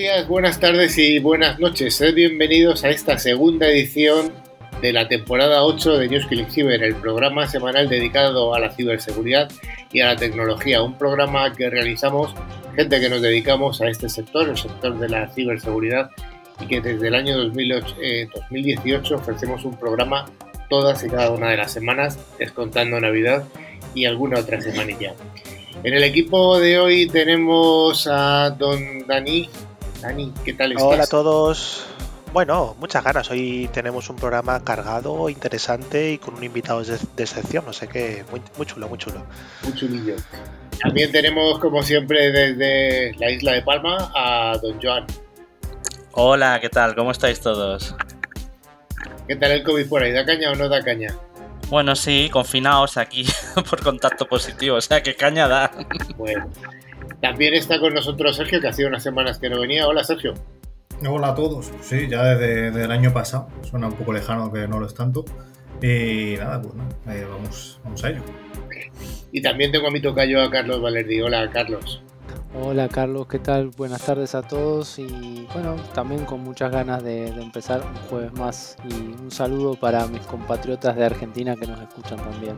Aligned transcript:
días, 0.00 0.28
buenas 0.28 0.58
tardes 0.58 0.96
y 0.96 1.18
buenas 1.18 1.58
noches. 1.58 1.96
Sed 1.96 2.14
bienvenidos 2.14 2.84
a 2.84 2.88
esta 2.88 3.18
segunda 3.18 3.68
edición 3.68 4.32
de 4.80 4.94
la 4.94 5.06
temporada 5.08 5.62
8 5.62 5.98
de 5.98 6.08
News 6.08 6.26
Killing 6.26 6.50
Cyber, 6.50 6.82
el 6.82 6.94
programa 6.94 7.46
semanal 7.46 7.86
dedicado 7.86 8.54
a 8.54 8.60
la 8.60 8.70
ciberseguridad 8.70 9.52
y 9.92 10.00
a 10.00 10.06
la 10.06 10.16
tecnología. 10.16 10.82
Un 10.82 10.96
programa 10.96 11.52
que 11.52 11.68
realizamos 11.68 12.34
gente 12.74 12.98
que 12.98 13.10
nos 13.10 13.20
dedicamos 13.20 13.82
a 13.82 13.90
este 13.90 14.08
sector, 14.08 14.48
el 14.48 14.56
sector 14.56 14.98
de 14.98 15.10
la 15.10 15.28
ciberseguridad, 15.34 16.10
y 16.62 16.66
que 16.66 16.80
desde 16.80 17.08
el 17.08 17.14
año 17.14 17.36
2008, 17.36 17.96
2018 18.50 19.14
eh, 19.14 19.16
ofrecemos 19.18 19.66
un 19.66 19.78
programa 19.78 20.24
todas 20.70 21.04
y 21.04 21.10
cada 21.10 21.30
una 21.30 21.50
de 21.50 21.58
las 21.58 21.72
semanas, 21.72 22.18
descontando 22.38 22.98
Navidad 22.98 23.44
y 23.94 24.06
alguna 24.06 24.38
otra 24.38 24.62
semanilla. 24.62 25.12
En 25.84 25.92
el 25.92 26.04
equipo 26.04 26.58
de 26.58 26.78
hoy 26.78 27.06
tenemos 27.06 28.08
a 28.10 28.48
don 28.58 29.06
Dani. 29.06 29.50
Dani, 30.00 30.32
¿qué 30.44 30.54
tal 30.54 30.72
estás? 30.72 30.86
Hola 30.86 31.04
a 31.04 31.06
todos. 31.06 31.86
Bueno, 32.32 32.76
muchas 32.78 33.04
ganas. 33.04 33.30
Hoy 33.30 33.68
tenemos 33.72 34.08
un 34.08 34.16
programa 34.16 34.62
cargado, 34.64 35.28
interesante 35.28 36.12
y 36.12 36.18
con 36.18 36.34
un 36.34 36.44
invitado 36.44 36.82
de, 36.82 36.94
excepción. 37.18 37.64
No 37.66 37.72
sé 37.72 37.88
qué, 37.88 38.24
muy, 38.30 38.66
chulo, 38.66 38.88
muy 38.88 38.98
chulo. 38.98 39.26
Muy 39.64 39.74
chulillo. 39.74 40.14
También 40.80 41.12
tenemos, 41.12 41.58
como 41.58 41.82
siempre, 41.82 42.30
desde 42.30 43.14
la 43.18 43.30
isla 43.30 43.52
de 43.52 43.62
Palma 43.62 44.12
a 44.14 44.56
don 44.62 44.80
Joan. 44.80 45.06
Hola, 46.12 46.58
¿qué 46.60 46.68
tal? 46.68 46.94
¿Cómo 46.94 47.10
estáis 47.10 47.40
todos? 47.40 47.94
¿Qué 49.28 49.36
tal 49.36 49.50
el 49.52 49.62
COVID 49.62 49.88
por 49.88 50.02
ahí? 50.02 50.12
¿Da 50.12 50.24
caña 50.24 50.52
o 50.52 50.54
no 50.54 50.68
da 50.68 50.82
caña? 50.82 51.14
Bueno, 51.68 51.94
sí, 51.94 52.30
confinados 52.32 52.96
aquí 52.96 53.26
por 53.70 53.82
contacto 53.82 54.26
positivo, 54.26 54.76
o 54.76 54.80
sea 54.80 55.02
que 55.02 55.14
caña 55.14 55.46
da. 55.46 55.70
Bueno, 56.16 56.50
también 57.20 57.54
está 57.54 57.78
con 57.78 57.94
nosotros 57.94 58.36
Sergio, 58.36 58.60
que 58.60 58.68
hacía 58.68 58.86
unas 58.86 59.02
semanas 59.02 59.38
que 59.38 59.50
no 59.50 59.60
venía. 59.60 59.86
Hola, 59.86 60.04
Sergio. 60.04 60.34
Hola 61.08 61.28
a 61.28 61.34
todos. 61.34 61.70
Sí, 61.80 62.08
ya 62.08 62.24
desde, 62.24 62.84
el 62.84 62.90
año 62.90 63.12
pasado. 63.12 63.48
Suena 63.62 63.88
un 63.88 63.94
poco 63.94 64.12
lejano 64.12 64.52
que 64.52 64.66
no 64.68 64.80
lo 64.80 64.86
es 64.86 64.94
tanto. 64.94 65.24
Y 65.82 66.34
nada, 66.38 66.60
pues 66.60 66.74
eh, 67.08 67.26
vamos, 67.30 67.80
vamos 67.84 68.04
a 68.04 68.10
ello. 68.10 68.22
Y 69.32 69.40
también 69.40 69.72
tengo 69.72 69.88
a 69.88 69.90
mi 69.90 70.00
tocayo 70.00 70.42
a 70.42 70.50
Carlos 70.50 70.80
Valerdi. 70.82 71.20
Hola, 71.20 71.50
Carlos. 71.50 72.02
Hola 72.52 72.88
Carlos, 72.88 73.28
¿qué 73.28 73.38
tal? 73.38 73.68
Buenas 73.68 74.04
tardes 74.04 74.34
a 74.34 74.42
todos 74.42 74.98
y 74.98 75.46
bueno, 75.52 75.76
también 75.94 76.24
con 76.24 76.40
muchas 76.40 76.72
ganas 76.72 77.02
de, 77.02 77.28
empezar 77.28 77.80
un 77.80 77.94
jueves 78.08 78.32
más 78.32 78.76
y 78.88 78.92
un 79.22 79.30
saludo 79.30 79.76
para 79.76 80.08
mis 80.08 80.22
compatriotas 80.22 80.96
de 80.96 81.04
Argentina 81.04 81.54
que 81.54 81.68
nos 81.68 81.80
escuchan 81.80 82.18
también. 82.18 82.56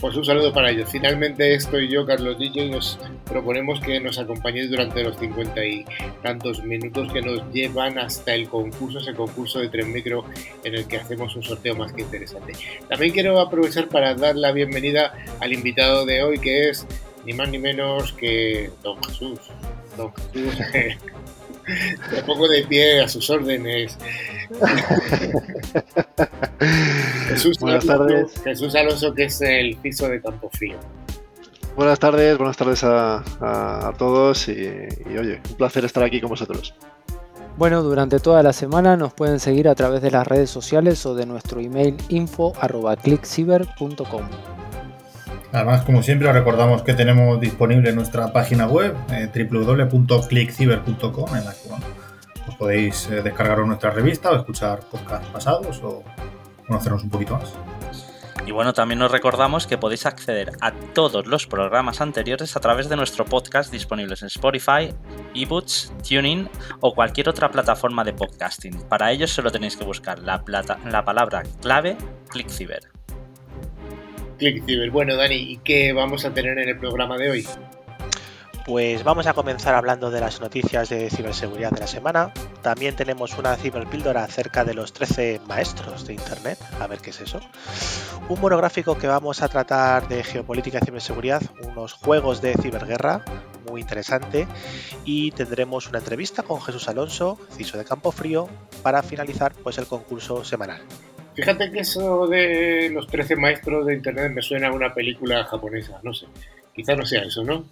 Pues 0.00 0.14
un 0.14 0.24
saludo 0.24 0.52
para 0.52 0.70
ellos. 0.70 0.88
Finalmente 0.92 1.54
estoy 1.54 1.88
yo, 1.88 2.06
Carlos 2.06 2.38
DJ, 2.38 2.66
y 2.66 2.70
nos 2.70 3.00
proponemos 3.24 3.80
que 3.80 3.98
nos 3.98 4.16
acompañéis 4.18 4.70
durante 4.70 5.02
los 5.02 5.18
cincuenta 5.18 5.64
y 5.64 5.84
tantos 6.22 6.62
minutos 6.62 7.12
que 7.12 7.20
nos 7.20 7.42
llevan 7.52 7.98
hasta 7.98 8.32
el 8.32 8.48
concurso, 8.48 9.00
ese 9.00 9.12
concurso 9.12 9.58
de 9.58 9.68
Tren 9.68 9.92
Micro 9.92 10.24
en 10.62 10.76
el 10.76 10.86
que 10.86 10.98
hacemos 10.98 11.34
un 11.34 11.42
sorteo 11.42 11.74
más 11.74 11.92
que 11.92 12.02
interesante. 12.02 12.52
También 12.88 13.12
quiero 13.12 13.40
aprovechar 13.40 13.88
para 13.88 14.14
dar 14.14 14.36
la 14.36 14.52
bienvenida 14.52 15.14
al 15.40 15.52
invitado 15.52 16.06
de 16.06 16.22
hoy 16.22 16.38
que 16.38 16.68
es 16.68 16.86
ni 17.26 17.32
más 17.32 17.48
ni 17.48 17.58
menos 17.58 18.12
que 18.12 18.70
Don 18.84 19.02
Jesús. 19.02 19.40
Don 19.96 20.12
Jesús. 20.14 20.54
Me 22.12 22.22
pongo 22.22 22.48
de 22.48 22.64
pie 22.64 23.02
a 23.02 23.08
sus 23.08 23.28
órdenes. 23.30 23.96
Jesús, 27.28 27.58
buenas 27.58 27.88
Alonso, 27.88 28.06
tardes. 28.06 28.42
Jesús 28.42 28.74
Alonso, 28.74 29.14
que 29.14 29.24
es 29.24 29.40
el 29.42 29.76
piso 29.76 30.08
de 30.08 30.20
Campo 30.20 30.50
Frío. 30.52 30.78
Buenas 31.76 32.00
tardes, 32.00 32.36
buenas 32.38 32.56
tardes 32.56 32.82
a, 32.82 33.92
todos 33.98 34.48
y, 34.48 34.68
oye, 35.16 35.40
un 35.48 35.56
placer 35.56 35.84
estar 35.84 36.02
aquí 36.02 36.20
con 36.20 36.30
vosotros. 36.30 36.74
Bueno, 37.56 37.82
durante 37.82 38.18
toda 38.18 38.42
la 38.42 38.52
semana 38.52 38.96
nos 38.96 39.12
pueden 39.12 39.38
seguir 39.38 39.68
a 39.68 39.74
través 39.74 40.02
de 40.02 40.10
las 40.10 40.26
redes 40.26 40.50
sociales 40.50 41.06
o 41.06 41.14
de 41.14 41.26
nuestro 41.26 41.60
email 41.60 41.96
info.clickciber.com. 42.08 44.28
Además, 45.52 45.82
como 45.82 46.02
siempre, 46.02 46.28
os 46.28 46.34
recordamos 46.34 46.82
que 46.82 46.94
tenemos 46.94 47.40
disponible 47.40 47.92
nuestra 47.92 48.32
página 48.32 48.66
web 48.66 48.94
eh, 49.10 49.30
www.clickciber.com 49.50 51.36
en 51.36 51.44
la 51.44 51.52
que 51.52 51.70
os 52.48 52.54
podéis 52.56 53.08
eh, 53.10 53.22
descargar 53.22 53.58
nuestra 53.60 53.90
revista 53.90 54.30
o 54.30 54.36
escuchar 54.36 54.80
podcasts 54.80 55.28
pasados 55.28 55.80
o 55.82 56.02
conocernos 56.66 57.02
un 57.02 57.10
poquito 57.10 57.34
más. 57.34 57.54
Y 58.46 58.50
bueno, 58.50 58.72
también 58.72 59.02
os 59.02 59.10
recordamos 59.10 59.66
que 59.66 59.76
podéis 59.76 60.06
acceder 60.06 60.52
a 60.62 60.72
todos 60.72 61.26
los 61.26 61.46
programas 61.46 62.00
anteriores 62.00 62.56
a 62.56 62.60
través 62.60 62.88
de 62.88 62.96
nuestro 62.96 63.26
podcast 63.26 63.70
disponibles 63.70 64.22
en 64.22 64.28
Spotify, 64.28 64.94
eBooks, 65.34 65.92
TuneIn 66.06 66.48
o 66.80 66.94
cualquier 66.94 67.28
otra 67.28 67.50
plataforma 67.50 68.04
de 68.04 68.14
podcasting. 68.14 68.88
Para 68.88 69.12
ello 69.12 69.26
solo 69.26 69.50
tenéis 69.50 69.76
que 69.76 69.84
buscar 69.84 70.18
la, 70.20 70.42
la 70.86 71.04
palabra 71.04 71.42
clave 71.60 71.98
ClickCiber. 72.30 72.97
Bueno, 74.92 75.16
Dani, 75.16 75.34
¿y 75.34 75.56
qué 75.58 75.92
vamos 75.92 76.24
a 76.24 76.32
tener 76.32 76.58
en 76.58 76.68
el 76.68 76.78
programa 76.78 77.16
de 77.16 77.30
hoy? 77.30 77.46
Pues 78.64 79.02
vamos 79.02 79.26
a 79.26 79.32
comenzar 79.32 79.74
hablando 79.74 80.10
de 80.10 80.20
las 80.20 80.40
noticias 80.40 80.90
de 80.90 81.08
ciberseguridad 81.08 81.70
de 81.70 81.80
la 81.80 81.86
semana. 81.86 82.34
También 82.60 82.94
tenemos 82.94 83.38
una 83.38 83.56
ciberpíldora 83.56 84.24
acerca 84.24 84.62
de 84.62 84.74
los 84.74 84.92
13 84.92 85.40
maestros 85.48 86.06
de 86.06 86.12
Internet, 86.12 86.58
a 86.78 86.86
ver 86.86 86.98
qué 86.98 87.10
es 87.10 87.20
eso. 87.20 87.40
Un 88.28 88.38
monográfico 88.40 88.98
que 88.98 89.06
vamos 89.06 89.40
a 89.40 89.48
tratar 89.48 90.06
de 90.06 90.22
geopolítica 90.22 90.80
y 90.82 90.84
ciberseguridad, 90.84 91.40
unos 91.62 91.94
juegos 91.94 92.42
de 92.42 92.54
ciberguerra, 92.54 93.24
muy 93.68 93.80
interesante. 93.80 94.46
Y 95.04 95.30
tendremos 95.30 95.88
una 95.88 95.98
entrevista 95.98 96.42
con 96.42 96.60
Jesús 96.60 96.88
Alonso, 96.88 97.38
CISO 97.52 97.78
de 97.78 97.86
Campo 97.86 98.12
Frío, 98.12 98.48
para 98.82 99.02
finalizar 99.02 99.54
pues 99.54 99.78
el 99.78 99.86
concurso 99.86 100.44
semanal. 100.44 100.82
Fíjate 101.38 101.70
que 101.70 101.78
eso 101.78 102.26
de 102.26 102.90
los 102.90 103.06
13 103.06 103.36
maestros 103.36 103.86
de 103.86 103.94
Internet 103.94 104.32
me 104.32 104.42
suena 104.42 104.68
a 104.68 104.72
una 104.72 104.92
película 104.92 105.44
japonesa, 105.44 106.00
no 106.02 106.12
sé. 106.12 106.26
Quizá 106.74 106.96
no 106.96 107.06
sea 107.06 107.22
eso, 107.22 107.44
¿no? 107.44 107.64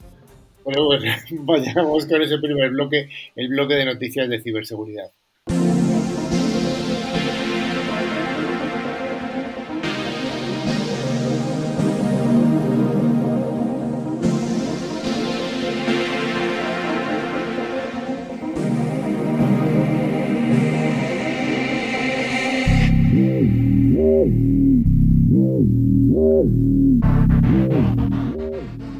Pero 0.64 0.84
bueno, 0.84 1.12
vayamos 1.40 2.06
con 2.06 2.22
ese 2.22 2.38
primer 2.38 2.70
bloque, 2.70 3.08
el 3.34 3.48
bloque 3.48 3.74
de 3.74 3.86
noticias 3.86 4.28
de 4.28 4.40
ciberseguridad. 4.40 5.10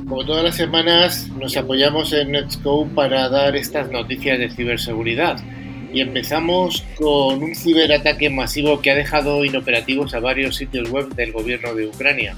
Como 0.08 0.24
todas 0.24 0.44
las 0.44 0.56
semanas, 0.56 1.28
nos 1.38 1.56
apoyamos 1.56 2.12
en 2.12 2.32
Netscope 2.32 2.94
para 2.94 3.28
dar 3.28 3.56
estas 3.56 3.90
noticias 3.90 4.38
de 4.38 4.48
ciberseguridad. 4.50 5.38
Y 5.92 6.00
empezamos 6.00 6.84
con 6.96 7.42
un 7.42 7.54
ciberataque 7.54 8.30
masivo 8.30 8.80
que 8.80 8.90
ha 8.90 8.94
dejado 8.94 9.44
inoperativos 9.44 10.14
a 10.14 10.20
varios 10.20 10.56
sitios 10.56 10.90
web 10.90 11.14
del 11.14 11.32
gobierno 11.32 11.74
de 11.74 11.86
Ucrania. 11.86 12.36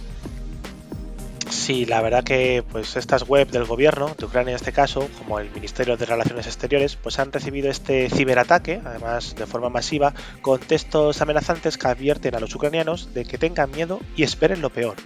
Sí, 1.51 1.87
la 1.87 2.03
verdad 2.03 2.25
que 2.25 2.63
pues 2.71 2.97
estas 2.97 3.27
web 3.27 3.51
del 3.51 3.65
gobierno 3.65 4.15
de 4.19 4.27
Ucrania 4.27 4.51
en 4.51 4.57
este 4.57 4.73
caso, 4.73 5.09
como 5.19 5.39
el 5.39 5.51
Ministerio 5.51 5.97
de 5.97 6.05
Relaciones 6.05 6.47
Exteriores, 6.47 6.97
pues 6.97 7.19
han 7.19 7.33
recibido 7.33 7.71
este 7.71 8.11
ciberataque, 8.11 8.81
además 8.85 9.35
de 9.35 9.47
forma 9.47 9.71
masiva, 9.71 10.13
con 10.43 10.61
textos 10.61 11.23
amenazantes 11.23 11.79
que 11.79 11.89
advierten 11.89 12.35
a 12.35 12.41
los 12.41 12.55
ucranianos 12.55 13.15
de 13.15 13.25
que 13.25 13.39
tengan 13.39 13.71
miedo 13.71 14.01
y 14.15 14.25
esperen 14.25 14.61
lo 14.61 14.71
peor. 14.71 14.97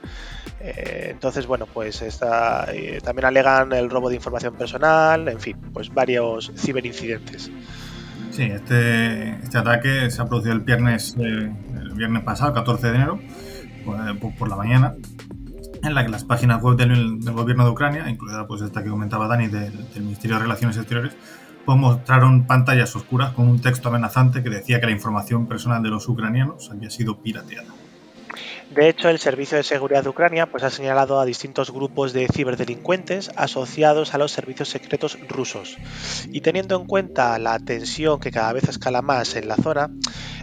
Eh, 0.61 1.09
entonces, 1.11 1.47
bueno, 1.47 1.67
pues 1.67 2.03
esta, 2.03 2.67
eh, 2.73 3.01
también 3.03 3.27
alegan 3.27 3.73
el 3.73 3.89
robo 3.89 4.09
de 4.09 4.17
información 4.17 4.55
personal, 4.55 5.29
en 5.29 5.41
fin, 5.41 5.57
pues 5.73 5.91
varios 5.95 6.53
ciberincidentes. 6.57 7.51
Sí, 8.31 8.45
este, 8.45 9.31
este 9.43 9.59
ataque 9.59 10.11
se 10.11 10.21
ha 10.21 10.25
producido 10.27 10.55
el 10.55 10.61
viernes, 10.61 11.15
eh, 11.19 11.53
el 11.81 11.93
viernes 11.95 12.25
pasado, 12.25 12.53
14 12.53 12.89
de 12.89 12.95
enero, 12.95 13.21
por, 13.85 14.35
por 14.37 14.49
la 14.49 14.57
mañana 14.57 14.95
en 15.83 15.95
la 15.95 16.05
que 16.05 16.11
las 16.11 16.25
páginas 16.25 16.63
web 16.63 16.77
del, 16.77 17.21
gobierno 17.33 17.65
de 17.65 17.71
Ucrania, 17.71 18.09
incluida 18.09 18.47
pues 18.47 18.63
esta 18.63 18.83
que 18.83 18.91
comentaba 18.91 19.27
Dani 19.27 19.49
del, 19.49 19.73
Ministerio 19.97 20.37
de 20.37 20.43
Relaciones 20.43 20.77
Exteriores, 20.77 21.15
pues 21.65 21.79
mostraron 21.79 22.47
pantallas 22.47 22.95
oscuras 22.97 23.33
con 23.33 23.49
un 23.49 23.61
texto 23.61 23.89
amenazante 23.89 24.43
que 24.43 24.51
decía 24.51 24.81
que 24.81 24.87
la 24.87 24.93
información 24.93 25.47
personal 25.47 25.83
de 25.83 25.91
los 25.91 26.09
ucranianos 26.09 26.71
había 26.71 26.91
sido 26.91 27.21
pirateada. 27.21 27.69
De 28.75 28.89
hecho, 28.89 29.11
el 29.11 29.19
Servicio 29.19 29.59
de 29.59 29.65
Seguridad 29.65 30.03
de 30.03 30.09
Ucrania 30.09 30.47
pues, 30.47 30.63
ha 30.63 30.71
señalado 30.71 31.21
a 31.21 31.27
distintos 31.27 31.71
grupos 31.71 32.15
de 32.15 32.27
ciberdelincuentes 32.27 33.31
asociados 33.37 34.15
a 34.15 34.19
los 34.19 34.33
servicios 34.33 34.71
secretos 34.71 35.19
rusos. 35.29 35.77
Y 36.31 36.41
teniendo 36.41 36.77
en 36.77 36.87
cuenta 36.87 37.39
la 37.39 37.59
tensión 37.59 38.19
que 38.19 38.31
cada 38.31 38.55
vez 38.55 38.65
escala 38.65 39.03
más 39.03 39.37
en 39.37 39.47
la 39.47 39.57
zona, 39.57 39.91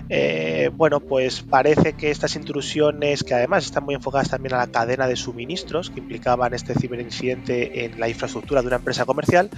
eh, 0.10 0.70
bueno, 0.76 1.00
pues 1.00 1.42
parece 1.42 1.94
que 1.94 2.12
estas 2.12 2.36
intrusiones, 2.36 3.24
que 3.24 3.34
además 3.34 3.66
están 3.66 3.84
muy 3.84 3.96
enfocadas 3.96 4.30
también 4.30 4.54
a 4.54 4.58
la 4.58 4.68
cadena 4.68 5.08
de 5.08 5.16
suministros 5.16 5.90
que 5.90 6.00
implicaban 6.00 6.54
este 6.54 6.76
ciberincidente 6.76 7.86
en 7.86 8.00
la 8.00 8.10
infraestructura 8.10 8.62
de 8.62 8.68
una 8.68 8.76
empresa 8.76 9.06
comercial, 9.06 9.50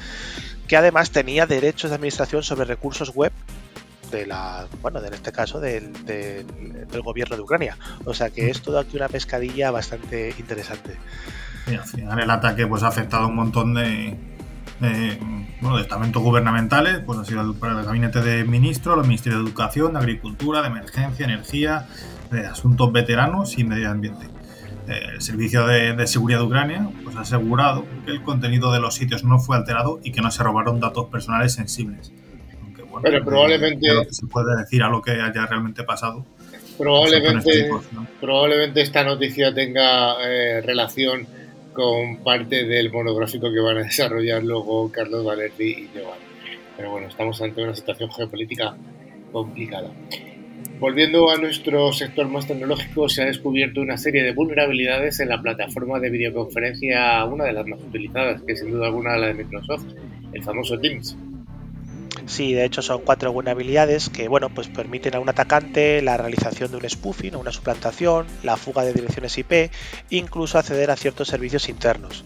que 0.70 0.78
además 0.78 1.12
tenía 1.12 1.46
derechos 1.46 1.90
de 1.92 1.96
administración 1.96 2.42
sobre 2.42 2.64
recursos 2.64 3.14
web 3.14 3.34
de 4.12 4.26
la, 4.26 4.68
bueno, 4.82 5.04
en 5.04 5.14
este 5.14 5.32
caso 5.32 5.60
del, 5.60 5.92
gobierno 7.04 7.36
de 7.36 7.42
Ucrania. 7.42 7.78
O 8.06 8.14
sea 8.14 8.30
que 8.30 8.50
es 8.50 8.62
todo 8.62 8.80
aquí 8.80 8.98
una 8.98 9.08
pescadilla 9.08 9.72
bastante 9.72 10.34
interesante. 10.38 10.98
Y 11.68 11.76
al 11.76 11.86
final 11.86 12.20
el 12.20 12.30
ataque 12.30 12.68
pues 12.68 12.84
ha 12.84 12.88
afectado 12.88 13.24
a 13.24 13.28
un 13.28 13.36
montón 13.36 13.74
de, 13.74 14.18
bueno, 15.62 15.78
de 15.78 15.84
estamentos 15.84 16.22
gubernamentales, 16.22 17.00
pues 17.06 17.20
ha 17.20 17.26
sido 17.26 17.54
para 17.56 17.80
el 17.80 17.86
gabinete 17.86 18.22
de 18.22 18.44
ministros, 18.44 18.98
los 18.98 19.08
ministerios 19.08 19.42
de 19.42 19.48
Educación, 19.48 19.94
de 19.94 20.00
Agricultura, 20.00 20.62
de 20.62 20.68
Emergencia, 20.68 21.26
Energía, 21.26 21.88
de 22.32 22.46
Asuntos 22.46 22.92
Veteranos 22.92 23.58
y 23.58 23.64
Medio 23.64 23.90
Ambiente. 23.90 24.28
El 24.88 25.22
Servicio 25.22 25.68
de, 25.68 26.08
Seguridad 26.08 26.40
de 26.40 26.46
Ucrania 26.46 26.90
pues, 27.04 27.16
ha 27.16 27.22
asegurado 27.22 27.86
que 28.06 28.12
el 28.12 28.24
contenido 28.24 28.74
de 28.74 28.80
los 28.80 28.96
sitios 28.96 29.24
no 29.24 29.40
fue 29.40 29.56
alterado 29.56 30.00
y 30.04 30.12
que 30.12 30.22
no 30.22 30.32
se 30.32 30.44
robaron 30.44 30.80
datos 30.80 31.06
personales 31.06 31.54
sensibles. 31.54 32.12
Pero 33.02 33.24
probablemente. 33.24 33.88
se 34.10 34.28
puede 34.28 34.58
decir 34.58 34.84
a 34.84 34.90
lo 34.90 35.02
que 35.02 35.12
haya 35.12 35.46
realmente 35.46 35.84
pasado. 35.84 36.26
Probablemente, 36.78 37.70
probablemente 38.20 38.82
esta 38.82 39.04
noticia 39.04 39.54
tenga 39.54 40.16
eh, 40.26 40.62
relación 40.62 41.28
con 41.74 42.18
parte 42.24 42.66
del 42.66 42.92
monográfico 42.92 43.52
que 43.52 43.60
van 43.60 43.78
a 43.78 43.84
desarrollar 43.84 44.44
luego 44.44 44.92
Carlos 44.92 45.24
Valerdi 45.24 45.70
y 45.70 45.90
Giovanni. 45.94 46.26
Pero 46.76 46.92
bueno, 46.92 47.08
estamos 47.08 47.42
ante 47.42 47.64
una 47.64 47.76
situación 47.76 48.10
geopolítica 48.12 48.76
complicada. 49.32 49.92
Volviendo 50.80 51.30
a 51.30 51.38
nuestro 51.38 51.94
sector 51.94 52.28
más 52.28 52.48
tecnológico, 52.48 53.08
se 53.08 53.22
ha 53.22 53.26
descubierto 53.26 53.82
una 53.82 53.98
serie 53.98 54.24
de 54.24 54.34
vulnerabilidades 54.34 55.20
en 55.20 55.30
la 55.30 55.40
plataforma 55.40 56.00
de 56.00 56.10
videoconferencia, 56.10 57.24
una 57.26 57.46
de 57.46 57.54
las 57.54 57.68
más 57.68 57.80
utilizadas, 57.84 58.42
que 58.42 58.56
sin 58.56 58.72
duda 58.72 58.88
alguna 58.88 59.16
la 59.16 59.28
de 59.28 59.36
Microsoft, 59.36 59.86
el 60.34 60.44
famoso 60.44 60.80
Teams. 60.80 61.16
Sí, 62.26 62.54
de 62.54 62.66
hecho 62.66 62.82
son 62.82 63.02
cuatro 63.02 63.34
vulnerabilidades 63.34 64.10
que 64.10 64.28
bueno, 64.28 64.50
pues 64.50 64.68
permiten 64.68 65.16
a 65.16 65.20
un 65.20 65.30
atacante 65.30 66.02
la 66.02 66.18
realización 66.18 66.72
de 66.72 66.78
un 66.78 66.90
spoofing 66.90 67.36
o 67.36 67.40
una 67.40 67.52
suplantación, 67.52 68.26
la 68.44 68.58
fuga 68.58 68.84
de 68.84 68.94
direcciones 68.94 69.38
IP, 69.38 69.72
incluso 70.10 70.58
acceder 70.58 70.92
a 70.92 70.96
ciertos 70.96 71.28
servicios 71.28 71.70
internos. 71.70 72.24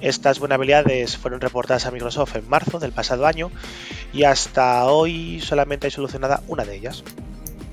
Estas 0.00 0.38
vulnerabilidades 0.38 1.16
fueron 1.16 1.40
reportadas 1.40 1.86
a 1.86 1.90
Microsoft 1.90 2.36
en 2.36 2.48
marzo 2.48 2.78
del 2.78 2.92
pasado 2.92 3.26
año 3.26 3.50
y 4.12 4.24
hasta 4.24 4.84
hoy 4.86 5.40
solamente 5.40 5.86
hay 5.86 5.90
solucionada 5.90 6.42
una 6.46 6.64
de 6.64 6.76
ellas. 6.76 7.02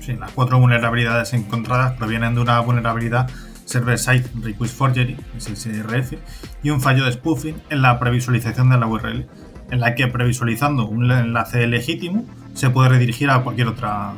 Sí, 0.00 0.14
las 0.14 0.32
cuatro 0.32 0.58
vulnerabilidades 0.58 1.32
encontradas 1.34 1.96
provienen 1.96 2.34
de 2.34 2.40
una 2.40 2.60
vulnerabilidad 2.60 3.28
Server-Side 3.64 4.30
Request 4.42 4.76
Forgery, 4.76 5.16
SSRF, 5.38 6.14
y 6.62 6.70
un 6.70 6.80
fallo 6.80 7.04
de 7.04 7.12
spoofing 7.12 7.60
en 7.70 7.82
la 7.82 7.98
previsualización 7.98 8.70
de 8.70 8.78
la 8.78 8.86
URL 8.86 9.26
en 9.70 9.80
la 9.80 9.94
que 9.94 10.06
previsualizando 10.08 10.86
un 10.86 11.10
enlace 11.10 11.66
legítimo 11.66 12.24
se 12.54 12.70
puede 12.70 12.90
redirigir 12.90 13.30
a 13.30 13.42
cualquier 13.42 13.68
otra 13.68 14.12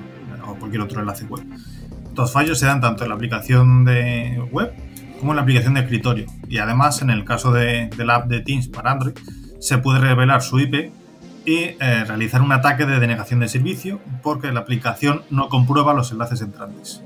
o 0.47 0.55
cualquier 0.55 0.83
otro 0.83 1.01
enlace 1.01 1.25
web. 1.25 1.45
Estos 2.09 2.33
fallos 2.33 2.59
se 2.59 2.67
dan 2.67 2.81
tanto 2.81 3.05
en 3.05 3.11
la 3.11 3.15
aplicación 3.15 3.85
de 3.85 4.43
web 4.51 4.73
como 5.19 5.33
en 5.33 5.37
la 5.37 5.43
aplicación 5.43 5.75
de 5.75 5.81
escritorio 5.81 6.27
y 6.49 6.59
además 6.59 7.03
en 7.03 7.11
el 7.11 7.25
caso 7.25 7.53
de, 7.53 7.91
la 7.97 8.17
app 8.17 8.29
de 8.29 8.41
Teams 8.41 8.69
para 8.69 8.93
Android 8.93 9.15
se 9.61 9.79
puede 9.79 10.01
revelar 10.01 10.43
su 10.43 10.59
IP 10.61 10.93
y 11.45 11.55
eh, 11.55 12.05
realizar 12.07 12.43
un 12.43 12.53
ataque 12.53 12.87
de 12.87 13.01
denegación 13.01 13.41
de 13.41 13.49
servicio 13.49 14.01
porque 14.23 14.53
la 14.53 14.61
aplicación 14.61 15.23
no 15.31 15.49
comprueba 15.49 15.95
los 15.95 16.13
enlaces 16.13 16.43
entrantes. 16.43 17.03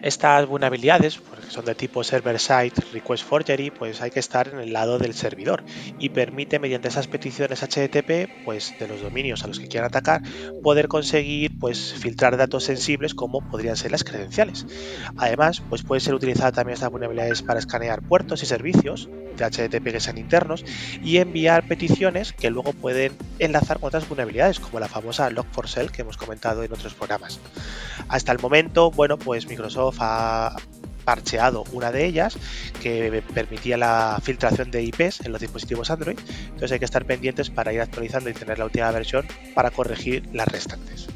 Estas 0.00 0.46
vulnerabilidades, 0.46 1.16
porque 1.16 1.43
son 1.54 1.64
de 1.64 1.76
tipo 1.76 2.02
server-side 2.02 2.72
request 2.92 3.24
forgery, 3.24 3.70
pues 3.70 4.02
hay 4.02 4.10
que 4.10 4.18
estar 4.18 4.48
en 4.48 4.58
el 4.58 4.72
lado 4.72 4.98
del 4.98 5.14
servidor 5.14 5.62
y 6.00 6.08
permite 6.08 6.58
mediante 6.58 6.88
esas 6.88 7.06
peticiones 7.06 7.62
HTTP, 7.62 8.44
pues 8.44 8.74
de 8.80 8.88
los 8.88 9.00
dominios 9.00 9.44
a 9.44 9.46
los 9.46 9.60
que 9.60 9.68
quieran 9.68 9.86
atacar, 9.86 10.22
poder 10.64 10.88
conseguir 10.88 11.56
pues 11.60 11.94
filtrar 11.94 12.36
datos 12.36 12.64
sensibles 12.64 13.14
como 13.14 13.40
podrían 13.48 13.76
ser 13.76 13.92
las 13.92 14.02
credenciales. 14.02 14.66
Además, 15.16 15.62
pues 15.68 15.84
puede 15.84 16.00
ser 16.00 16.14
utilizada 16.14 16.50
también 16.50 16.74
estas 16.74 16.90
vulnerabilidades 16.90 17.42
para 17.42 17.60
escanear 17.60 18.02
puertos 18.02 18.42
y 18.42 18.46
servicios 18.46 19.08
de 19.36 19.44
HTTP 19.44 19.92
que 19.92 20.00
sean 20.00 20.18
internos 20.18 20.64
y 21.04 21.18
enviar 21.18 21.68
peticiones 21.68 22.32
que 22.32 22.50
luego 22.50 22.72
pueden 22.72 23.12
enlazar 23.38 23.78
con 23.78 23.88
otras 23.88 24.08
vulnerabilidades 24.08 24.58
como 24.58 24.80
la 24.80 24.88
famosa 24.88 25.30
Log4Shell 25.30 25.92
que 25.92 26.02
hemos 26.02 26.16
comentado 26.16 26.64
en 26.64 26.72
otros 26.72 26.94
programas. 26.94 27.38
Hasta 28.08 28.32
el 28.32 28.40
momento, 28.40 28.90
bueno, 28.90 29.18
pues 29.18 29.46
Microsoft 29.46 29.98
ha 30.00 30.56
parcheado 31.04 31.64
una 31.72 31.92
de 31.92 32.06
ellas 32.06 32.36
que 32.82 33.22
permitía 33.34 33.76
la 33.76 34.20
filtración 34.22 34.70
de 34.70 34.82
IPs 34.82 35.20
en 35.24 35.32
los 35.32 35.40
dispositivos 35.40 35.90
Android. 35.90 36.18
Entonces 36.46 36.72
hay 36.72 36.78
que 36.78 36.84
estar 36.84 37.04
pendientes 37.04 37.50
para 37.50 37.72
ir 37.72 37.80
actualizando 37.80 38.30
y 38.30 38.32
tener 38.32 38.58
la 38.58 38.64
última 38.64 38.90
versión 38.90 39.26
para 39.54 39.70
corregir 39.70 40.24
las 40.32 40.48
restantes. 40.48 41.08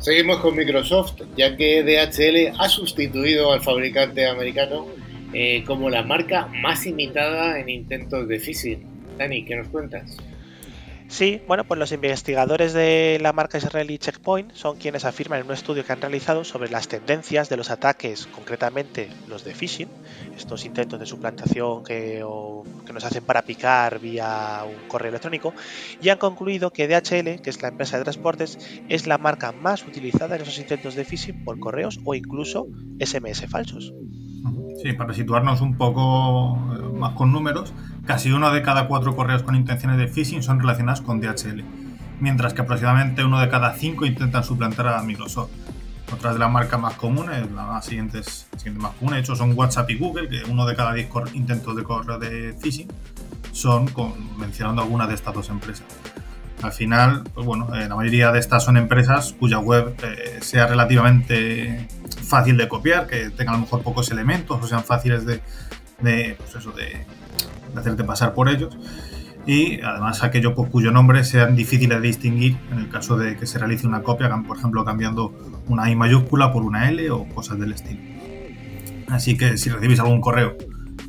Seguimos 0.00 0.40
con 0.40 0.56
Microsoft, 0.56 1.22
ya 1.36 1.56
que 1.56 1.84
DHL 1.84 2.56
ha 2.58 2.68
sustituido 2.68 3.52
al 3.52 3.62
fabricante 3.62 4.26
americano 4.26 4.88
eh, 5.32 5.62
como 5.64 5.90
la 5.90 6.02
marca 6.02 6.46
más 6.46 6.86
imitada 6.86 7.58
en 7.60 7.68
intentos 7.68 8.26
de 8.26 8.40
phishing. 8.40 8.84
Dani, 9.16 9.44
¿qué 9.44 9.54
nos 9.54 9.68
cuentas? 9.68 10.16
Sí, 11.14 11.42
bueno, 11.46 11.66
pues 11.66 11.78
los 11.78 11.92
investigadores 11.92 12.72
de 12.72 13.18
la 13.20 13.34
marca 13.34 13.58
israelí 13.58 13.98
Checkpoint 13.98 14.54
son 14.54 14.78
quienes 14.78 15.04
afirman 15.04 15.40
en 15.40 15.46
un 15.46 15.52
estudio 15.52 15.84
que 15.84 15.92
han 15.92 16.00
realizado 16.00 16.42
sobre 16.42 16.70
las 16.70 16.88
tendencias 16.88 17.50
de 17.50 17.58
los 17.58 17.68
ataques, 17.70 18.26
concretamente 18.26 19.10
los 19.26 19.44
de 19.44 19.54
phishing, 19.54 19.90
estos 20.34 20.64
intentos 20.64 20.98
de 20.98 21.04
suplantación 21.04 21.84
que, 21.84 22.24
que 22.86 22.92
nos 22.94 23.04
hacen 23.04 23.26
para 23.26 23.42
picar 23.42 23.98
vía 24.00 24.62
un 24.64 24.88
correo 24.88 25.10
electrónico, 25.10 25.54
y 26.00 26.08
han 26.08 26.16
concluido 26.18 26.72
que 26.72 26.88
DHL, 26.88 27.42
que 27.42 27.50
es 27.50 27.60
la 27.60 27.68
empresa 27.68 27.98
de 27.98 28.04
transportes, 28.04 28.58
es 28.88 29.06
la 29.06 29.18
marca 29.18 29.52
más 29.52 29.86
utilizada 29.86 30.36
en 30.36 30.42
esos 30.42 30.58
intentos 30.58 30.94
de 30.94 31.04
phishing 31.04 31.44
por 31.44 31.58
correos 31.58 32.00
o 32.04 32.14
incluso 32.14 32.68
SMS 32.98 33.46
falsos. 33.50 33.92
Sí, 34.82 34.92
para 34.94 35.14
situarnos 35.14 35.60
un 35.60 35.76
poco 35.76 36.58
eh, 36.74 36.98
más 36.98 37.12
con 37.12 37.30
números, 37.30 37.72
casi 38.04 38.32
uno 38.32 38.52
de 38.52 38.62
cada 38.62 38.88
cuatro 38.88 39.14
correos 39.14 39.44
con 39.44 39.54
intenciones 39.54 39.96
de 39.96 40.08
phishing 40.08 40.42
son 40.42 40.58
relacionados 40.58 41.02
con 41.02 41.20
DHL, 41.20 41.62
mientras 42.18 42.52
que 42.52 42.62
aproximadamente 42.62 43.24
uno 43.24 43.38
de 43.38 43.48
cada 43.48 43.74
cinco 43.74 44.06
intentan 44.06 44.42
suplantar 44.42 44.88
a 44.88 45.02
Microsoft. 45.02 45.50
Otras 46.12 46.34
de 46.34 46.40
las 46.40 46.50
marcas 46.50 46.80
más 46.80 46.94
comunes, 46.94 47.50
las 47.52 47.84
siguientes, 47.84 48.48
más 48.74 48.92
comunes, 48.94 49.18
de 49.18 49.20
hecho, 49.20 49.36
son 49.36 49.56
WhatsApp 49.56 49.88
y 49.90 49.98
Google, 49.98 50.28
que 50.28 50.42
uno 50.50 50.66
de 50.66 50.74
cada 50.74 50.92
diez 50.92 51.08
intentos 51.32 51.76
de 51.76 51.84
correo 51.84 52.18
de 52.18 52.54
phishing 52.60 52.88
son 53.52 53.86
con, 53.86 54.36
mencionando 54.36 54.82
algunas 54.82 55.08
de 55.08 55.14
estas 55.14 55.32
dos 55.32 55.48
empresas. 55.48 55.86
Al 56.60 56.72
final, 56.72 57.22
pues 57.34 57.46
bueno, 57.46 57.74
eh, 57.74 57.88
la 57.88 57.94
mayoría 57.96 58.30
de 58.30 58.40
estas 58.40 58.64
son 58.64 58.76
empresas 58.76 59.34
cuya 59.38 59.58
web 59.58 59.94
eh, 60.02 60.38
sea 60.42 60.66
relativamente 60.66 61.88
fácil 62.32 62.56
de 62.56 62.66
copiar, 62.66 63.06
que 63.06 63.28
tengan 63.28 63.56
a 63.56 63.58
lo 63.58 63.64
mejor 63.64 63.82
pocos 63.82 64.10
elementos 64.10 64.58
o 64.58 64.66
sean 64.66 64.84
fáciles 64.84 65.26
de, 65.26 65.42
de, 66.00 66.34
pues 66.38 66.54
eso, 66.54 66.72
de, 66.72 67.04
hacerte 67.76 68.04
pasar 68.04 68.32
por 68.32 68.48
ellos. 68.48 68.74
Y 69.44 69.82
además 69.82 70.22
aquellos 70.22 70.54
pues, 70.54 70.70
cuyo 70.70 70.90
nombre 70.92 71.24
sean 71.24 71.54
difíciles 71.54 72.00
de 72.00 72.06
distinguir 72.06 72.56
en 72.70 72.78
el 72.78 72.88
caso 72.88 73.18
de 73.18 73.36
que 73.36 73.46
se 73.46 73.58
realice 73.58 73.86
una 73.86 74.02
copia, 74.02 74.30
por 74.46 74.56
ejemplo 74.56 74.82
cambiando 74.82 75.34
una 75.66 75.90
I 75.90 75.94
mayúscula 75.94 76.50
por 76.52 76.62
una 76.62 76.88
L 76.88 77.10
o 77.10 77.28
cosas 77.28 77.58
del 77.58 77.72
estilo. 77.72 78.00
Así 79.08 79.36
que 79.36 79.58
si 79.58 79.68
recibís 79.68 80.00
algún 80.00 80.22
correo 80.22 80.56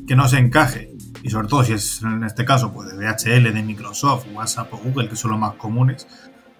que 0.06 0.16
no 0.16 0.28
se 0.28 0.36
encaje 0.36 0.90
y 1.22 1.30
sobre 1.30 1.48
todo 1.48 1.64
si 1.64 1.72
es 1.72 2.02
en 2.02 2.22
este 2.22 2.44
caso 2.44 2.70
pues 2.74 2.90
de 2.90 2.96
DHL, 2.96 3.54
de 3.54 3.62
Microsoft, 3.62 4.26
WhatsApp 4.34 4.74
o 4.74 4.76
Google, 4.76 5.08
que 5.08 5.16
son 5.16 5.30
los 5.30 5.40
más 5.40 5.54
comunes, 5.54 6.06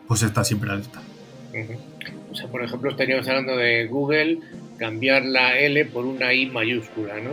pues 0.09 0.23
está 0.23 0.43
siempre 0.43 0.71
alerta. 0.71 1.03
O 2.35 2.37
sea, 2.37 2.49
por 2.49 2.65
ejemplo, 2.65 2.91
estaríamos 2.91 3.29
hablando 3.29 3.57
de 3.57 3.87
Google, 3.87 4.41
cambiar 4.77 5.25
la 5.25 5.57
L 5.57 5.85
por 5.85 6.05
una 6.05 6.35
I 6.35 6.47
mayúscula, 6.47 7.15
¿no? 7.21 7.31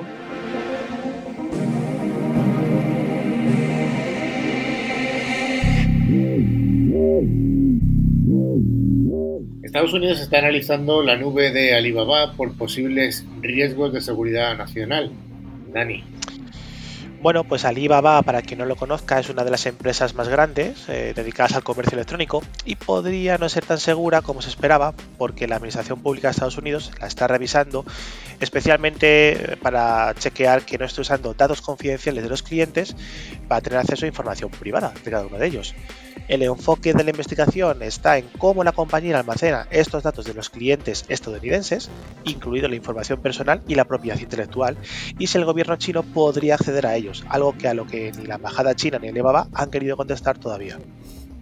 Estados 9.64 9.92
Unidos 9.94 10.22
está 10.22 10.38
analizando 10.38 11.02
la 11.02 11.16
nube 11.16 11.50
de 11.50 11.74
Alibaba 11.74 12.34
por 12.34 12.56
posibles 12.56 13.26
riesgos 13.42 13.92
de 13.94 14.02
seguridad 14.02 14.56
nacional. 14.56 15.10
Dani. 15.74 16.04
Bueno, 17.22 17.44
pues 17.44 17.66
Alibaba, 17.66 18.20
para 18.24 18.42
quien 18.42 18.58
no 18.58 18.66
lo 18.66 18.76
conozca, 18.76 19.20
es 19.20 19.30
una 19.30 19.44
de 19.44 19.52
las 19.52 19.68
empresas 19.68 20.16
más 20.16 20.28
grandes 20.28 20.90
eh, 20.90 21.14
dedicadas 21.16 21.54
al 21.56 21.62
comercio 21.62 21.96
electrónico 21.96 22.42
y 22.66 22.78
podría 22.78 23.38
no 23.38 23.48
ser 23.48 23.64
tan 23.64 23.78
segura 23.78 24.24
como 24.24 24.42
se 24.42 24.50
esperaba 24.50 24.96
porque 25.20 25.48
la 25.48 25.58
Administración 25.58 26.02
Pública 26.02 26.30
de 26.30 26.32
Estados 26.32 26.58
Unidos 26.58 26.92
la 27.00 27.06
está 27.06 27.28
revisando 27.28 27.86
especialmente 28.40 29.56
para 29.62 30.16
chequear 30.16 30.64
que 30.64 30.80
no 30.80 30.86
esté 30.86 31.02
usando 31.02 31.36
datos 31.36 31.62
confidenciales 31.62 32.24
de 32.24 32.30
los 32.30 32.42
clientes 32.42 32.96
para 33.48 33.62
tener 33.62 33.78
acceso 33.78 34.06
a 34.06 34.08
información 34.08 34.50
privada 34.50 34.92
de 35.04 35.12
cada 35.12 35.28
uno 35.28 35.38
de 35.38 35.46
ellos. 35.46 35.76
El 36.28 36.44
enfoque 36.44 36.94
de 36.94 37.04
la 37.04 37.10
investigación 37.10 37.82
está 37.82 38.18
en 38.18 38.26
cómo 38.38 38.64
la 38.64 38.72
compañía 38.72 39.20
almacena 39.20 39.68
estos 39.70 40.04
datos 40.04 40.26
de 40.26 40.34
los 40.34 40.50
clientes 40.50 41.06
estadounidenses, 41.10 41.90
incluido 42.24 42.68
la 42.68 42.76
información 42.76 43.22
personal 43.22 43.62
y 43.68 43.76
la 43.76 43.86
propiedad 43.86 44.20
intelectual, 44.20 44.78
y 45.18 45.28
si 45.28 45.38
el 45.38 45.46
gobierno 45.46 45.76
chino 45.76 46.04
podría 46.04 46.56
acceder 46.56 46.86
a 46.86 46.96
ellos, 46.96 47.26
algo 47.30 47.58
que 47.58 47.68
a 47.68 47.74
lo 47.74 47.86
que 47.86 48.12
ni 48.14 48.26
la 48.26 48.36
embajada 48.36 48.76
china 48.76 49.00
ni 49.00 49.10
Alibaba 49.10 49.48
han 49.54 49.70
querido 49.72 49.98
contestar 49.98 50.38
todavía. 50.38 50.78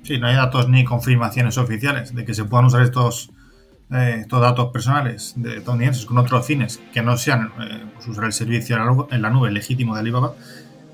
Sí, 0.03 0.17
no 0.17 0.27
hay 0.27 0.35
datos 0.35 0.69
ni 0.69 0.83
confirmaciones 0.83 1.57
oficiales 1.57 2.15
de 2.15 2.25
que 2.25 2.33
se 2.33 2.45
puedan 2.45 2.65
usar 2.65 2.81
estos, 2.81 3.31
eh, 3.91 4.17
estos 4.21 4.41
datos 4.41 4.71
personales 4.71 5.33
de 5.35 5.57
estadounidenses 5.57 6.05
con 6.05 6.17
otros 6.17 6.45
fines 6.45 6.79
que 6.93 7.01
no 7.01 7.17
sean 7.17 7.51
eh, 7.61 7.83
pues 7.93 8.07
usar 8.07 8.25
el 8.25 8.33
servicio 8.33 8.77
en 9.11 9.21
la 9.21 9.29
nube 9.29 9.51
legítimo 9.51 9.93
de 9.93 9.99
Alibaba. 10.01 10.33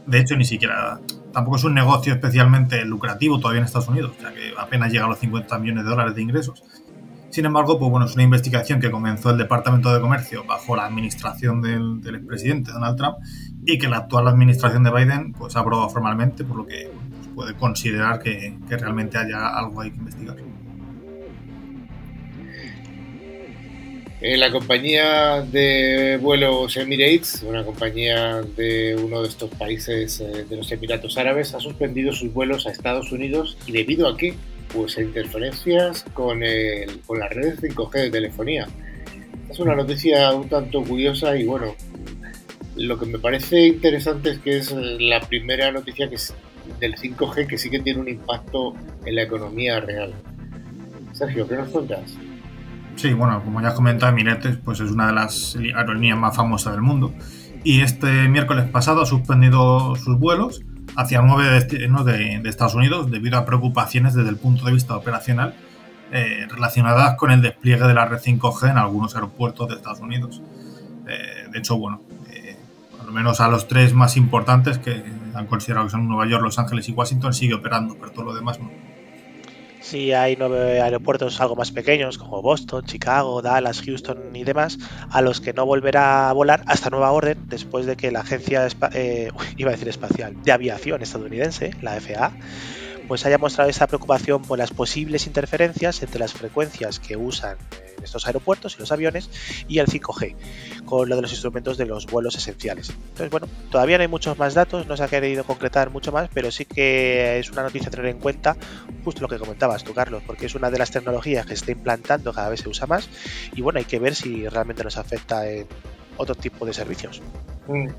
De 0.07 0.19
hecho, 0.19 0.35
ni 0.35 0.45
siquiera 0.45 0.99
tampoco 1.31 1.57
es 1.57 1.63
un 1.63 1.73
negocio 1.73 2.13
especialmente 2.13 2.85
lucrativo 2.85 3.39
todavía 3.39 3.59
en 3.59 3.65
Estados 3.65 3.89
Unidos, 3.89 4.13
ya 4.21 4.33
que 4.33 4.53
apenas 4.57 4.91
llega 4.91 5.05
a 5.05 5.09
los 5.09 5.19
50 5.19 5.57
millones 5.59 5.83
de 5.83 5.89
dólares 5.89 6.15
de 6.15 6.21
ingresos. 6.21 6.63
Sin 7.29 7.45
embargo, 7.45 7.77
pues 7.77 7.91
bueno, 7.91 8.05
es 8.05 8.13
una 8.13 8.23
investigación 8.23 8.79
que 8.79 8.89
comenzó 8.89 9.31
el 9.31 9.37
Departamento 9.37 9.93
de 9.93 9.99
Comercio 9.99 10.45
bajo 10.45 10.75
la 10.75 10.85
administración 10.85 11.61
del, 11.61 11.99
del 12.01 12.15
expresidente 12.15 12.71
Donald 12.71 12.95
Trump 12.95 13.17
y 13.65 13.77
que 13.77 13.89
la 13.89 13.97
actual 13.97 14.29
administración 14.29 14.83
de 14.83 14.91
Biden 14.91 15.33
pues 15.33 15.57
ha 15.57 15.59
aprobado 15.59 15.89
formalmente, 15.89 16.45
por 16.45 16.55
lo 16.55 16.65
que 16.65 16.89
pues, 16.93 17.27
puede 17.35 17.53
considerar 17.55 18.19
que, 18.19 18.57
que 18.69 18.77
realmente 18.77 19.17
haya 19.17 19.49
algo 19.49 19.81
ahí 19.81 19.91
que 19.91 19.97
investigar. 19.97 20.37
La 24.21 24.49
compañía 24.49 25.41
de 25.41 26.17
vuelos 26.21 26.77
Emirates, 26.77 27.43
una 27.43 27.65
compañía 27.65 28.41
de 28.55 28.95
uno 28.95 29.21
de 29.21 29.27
estos 29.27 29.49
países 29.51 30.21
eh, 30.21 30.45
de 30.49 30.55
los 30.55 30.71
Emiratos 30.71 31.17
Árabes, 31.17 31.53
ha 31.53 31.59
suspendido 31.59 32.13
sus 32.13 32.33
vuelos 32.33 32.65
a 32.65 32.71
Estados 32.71 33.11
Unidos 33.11 33.57
y 33.67 33.73
debido 33.73 34.07
a 34.07 34.15
qué? 34.15 34.33
Pues 34.73 34.97
a 34.97 35.01
interferencias 35.01 36.05
con, 36.13 36.43
el, 36.43 37.01
con 37.05 37.19
las 37.19 37.29
redes 37.29 37.61
5G 37.61 38.03
de 38.03 38.09
telefonía. 38.09 38.67
Es 39.49 39.59
una 39.59 39.75
noticia 39.75 40.33
un 40.33 40.47
tanto 40.47 40.81
curiosa 40.81 41.37
y 41.37 41.43
bueno, 41.43 41.75
lo 42.77 42.97
que 42.97 43.05
me 43.05 43.19
parece 43.19 43.67
interesante 43.67 44.31
es 44.31 44.39
que 44.39 44.57
es 44.57 44.71
la 44.71 45.19
primera 45.19 45.71
noticia 45.71 46.09
que 46.09 46.17
del 46.79 46.95
5G 46.95 47.47
que 47.47 47.57
sí 47.57 47.69
que 47.69 47.79
tiene 47.79 47.99
un 47.99 48.07
impacto 48.07 48.75
en 49.05 49.15
la 49.15 49.23
economía 49.23 49.81
real. 49.81 50.13
Sergio, 51.11 51.47
¿qué 51.47 51.55
nos 51.55 51.69
cuentas? 51.69 52.15
Sí, 52.95 53.13
bueno, 53.13 53.43
como 53.43 53.61
ya 53.61 53.69
has 53.69 53.73
comentado, 53.73 54.11
Emirates 54.11 54.57
pues 54.57 54.79
es 54.79 54.91
una 54.91 55.07
de 55.07 55.13
las 55.13 55.55
aerolíneas 55.55 56.17
más 56.17 56.35
famosas 56.35 56.73
del 56.73 56.81
mundo. 56.81 57.13
Y 57.63 57.81
este 57.81 58.27
miércoles 58.29 58.69
pasado 58.69 59.01
ha 59.01 59.05
suspendido 59.05 59.95
sus 59.95 60.17
vuelos 60.19 60.61
hacia 60.95 61.21
nueve 61.21 61.49
destinos 61.49 62.05
de, 62.05 62.41
Estados 62.45 62.75
Unidos 62.75 63.09
debido 63.11 63.37
a 63.37 63.45
preocupaciones 63.45 64.13
desde 64.13 64.29
el 64.29 64.37
punto 64.37 64.65
de 64.65 64.73
vista 64.73 64.95
operacional 64.95 65.55
eh, 66.11 66.45
relacionadas 66.49 67.15
con 67.15 67.31
el 67.31 67.41
despliegue 67.41 67.85
de 67.85 67.93
la 67.93 68.05
red 68.05 68.19
5G 68.19 68.71
en 68.71 68.77
algunos 68.77 69.15
aeropuertos 69.15 69.67
de 69.67 69.75
Estados 69.75 69.99
Unidos. 69.99 70.41
Eh, 71.07 71.49
de 71.51 71.59
hecho, 71.59 71.77
bueno, 71.77 72.01
eh, 72.29 72.55
al 73.01 73.11
menos 73.11 73.41
a 73.41 73.47
los 73.49 73.67
tres 73.67 73.93
más 73.93 74.15
importantes 74.15 74.77
que 74.77 75.03
han 75.33 75.47
considerado 75.47 75.87
que 75.87 75.91
son 75.91 76.07
Nueva 76.07 76.27
York, 76.27 76.43
Los 76.43 76.59
Ángeles 76.59 76.87
y 76.87 76.93
Washington 76.93 77.33
sigue 77.33 77.55
operando, 77.55 77.97
pero 77.99 78.11
todo 78.11 78.25
lo 78.25 78.35
demás 78.35 78.59
no. 78.59 78.69
Sí, 79.87 80.13
hay 80.13 80.35
nueve 80.35 80.81
aeropuertos 80.81 81.39
algo 81.39 81.55
más 81.55 81.71
pequeños 81.71 82.17
como 82.17 82.41
Boston, 82.41 82.83
Chicago, 82.85 83.43
Dallas, 83.43 83.81
Houston 83.83 84.35
y 84.35 84.43
demás, 84.43 84.79
a 85.09 85.21
los 85.21 85.41
que 85.41 85.53
no 85.53 85.63
volverá 85.67 86.27
a 86.27 86.33
volar 86.33 86.63
hasta 86.65 86.89
nueva 86.89 87.11
orden 87.11 87.47
después 87.47 87.85
de 87.85 87.95
que 87.95 88.09
la 88.11 88.21
agencia 88.21 88.67
eh, 88.93 89.29
iba 89.57 89.69
a 89.69 89.73
decir 89.73 89.87
espacial 89.87 90.39
de 90.41 90.51
aviación 90.51 91.03
estadounidense, 91.03 91.75
la 91.81 91.95
FAA, 91.97 92.35
pues 93.07 93.25
haya 93.25 93.37
mostrado 93.37 93.69
esa 93.69 93.87
preocupación 93.87 94.41
por 94.41 94.57
las 94.57 94.71
posibles 94.71 95.27
interferencias 95.27 96.01
entre 96.01 96.19
las 96.19 96.33
frecuencias 96.33 96.99
que 96.99 97.17
usan 97.17 97.57
en 97.97 98.03
estos 98.03 98.25
aeropuertos 98.27 98.75
y 98.75 98.79
los 98.79 98.91
aviones 98.91 99.29
y 99.67 99.79
el 99.79 99.87
5G, 99.87 100.35
con 100.85 101.09
lo 101.09 101.15
de 101.15 101.21
los 101.21 101.31
instrumentos 101.31 101.77
de 101.77 101.85
los 101.85 102.05
vuelos 102.05 102.35
esenciales. 102.35 102.89
Entonces, 102.89 103.29
bueno, 103.29 103.47
todavía 103.71 103.97
no 103.97 104.03
hay 104.03 104.07
muchos 104.07 104.37
más 104.37 104.53
datos, 104.53 104.87
no 104.87 104.97
se 104.97 105.03
ha 105.03 105.07
querido 105.07 105.43
concretar 105.43 105.89
mucho 105.89 106.11
más, 106.11 106.29
pero 106.33 106.51
sí 106.51 106.65
que 106.65 107.39
es 107.39 107.51
una 107.51 107.63
noticia 107.63 107.87
a 107.87 107.91
tener 107.91 108.07
en 108.07 108.19
cuenta, 108.19 108.55
justo 109.03 109.21
lo 109.21 109.27
que 109.27 109.37
comentabas 109.37 109.83
tú, 109.83 109.93
Carlos, 109.93 110.23
porque 110.25 110.45
es 110.45 110.55
una 110.55 110.69
de 110.69 110.79
las 110.79 110.91
tecnologías 110.91 111.45
que 111.45 111.55
se 111.55 111.61
está 111.61 111.71
implantando, 111.71 112.33
cada 112.33 112.49
vez 112.49 112.61
se 112.61 112.69
usa 112.69 112.87
más, 112.87 113.09
y 113.55 113.61
bueno, 113.61 113.79
hay 113.79 113.85
que 113.85 113.99
ver 113.99 114.15
si 114.15 114.47
realmente 114.47 114.83
nos 114.83 114.97
afecta 114.97 115.49
en 115.49 115.67
otro 116.17 116.35
tipo 116.35 116.65
de 116.65 116.73
servicios. 116.73 117.21
Mm. 117.67 117.89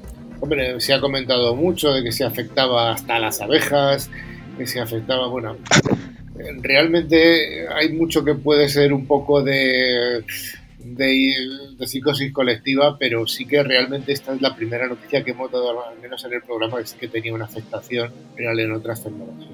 Hombre, 0.40 0.80
se 0.80 0.92
ha 0.92 1.00
comentado 1.00 1.54
mucho 1.54 1.92
de 1.92 2.02
que 2.02 2.12
se 2.12 2.22
afectaba 2.24 2.92
hasta 2.92 3.18
las 3.18 3.40
abejas, 3.40 4.10
que 4.56 4.66
se 4.66 4.80
afectaba, 4.80 5.28
bueno, 5.28 5.56
realmente 6.62 7.68
hay 7.68 7.92
mucho 7.92 8.24
que 8.24 8.34
puede 8.34 8.68
ser 8.68 8.92
un 8.92 9.06
poco 9.06 9.42
de, 9.42 10.24
de, 10.78 11.86
psicosis 11.86 12.32
colectiva, 12.32 12.96
pero 12.98 13.26
sí 13.26 13.46
que 13.46 13.62
realmente 13.62 14.12
esta 14.12 14.34
es 14.34 14.40
la 14.40 14.54
primera 14.54 14.86
noticia 14.86 15.24
que 15.24 15.32
hemos 15.32 15.50
dado, 15.50 15.86
al 15.86 15.98
menos 16.00 16.24
en 16.24 16.34
el 16.34 16.42
programa, 16.42 16.78
que 16.78 16.86
sí 16.86 16.96
que 16.98 17.08
tenía 17.08 17.34
una 17.34 17.46
afectación 17.46 18.12
real 18.36 18.58
en 18.60 18.72
otras 18.72 19.02
tecnologías. 19.02 19.50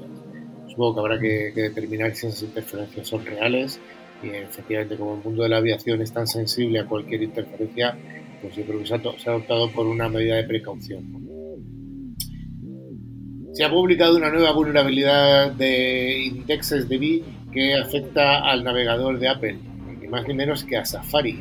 Supongo 0.69 0.95
que 0.95 1.01
habrá 1.01 1.21
que, 1.21 1.53
determinar 1.55 2.15
si 2.15 2.27
esas 2.27 2.43
interferencias 2.43 3.07
son 3.07 3.25
reales 3.25 3.79
y 4.23 4.29
efectivamente 4.29 4.97
como 4.97 5.17
el 5.17 5.23
mundo 5.23 5.43
de 5.43 5.49
la 5.49 5.59
aviación 5.59 6.01
es 6.01 6.13
tan 6.13 6.27
sensible 6.27 6.79
a 6.79 6.87
cualquier 6.87 7.23
interferencia, 7.23 7.97
pues 8.41 8.55
yo 8.57 8.65
creo 8.65 8.79
que 8.79 8.87
se 8.87 8.95
ha, 8.95 9.01
se 9.19 9.31
ha 9.31 9.37
optado 9.37 9.71
por 9.71 9.87
una 9.87 10.09
medida 10.09 10.37
de 10.37 10.45
precaución. 10.45 11.42
Se 13.53 13.65
ha 13.65 13.71
publicado 13.71 14.17
una 14.17 14.31
nueva 14.31 14.53
vulnerabilidad 14.53 15.53
de 15.53 16.23
indexes 16.23 16.89
de 16.89 17.23
que 17.53 17.75
afecta 17.75 18.39
al 18.39 18.65
navegador 18.65 19.19
de 19.19 19.29
Apple, 19.29 19.59
ni 20.01 20.09
más 20.09 20.27
ni 20.27 20.33
menos 20.33 20.65
que 20.65 20.79
a 20.79 20.87
Safari. 20.87 21.39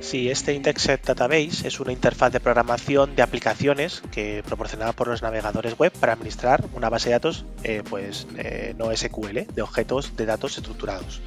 Sí, 0.00 0.28
este 0.28 0.52
Indexed 0.52 0.98
Database 1.06 1.68
es 1.68 1.78
una 1.78 1.92
interfaz 1.92 2.32
de 2.32 2.40
programación 2.40 3.14
de 3.14 3.22
aplicaciones 3.22 4.02
que 4.10 4.42
proporcionada 4.44 4.92
por 4.92 5.06
los 5.06 5.22
navegadores 5.22 5.78
web 5.78 5.92
para 5.92 6.14
administrar 6.14 6.64
una 6.74 6.88
base 6.88 7.10
de 7.10 7.12
datos 7.12 7.44
eh, 7.62 7.84
pues, 7.88 8.26
eh, 8.36 8.74
no 8.76 8.94
SQL 8.94 9.46
de 9.54 9.62
objetos 9.62 10.16
de 10.16 10.26
datos 10.26 10.58
estructurados. 10.58 11.20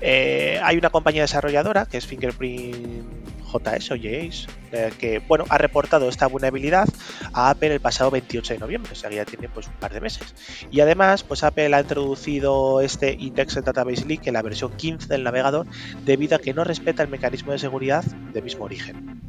Eh, 0.00 0.58
hay 0.62 0.78
una 0.78 0.88
compañía 0.88 1.20
desarrolladora 1.20 1.84
que 1.84 1.98
es 1.98 2.06
Fingerprint 2.06 3.04
JS 3.52 4.46
eh, 4.72 4.90
que 4.98 5.20
bueno, 5.20 5.44
ha 5.48 5.58
reportado 5.58 6.08
esta 6.08 6.26
vulnerabilidad 6.26 6.88
a 7.32 7.50
Apple 7.50 7.74
el 7.74 7.80
pasado 7.80 8.10
28 8.10 8.54
de 8.54 8.60
noviembre, 8.60 8.92
o 8.92 8.94
sea 8.94 9.10
que 9.10 9.16
ya 9.16 9.24
tiene 9.24 9.48
pues 9.48 9.66
un 9.66 9.74
par 9.74 9.92
de 9.92 10.00
meses. 10.00 10.34
Y 10.70 10.80
además, 10.80 11.22
pues 11.22 11.44
Apple 11.44 11.74
ha 11.74 11.80
introducido 11.80 12.80
este 12.80 13.14
Indexed 13.18 13.64
Database 13.64 14.06
Leak 14.06 14.26
en 14.26 14.34
la 14.34 14.42
versión 14.42 14.72
15 14.72 15.08
del 15.08 15.24
navegador 15.24 15.66
debido 16.04 16.36
a 16.36 16.38
que 16.38 16.54
no 16.54 16.64
respeta 16.64 17.02
el 17.02 17.08
mecanismo 17.08 17.52
de 17.52 17.58
seguridad 17.58 18.04
de 18.04 18.42
mismo 18.42 18.64
origen. 18.64 19.20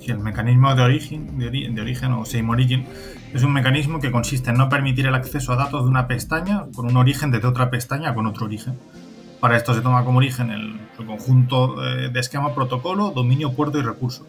Sí, 0.00 0.10
el 0.10 0.20
mecanismo 0.20 0.74
de 0.74 0.82
origen, 0.82 1.38
de, 1.38 1.50
de 1.50 1.80
origen 1.80 2.12
o 2.12 2.24
same 2.24 2.50
origin 2.50 2.86
es 3.34 3.42
un 3.42 3.52
mecanismo 3.52 4.00
que 4.00 4.10
consiste 4.10 4.50
en 4.50 4.56
no 4.56 4.68
permitir 4.68 5.06
el 5.06 5.14
acceso 5.14 5.52
a 5.52 5.56
datos 5.56 5.84
de 5.84 5.90
una 5.90 6.06
pestaña 6.06 6.66
con 6.74 6.86
un 6.86 6.96
origen 6.96 7.30
desde 7.30 7.46
otra 7.46 7.68
pestaña 7.68 8.14
con 8.14 8.26
otro 8.26 8.46
origen. 8.46 8.78
Para 9.40 9.56
esto 9.56 9.72
se 9.74 9.80
toma 9.80 10.04
como 10.04 10.18
origen 10.18 10.50
el, 10.50 10.78
conjunto 11.06 11.76
de 11.76 12.18
esquema, 12.18 12.54
protocolo, 12.54 13.12
dominio, 13.12 13.52
puerto 13.52 13.78
y 13.78 13.82
recurso. 13.82 14.26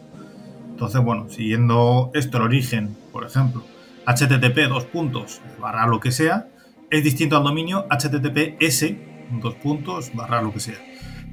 Entonces, 0.70 1.02
bueno, 1.02 1.28
siguiendo 1.28 2.10
esto, 2.14 2.38
el 2.38 2.44
origen, 2.44 2.96
por 3.12 3.26
ejemplo, 3.26 3.64
http 4.06 4.68
dos 4.68 4.84
puntos 4.84 5.42
barra 5.60 5.86
lo 5.86 6.00
que 6.00 6.10
sea, 6.12 6.48
es 6.90 7.04
distinto 7.04 7.36
al 7.36 7.44
dominio 7.44 7.86
https 7.90 8.94
dos 9.42 9.54
puntos 9.56 10.10
barra 10.14 10.42
lo 10.42 10.52
que 10.52 10.60
sea, 10.60 10.78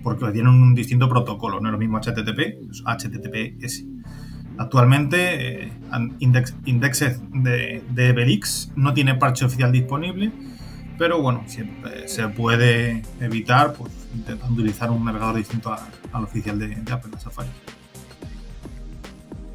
porque 0.03 0.31
tienen 0.31 0.53
un 0.53 0.75
distinto 0.75 1.07
protocolo, 1.07 1.59
no 1.59 1.69
es 1.69 1.71
lo 1.71 1.77
mismo 1.77 1.99
http, 1.99 2.39
es 2.69 2.83
https. 2.83 3.85
Actualmente, 4.57 5.63
eh, 5.65 5.71
Index, 6.19 6.55
Indexed 6.65 7.17
de, 7.31 7.83
de 7.91 8.11
Belix 8.11 8.71
no 8.75 8.93
tiene 8.93 9.15
parche 9.15 9.45
oficial 9.45 9.71
disponible, 9.71 10.31
pero 10.97 11.21
bueno, 11.21 11.43
siempre 11.47 12.07
se 12.07 12.27
puede 12.27 13.03
evitar 13.19 13.73
pues, 13.73 13.91
intentando 14.13 14.53
utilizar 14.55 14.89
un 14.89 15.05
navegador 15.05 15.35
distinto 15.35 15.75
al 16.11 16.23
oficial 16.23 16.57
de, 16.59 16.67
de 16.67 16.91
Apple, 16.91 17.11
de 17.13 17.19
Safari. 17.19 17.49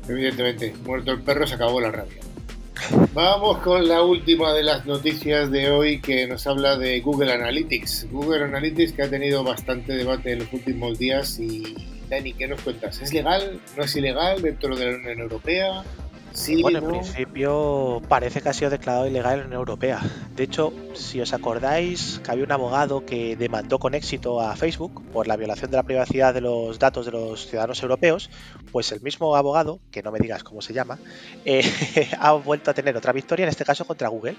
Evidentemente, 0.09 0.75
muerto 0.85 1.13
el 1.13 1.21
perro 1.21 1.47
se 1.47 1.55
acabó 1.55 1.81
la 1.81 1.91
rabia. 1.91 2.21
Vamos 3.15 3.59
con 3.59 3.87
la 3.87 4.03
última 4.03 4.53
de 4.53 4.63
las 4.65 4.87
noticias 4.87 5.51
de 5.51 5.71
hoy 5.71 6.01
que 6.01 6.27
nos 6.27 6.47
habla 6.47 6.77
de 6.77 7.01
Google 7.01 7.33
Analytics. 7.33 8.09
Google 8.11 8.45
Analytics 8.45 8.93
que 8.93 9.03
ha 9.03 9.11
tenido 9.11 9.45
bastante 9.45 9.93
debate 9.93 10.33
en 10.33 10.41
los 10.41 10.53
últimos 10.53 10.99
días 10.99 11.39
y 11.39 11.77
Dani, 12.09 12.33
¿qué 12.35 12.49
nos 12.49 12.61
cuentas? 12.61 13.01
¿Es 13.01 13.13
legal? 13.13 13.61
¿No 13.77 13.85
es 13.85 13.97
ilegal 13.97 14.43
dentro 14.43 14.75
de 14.77 14.91
la 14.91 14.97
Unión 14.99 15.21
Europea? 15.21 15.85
Bueno, 16.63 16.79
en 16.79 16.89
principio 16.89 18.03
parece 18.09 18.41
que 18.41 18.49
ha 18.49 18.53
sido 18.53 18.71
declarado 18.71 19.07
ilegal 19.07 19.35
en 19.35 19.39
la 19.41 19.47
Unión 19.47 19.61
Europea. 19.61 20.01
De 20.35 20.45
hecho, 20.45 20.73
si 20.95 21.21
os 21.21 21.33
acordáis 21.33 22.21
que 22.25 22.31
había 22.31 22.45
un 22.45 22.53
abogado 22.53 23.05
que 23.05 23.37
demandó 23.37 23.79
con 23.79 23.95
éxito 23.95 24.41
a 24.41 24.57
Facebook 24.57 25.03
por 25.13 25.27
la 25.27 25.37
violación 25.37 25.71
de 25.71 25.77
la 25.77 25.83
privacidad 25.83 26.33
de 26.33 26.41
los 26.41 26.79
datos 26.79 27.07
de 27.07 27.13
los 27.13 27.47
ciudadanos 27.47 27.83
europeos, 27.83 28.31
pues 28.71 28.93
el 28.93 29.01
mismo 29.03 29.37
abogado, 29.37 29.81
que 29.91 30.03
no 30.03 30.11
me 30.11 30.19
digas 30.19 30.43
cómo 30.43 30.63
se 30.63 30.73
llama, 30.73 30.99
eh, 31.45 31.63
ha 32.19 32.33
vuelto 32.33 32.71
a 32.71 32.75
tener 32.75 32.97
otra 32.97 33.13
victoria, 33.13 33.45
en 33.45 33.51
este 33.51 33.65
caso 33.65 33.85
contra 33.85 34.09
Google. 34.09 34.37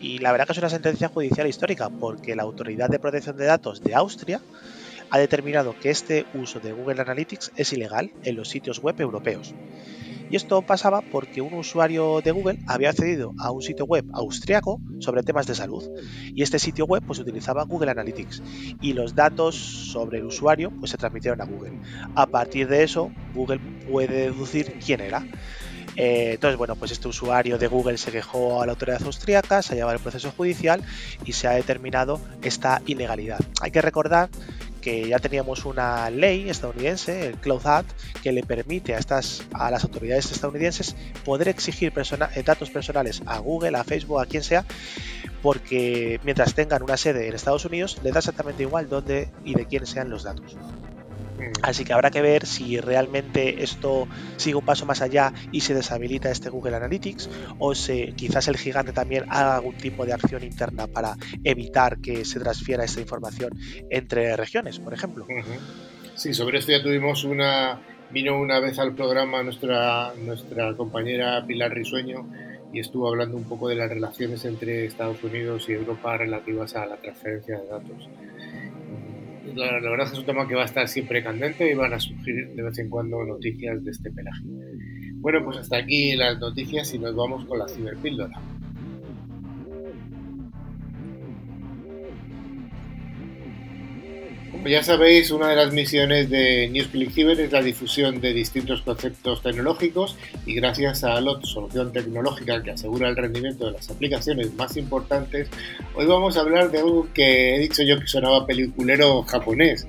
Y 0.00 0.18
la 0.18 0.32
verdad 0.32 0.46
que 0.46 0.52
es 0.52 0.58
una 0.58 0.70
sentencia 0.70 1.08
judicial 1.08 1.46
histórica, 1.46 1.88
porque 1.90 2.34
la 2.34 2.42
Autoridad 2.42 2.88
de 2.88 2.98
Protección 2.98 3.36
de 3.36 3.46
Datos 3.46 3.82
de 3.82 3.94
Austria 3.94 4.40
ha 5.10 5.18
determinado 5.18 5.74
que 5.78 5.90
este 5.90 6.26
uso 6.34 6.58
de 6.60 6.72
Google 6.72 7.00
Analytics 7.00 7.52
es 7.56 7.72
ilegal 7.72 8.10
en 8.24 8.36
los 8.36 8.48
sitios 8.48 8.80
web 8.80 9.00
europeos. 9.00 9.54
Y 10.30 10.36
esto 10.36 10.62
pasaba 10.62 11.02
porque 11.02 11.40
un 11.40 11.54
usuario 11.54 12.20
de 12.20 12.32
Google 12.32 12.58
había 12.66 12.90
accedido 12.90 13.34
a 13.38 13.50
un 13.50 13.62
sitio 13.62 13.84
web 13.84 14.04
austriaco 14.12 14.80
sobre 14.98 15.22
temas 15.22 15.46
de 15.46 15.54
salud. 15.54 15.84
Y 16.34 16.42
este 16.42 16.58
sitio 16.58 16.84
web 16.86 17.02
pues 17.06 17.18
utilizaba 17.18 17.64
Google 17.64 17.92
Analytics. 17.92 18.42
Y 18.80 18.92
los 18.92 19.14
datos 19.14 19.54
sobre 19.56 20.18
el 20.18 20.24
usuario 20.24 20.72
pues 20.78 20.90
se 20.90 20.96
transmitieron 20.96 21.40
a 21.40 21.44
Google. 21.44 21.78
A 22.14 22.26
partir 22.26 22.68
de 22.68 22.82
eso, 22.82 23.10
Google 23.34 23.60
puede 23.88 24.30
deducir 24.30 24.78
quién 24.84 25.00
era. 25.00 25.24
Eh, 25.96 26.32
entonces, 26.34 26.58
bueno, 26.58 26.76
pues 26.76 26.92
este 26.92 27.08
usuario 27.08 27.56
de 27.56 27.66
Google 27.68 27.96
se 27.96 28.12
quejó 28.12 28.62
a 28.62 28.66
la 28.66 28.72
autoridad 28.72 29.02
austríaca, 29.02 29.62
se 29.62 29.72
ha 29.72 29.76
llevado 29.76 29.96
el 29.96 30.02
proceso 30.02 30.30
judicial 30.36 30.82
y 31.24 31.32
se 31.32 31.48
ha 31.48 31.52
determinado 31.52 32.20
esta 32.42 32.82
ilegalidad. 32.86 33.40
Hay 33.62 33.70
que 33.70 33.80
recordar 33.80 34.28
que 34.86 35.08
ya 35.08 35.18
teníamos 35.18 35.64
una 35.64 36.10
ley 36.10 36.48
estadounidense, 36.48 37.26
el 37.26 37.34
Cloud 37.38 37.66
Act, 37.66 37.90
que 38.22 38.30
le 38.30 38.44
permite 38.44 38.94
a, 38.94 38.98
estas, 38.98 39.42
a 39.52 39.68
las 39.68 39.82
autoridades 39.82 40.30
estadounidenses 40.30 40.94
poder 41.24 41.48
exigir 41.48 41.92
eh, 41.92 42.42
datos 42.44 42.70
personales 42.70 43.20
a 43.26 43.40
Google, 43.40 43.76
a 43.76 43.82
Facebook, 43.82 44.20
a 44.20 44.26
quien 44.26 44.44
sea, 44.44 44.64
porque 45.42 46.20
mientras 46.22 46.54
tengan 46.54 46.84
una 46.84 46.96
sede 46.96 47.26
en 47.26 47.34
Estados 47.34 47.64
Unidos, 47.64 47.98
le 48.04 48.12
da 48.12 48.20
exactamente 48.20 48.62
igual 48.62 48.88
dónde 48.88 49.28
y 49.44 49.54
de 49.54 49.66
quién 49.66 49.84
sean 49.86 50.08
los 50.08 50.22
datos. 50.22 50.56
Así 51.62 51.84
que 51.84 51.92
habrá 51.92 52.10
que 52.10 52.22
ver 52.22 52.46
si 52.46 52.78
realmente 52.80 53.62
esto 53.62 54.06
sigue 54.36 54.56
un 54.56 54.64
paso 54.64 54.86
más 54.86 55.02
allá 55.02 55.32
y 55.52 55.60
se 55.60 55.74
deshabilita 55.74 56.30
este 56.30 56.50
Google 56.50 56.76
Analytics 56.76 57.28
o 57.58 57.74
si 57.74 58.12
quizás 58.12 58.48
el 58.48 58.56
gigante 58.56 58.92
también 58.92 59.24
haga 59.28 59.56
algún 59.56 59.76
tipo 59.76 60.06
de 60.06 60.12
acción 60.12 60.44
interna 60.44 60.86
para 60.86 61.16
evitar 61.44 61.98
que 61.98 62.24
se 62.24 62.40
transfiera 62.40 62.84
esta 62.84 63.00
información 63.00 63.50
entre 63.90 64.36
regiones, 64.36 64.78
por 64.78 64.94
ejemplo. 64.94 65.26
Sí, 66.14 66.34
sobre 66.34 66.58
esto 66.58 66.72
ya 66.72 66.82
tuvimos 66.82 67.24
una... 67.24 67.80
Vino 68.08 68.38
una 68.38 68.60
vez 68.60 68.78
al 68.78 68.94
programa 68.94 69.42
nuestra, 69.42 70.12
nuestra 70.14 70.76
compañera 70.76 71.44
Pilar 71.44 71.72
Risueño 71.72 72.24
y 72.72 72.78
estuvo 72.78 73.08
hablando 73.08 73.36
un 73.36 73.42
poco 73.44 73.68
de 73.68 73.74
las 73.74 73.88
relaciones 73.88 74.44
entre 74.44 74.84
Estados 74.84 75.22
Unidos 75.24 75.68
y 75.68 75.72
Europa 75.72 76.16
relativas 76.16 76.76
a 76.76 76.86
la 76.86 76.96
transferencia 76.98 77.58
de 77.58 77.66
datos 77.66 78.08
la, 79.56 79.90
verdad 79.90 80.08
es 80.12 80.18
un 80.18 80.24
tema 80.24 80.46
que 80.46 80.54
va 80.54 80.62
a 80.62 80.66
estar 80.66 80.86
siempre 80.88 81.22
candente 81.22 81.70
y 81.70 81.74
van 81.74 81.92
a 81.92 82.00
surgir 82.00 82.48
de 82.54 82.62
vez 82.62 82.78
en 82.78 82.90
cuando 82.90 83.24
noticias 83.24 83.82
de 83.84 83.90
este 83.90 84.10
pelaje. 84.10 84.42
Bueno, 85.14 85.44
pues 85.44 85.58
hasta 85.58 85.78
aquí 85.78 86.14
las 86.14 86.38
noticias 86.38 86.92
y 86.94 86.98
nos 86.98 87.14
vamos 87.16 87.44
con 87.46 87.58
la 87.58 87.68
ciberpíldora. 87.68 88.40
Como 94.56 94.68
ya 94.68 94.82
sabéis, 94.82 95.30
una 95.32 95.50
de 95.50 95.56
las 95.56 95.70
misiones 95.74 96.30
de 96.30 96.70
NewsClick 96.70 97.12
Cyber 97.12 97.38
es 97.38 97.52
la 97.52 97.60
difusión 97.60 98.22
de 98.22 98.32
distintos 98.32 98.80
conceptos 98.80 99.42
tecnológicos 99.42 100.16
y 100.46 100.54
gracias 100.54 101.04
a 101.04 101.20
LOT, 101.20 101.44
solución 101.44 101.92
tecnológica 101.92 102.62
que 102.62 102.70
asegura 102.70 103.10
el 103.10 103.16
rendimiento 103.16 103.66
de 103.66 103.72
las 103.72 103.90
aplicaciones 103.90 104.54
más 104.54 104.78
importantes, 104.78 105.50
hoy 105.94 106.06
vamos 106.06 106.38
a 106.38 106.40
hablar 106.40 106.70
de 106.70 106.78
algo 106.78 107.06
que 107.12 107.54
he 107.54 107.58
dicho 107.58 107.82
yo 107.82 108.00
que 108.00 108.06
sonaba 108.06 108.46
peliculero 108.46 109.22
japonés. 109.24 109.86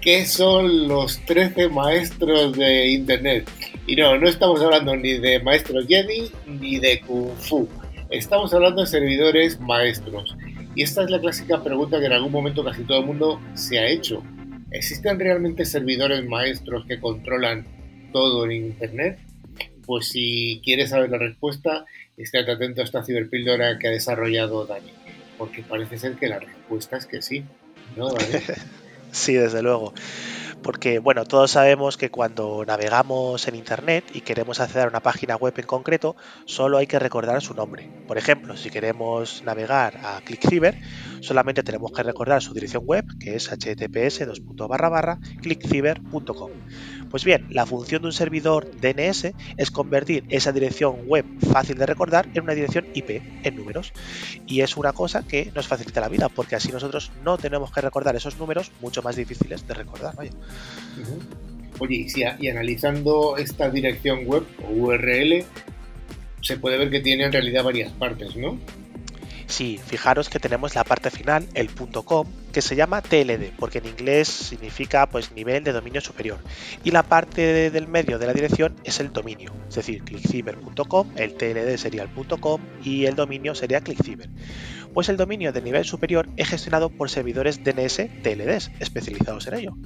¿Qué 0.00 0.26
son 0.26 0.88
los 0.88 1.24
13 1.26 1.68
maestros 1.68 2.56
de 2.56 2.88
Internet? 2.88 3.48
Y 3.86 3.94
no, 3.94 4.18
no 4.18 4.28
estamos 4.28 4.60
hablando 4.60 4.96
ni 4.96 5.18
de 5.18 5.38
maestros 5.38 5.86
Jedi 5.86 6.32
ni 6.46 6.80
de 6.80 7.00
Kung 7.02 7.30
Fu. 7.36 7.68
Estamos 8.10 8.52
hablando 8.52 8.80
de 8.80 8.88
servidores 8.88 9.60
maestros. 9.60 10.34
Y 10.78 10.84
esta 10.84 11.02
es 11.02 11.10
la 11.10 11.20
clásica 11.20 11.60
pregunta 11.60 11.98
que 11.98 12.06
en 12.06 12.12
algún 12.12 12.30
momento 12.30 12.62
casi 12.62 12.84
todo 12.84 13.00
el 13.00 13.06
mundo 13.06 13.40
se 13.54 13.80
ha 13.80 13.88
hecho. 13.88 14.22
¿Existen 14.70 15.18
realmente 15.18 15.64
servidores 15.64 16.24
maestros 16.24 16.86
que 16.86 17.00
controlan 17.00 17.66
todo 18.12 18.44
en 18.44 18.52
Internet? 18.52 19.18
Pues 19.84 20.10
si 20.10 20.60
quieres 20.62 20.90
saber 20.90 21.10
la 21.10 21.18
respuesta, 21.18 21.84
estate 22.16 22.52
atento 22.52 22.80
a 22.80 22.84
esta 22.84 23.02
ciberpíldora 23.02 23.76
que 23.80 23.88
ha 23.88 23.90
desarrollado 23.90 24.66
Dani, 24.66 24.92
porque 25.36 25.64
parece 25.64 25.98
ser 25.98 26.14
que 26.14 26.28
la 26.28 26.38
respuesta 26.38 26.96
es 26.96 27.06
que 27.06 27.22
sí, 27.22 27.42
¿no, 27.96 28.10
sí, 29.10 29.34
desde 29.34 29.62
luego 29.62 29.92
porque 30.62 30.98
bueno, 30.98 31.24
todos 31.24 31.52
sabemos 31.52 31.96
que 31.96 32.10
cuando 32.10 32.64
navegamos 32.66 33.46
en 33.48 33.54
Internet 33.54 34.04
y 34.12 34.22
queremos 34.22 34.60
acceder 34.60 34.86
a 34.86 34.90
una 34.90 35.00
página 35.00 35.36
web 35.36 35.54
en 35.56 35.66
concreto, 35.66 36.16
solo 36.44 36.78
hay 36.78 36.86
que 36.86 36.98
recordar 36.98 37.40
su 37.42 37.54
nombre. 37.54 37.90
Por 38.06 38.18
ejemplo, 38.18 38.56
si 38.56 38.70
queremos 38.70 39.42
navegar 39.44 39.98
a 40.02 40.20
ClickCiber, 40.22 40.78
solamente 41.20 41.62
tenemos 41.62 41.92
que 41.92 42.02
recordar 42.02 42.42
su 42.42 42.54
dirección 42.54 42.84
web, 42.86 43.04
que 43.18 43.36
es 43.36 43.48
https 43.48 44.20
clickciber.com. 45.40 46.50
Pues 47.10 47.24
bien, 47.24 47.46
la 47.50 47.66
función 47.66 48.02
de 48.02 48.08
un 48.08 48.12
servidor 48.12 48.70
DNS 48.80 49.32
es 49.56 49.70
convertir 49.70 50.24
esa 50.28 50.52
dirección 50.52 51.06
web 51.06 51.24
fácil 51.52 51.78
de 51.78 51.86
recordar 51.86 52.28
en 52.34 52.42
una 52.42 52.54
dirección 52.54 52.86
IP 52.94 53.22
en 53.42 53.56
números. 53.56 53.92
Y 54.46 54.60
es 54.60 54.76
una 54.76 54.92
cosa 54.92 55.22
que 55.22 55.50
nos 55.54 55.66
facilita 55.66 56.00
la 56.00 56.08
vida, 56.08 56.28
porque 56.28 56.56
así 56.56 56.70
nosotros 56.70 57.10
no 57.24 57.38
tenemos 57.38 57.72
que 57.72 57.80
recordar 57.80 58.16
esos 58.16 58.38
números 58.38 58.70
mucho 58.80 59.02
más 59.02 59.16
difíciles 59.16 59.66
de 59.66 59.74
recordar. 59.74 60.14
Oye, 60.18 60.30
y, 62.40 62.48
analizando 62.48 63.36
esta 63.36 63.70
dirección 63.70 64.26
web 64.26 64.44
o 64.66 64.72
URL, 64.72 65.44
se 66.42 66.56
puede 66.56 66.78
ver 66.78 66.90
que 66.90 67.00
tiene 67.00 67.24
en 67.24 67.32
realidad 67.32 67.64
varias 67.64 67.92
partes, 67.92 68.36
¿no? 68.36 68.58
Sí, 69.48 69.80
fijaros 69.84 70.28
que 70.28 70.38
tenemos 70.38 70.74
la 70.74 70.84
parte 70.84 71.10
final, 71.10 71.48
el 71.54 71.70
.com, 72.04 72.28
que 72.52 72.60
se 72.60 72.76
llama 72.76 73.00
TLD, 73.00 73.56
porque 73.58 73.78
en 73.78 73.86
inglés 73.86 74.28
significa 74.28 75.06
pues 75.06 75.32
nivel 75.32 75.64
de 75.64 75.72
dominio 75.72 76.02
superior. 76.02 76.38
Y 76.84 76.90
la 76.90 77.02
parte 77.02 77.70
del 77.70 77.88
medio 77.88 78.18
de 78.18 78.26
la 78.26 78.34
dirección 78.34 78.76
es 78.84 79.00
el 79.00 79.10
dominio, 79.10 79.52
es 79.68 79.74
decir, 79.74 80.04
clickciber.com, 80.04 81.12
el 81.16 81.34
TLD 81.34 81.78
sería 81.78 82.02
el 82.02 82.10
.com 82.38 82.60
y 82.84 83.06
el 83.06 83.16
dominio 83.16 83.54
sería 83.54 83.80
clickciber. 83.80 84.28
Pues 84.92 85.08
el 85.08 85.16
dominio 85.16 85.50
de 85.50 85.62
nivel 85.62 85.86
superior 85.86 86.28
es 86.36 86.48
gestionado 86.48 86.90
por 86.90 87.08
servidores 87.08 87.64
DNS 87.64 88.22
TLDs 88.22 88.70
especializados 88.80 89.46
en 89.46 89.54
ello. 89.54 89.76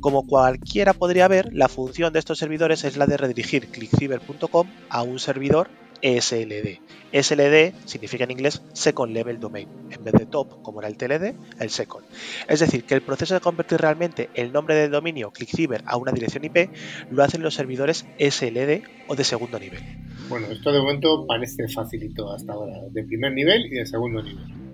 Como 0.00 0.26
cualquiera 0.26 0.94
podría 0.94 1.28
ver, 1.28 1.50
la 1.52 1.68
función 1.68 2.12
de 2.12 2.18
estos 2.18 2.38
servidores 2.38 2.82
es 2.84 2.96
la 2.96 3.06
de 3.06 3.16
redirigir 3.16 3.68
clickciber.com 3.68 4.68
a 4.90 5.02
un 5.02 5.20
servidor 5.20 5.68
SLD. 6.02 6.80
SLD 7.12 7.74
significa 7.86 8.24
en 8.24 8.30
inglés 8.30 8.62
Second 8.72 9.12
Level 9.12 9.40
Domain. 9.40 9.68
En 9.90 10.04
vez 10.04 10.14
de 10.14 10.26
top, 10.26 10.62
como 10.62 10.80
era 10.80 10.88
el 10.88 10.96
TLD, 10.96 11.34
el 11.60 11.70
second. 11.70 12.04
Es 12.48 12.60
decir, 12.60 12.84
que 12.84 12.94
el 12.94 13.02
proceso 13.02 13.34
de 13.34 13.40
convertir 13.40 13.80
realmente 13.80 14.28
el 14.34 14.52
nombre 14.52 14.74
del 14.74 14.90
dominio 14.90 15.30
ClickCiber 15.30 15.82
a 15.86 15.96
una 15.96 16.12
dirección 16.12 16.44
IP 16.44 16.70
lo 17.10 17.22
hacen 17.22 17.42
los 17.42 17.54
servidores 17.54 18.06
SLD 18.18 18.82
o 19.08 19.16
de 19.16 19.24
segundo 19.24 19.58
nivel. 19.58 19.82
Bueno, 20.28 20.46
esto 20.48 20.72
de 20.72 20.80
momento 20.80 21.26
parece 21.26 21.68
facilito 21.68 22.32
hasta 22.32 22.52
ahora, 22.52 22.80
de 22.90 23.04
primer 23.04 23.32
nivel 23.32 23.66
y 23.66 23.76
de 23.76 23.86
segundo 23.86 24.22
nivel. 24.22 24.65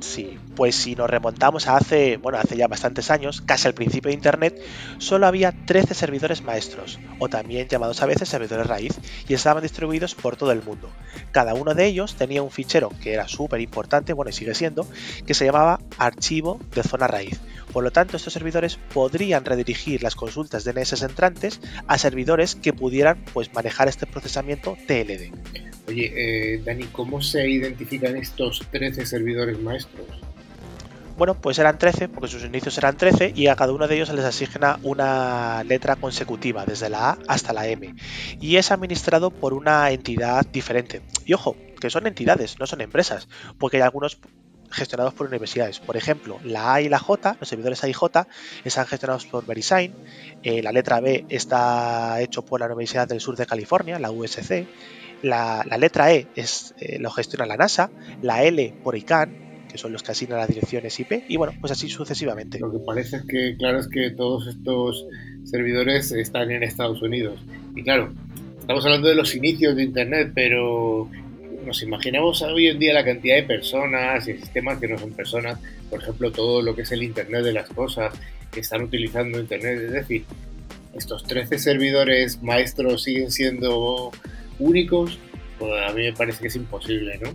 Sí, 0.00 0.38
pues 0.56 0.74
si 0.74 0.94
nos 0.94 1.10
remontamos 1.10 1.68
a 1.68 1.76
hace, 1.76 2.16
bueno, 2.16 2.38
hace 2.38 2.56
ya 2.56 2.68
bastantes 2.68 3.10
años, 3.10 3.42
casi 3.42 3.68
al 3.68 3.74
principio 3.74 4.08
de 4.08 4.14
Internet, 4.14 4.60
solo 4.98 5.26
había 5.26 5.52
13 5.52 5.94
servidores 5.94 6.42
maestros, 6.42 6.98
o 7.18 7.28
también 7.28 7.68
llamados 7.68 8.02
a 8.02 8.06
veces 8.06 8.28
servidores 8.28 8.66
raíz, 8.66 8.98
y 9.28 9.34
estaban 9.34 9.62
distribuidos 9.62 10.14
por 10.14 10.36
todo 10.36 10.52
el 10.52 10.62
mundo. 10.62 10.90
Cada 11.32 11.54
uno 11.54 11.74
de 11.74 11.86
ellos 11.86 12.14
tenía 12.14 12.42
un 12.42 12.50
fichero 12.50 12.90
que 13.02 13.12
era 13.12 13.28
súper 13.28 13.60
importante, 13.60 14.14
bueno, 14.14 14.30
y 14.30 14.32
sigue 14.32 14.54
siendo, 14.54 14.86
que 15.26 15.34
se 15.34 15.44
llamaba 15.44 15.80
archivo 15.98 16.58
de 16.74 16.82
zona 16.82 17.06
raíz. 17.06 17.38
Por 17.72 17.84
lo 17.84 17.90
tanto, 17.92 18.16
estos 18.16 18.32
servidores 18.32 18.78
podrían 18.94 19.44
redirigir 19.44 20.02
las 20.02 20.16
consultas 20.16 20.64
DNS 20.64 21.02
entrantes 21.02 21.60
a 21.86 21.98
servidores 21.98 22.54
que 22.56 22.72
pudieran 22.72 23.24
pues, 23.32 23.52
manejar 23.52 23.88
este 23.88 24.06
procesamiento 24.06 24.76
TLD. 24.86 25.30
Oye, 25.90 26.12
eh, 26.54 26.62
Dani, 26.64 26.84
¿cómo 26.84 27.20
se 27.20 27.48
identifican 27.50 28.16
estos 28.16 28.64
13 28.70 29.04
servidores 29.06 29.58
maestros? 29.58 30.06
Bueno, 31.18 31.34
pues 31.34 31.58
eran 31.58 31.78
13, 31.78 32.08
porque 32.08 32.28
sus 32.28 32.44
inicios 32.44 32.78
eran 32.78 32.96
13, 32.96 33.32
y 33.34 33.48
a 33.48 33.56
cada 33.56 33.72
uno 33.72 33.88
de 33.88 33.96
ellos 33.96 34.08
se 34.08 34.14
les 34.14 34.24
asigna 34.24 34.78
una 34.84 35.64
letra 35.64 35.96
consecutiva, 35.96 36.64
desde 36.64 36.90
la 36.90 37.10
A 37.10 37.18
hasta 37.26 37.52
la 37.52 37.66
M. 37.66 37.92
Y 38.40 38.54
es 38.54 38.70
administrado 38.70 39.32
por 39.32 39.52
una 39.52 39.90
entidad 39.90 40.46
diferente. 40.46 41.02
Y 41.26 41.34
ojo, 41.34 41.56
que 41.80 41.90
son 41.90 42.06
entidades, 42.06 42.60
no 42.60 42.68
son 42.68 42.82
empresas, 42.82 43.28
porque 43.58 43.78
hay 43.78 43.82
algunos 43.82 44.20
gestionados 44.70 45.12
por 45.14 45.26
universidades. 45.26 45.80
Por 45.80 45.96
ejemplo, 45.96 46.38
la 46.44 46.74
A 46.74 46.80
y 46.80 46.88
la 46.88 47.00
J, 47.00 47.36
los 47.40 47.48
servidores 47.48 47.82
A 47.82 47.88
y 47.88 47.92
J, 47.92 48.28
están 48.64 48.86
gestionados 48.86 49.26
por 49.26 49.44
VeriSign. 49.44 49.92
Eh, 50.44 50.62
la 50.62 50.70
letra 50.70 51.00
B 51.00 51.24
está 51.28 52.20
hecho 52.20 52.44
por 52.44 52.60
la 52.60 52.66
Universidad 52.66 53.08
del 53.08 53.20
Sur 53.20 53.36
de 53.36 53.46
California, 53.46 53.98
la 53.98 54.12
USC. 54.12 54.66
La, 55.22 55.64
letra 55.78 56.12
E 56.12 56.26
es, 56.34 56.74
eh, 56.78 56.98
lo 56.98 57.10
gestiona 57.10 57.46
la 57.46 57.56
NASA. 57.56 57.90
La 58.22 58.42
L 58.44 58.74
por 58.82 58.96
ICANN, 58.96 59.66
que 59.70 59.78
son 59.78 59.92
los 59.92 60.02
que 60.02 60.12
asignan 60.12 60.38
las 60.38 60.48
direcciones 60.48 60.98
IP. 60.98 61.24
Y 61.28 61.36
bueno, 61.36 61.52
pues 61.60 61.72
así 61.72 61.88
sucesivamente. 61.88 62.58
Lo 62.58 62.70
que 62.70 62.78
parece 62.78 63.16
es 63.16 63.22
que, 63.24 63.56
claro, 63.56 63.78
es 63.78 63.88
que 63.88 64.10
todos 64.10 64.46
estos 64.46 65.06
servidores 65.44 66.12
están 66.12 66.50
en 66.50 66.62
Estados 66.62 67.02
Unidos. 67.02 67.40
Y 67.74 67.82
claro, 67.82 68.12
estamos 68.58 68.84
hablando 68.84 69.08
de 69.08 69.14
los 69.14 69.34
inicios 69.34 69.76
de 69.76 69.82
Internet, 69.82 70.32
pero 70.34 71.08
nos 71.64 71.82
imaginamos 71.82 72.40
hoy 72.42 72.68
en 72.68 72.78
día 72.78 72.94
la 72.94 73.04
cantidad 73.04 73.36
de 73.36 73.42
personas 73.42 74.26
y 74.26 74.36
sistemas 74.36 74.78
que 74.78 74.88
no 74.88 74.98
son 74.98 75.12
personas, 75.12 75.58
por 75.90 76.00
ejemplo, 76.00 76.32
todo 76.32 76.62
lo 76.62 76.74
que 76.74 76.82
es 76.82 76.92
el 76.92 77.02
Internet 77.02 77.44
de 77.44 77.52
las 77.52 77.68
cosas, 77.68 78.14
están 78.58 78.82
utilizando 78.82 79.38
Internet, 79.38 79.80
es 79.80 79.92
decir, 79.92 80.24
estos 80.94 81.22
13 81.24 81.58
servidores 81.58 82.42
maestros 82.42 83.04
siguen 83.04 83.30
siendo 83.30 84.10
únicos, 84.60 85.18
pues 85.58 85.72
a 85.88 85.92
mí 85.92 86.02
me 86.02 86.12
parece 86.12 86.40
que 86.40 86.48
es 86.48 86.56
imposible, 86.56 87.18
¿no? 87.18 87.34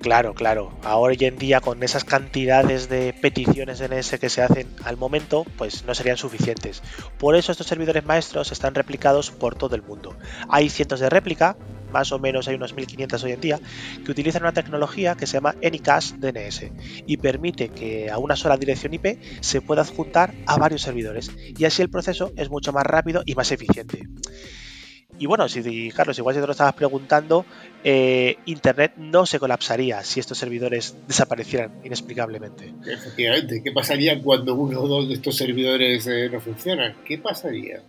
Claro, 0.00 0.32
claro. 0.32 0.72
Ahora 0.82 1.12
hoy 1.12 1.26
en 1.26 1.36
día 1.36 1.60
con 1.60 1.82
esas 1.82 2.04
cantidades 2.04 2.88
de 2.88 3.12
peticiones 3.12 3.82
NS 3.82 4.18
que 4.18 4.30
se 4.30 4.40
hacen 4.40 4.66
al 4.84 4.96
momento, 4.96 5.44
pues 5.58 5.84
no 5.84 5.94
serían 5.94 6.16
suficientes. 6.16 6.82
Por 7.18 7.36
eso 7.36 7.52
estos 7.52 7.66
servidores 7.66 8.04
maestros 8.06 8.50
están 8.50 8.74
replicados 8.74 9.30
por 9.30 9.56
todo 9.56 9.76
el 9.76 9.82
mundo. 9.82 10.16
Hay 10.48 10.70
cientos 10.70 11.00
de 11.00 11.10
réplica, 11.10 11.58
más 11.92 12.12
o 12.12 12.18
menos 12.18 12.48
hay 12.48 12.54
unos 12.54 12.74
1500 12.74 13.24
hoy 13.24 13.32
en 13.32 13.40
día, 13.42 13.60
que 14.02 14.10
utilizan 14.10 14.42
una 14.42 14.52
tecnología 14.52 15.16
que 15.16 15.26
se 15.26 15.34
llama 15.34 15.54
Anycast 15.62 16.16
DNS 16.16 16.70
y 17.06 17.18
permite 17.18 17.68
que 17.68 18.10
a 18.10 18.16
una 18.16 18.36
sola 18.36 18.56
dirección 18.56 18.94
IP 18.94 19.18
se 19.40 19.60
pueda 19.60 19.82
adjuntar 19.82 20.32
a 20.46 20.56
varios 20.56 20.80
servidores 20.80 21.30
y 21.36 21.64
así 21.66 21.82
el 21.82 21.90
proceso 21.90 22.32
es 22.36 22.48
mucho 22.48 22.72
más 22.72 22.84
rápido 22.84 23.22
y 23.26 23.34
más 23.34 23.52
eficiente. 23.52 24.08
Y 25.20 25.26
bueno, 25.26 25.50
si 25.50 25.90
Carlos, 25.90 26.18
igual 26.18 26.34
si 26.34 26.40
te 26.40 26.46
lo 26.46 26.52
estabas 26.52 26.72
preguntando, 26.72 27.44
eh, 27.84 28.38
Internet 28.46 28.94
no 28.96 29.26
se 29.26 29.38
colapsaría 29.38 30.02
si 30.02 30.18
estos 30.18 30.38
servidores 30.38 30.96
desaparecieran 31.06 31.72
inexplicablemente. 31.84 32.72
Efectivamente, 32.86 33.60
¿qué 33.62 33.70
pasaría 33.70 34.18
cuando 34.22 34.54
uno 34.54 34.80
o 34.80 34.88
dos 34.88 35.08
de 35.08 35.14
estos 35.14 35.36
servidores 35.36 36.06
eh, 36.06 36.30
no 36.32 36.40
funcionan? 36.40 36.96
¿Qué 37.04 37.18
pasaría? 37.18 37.82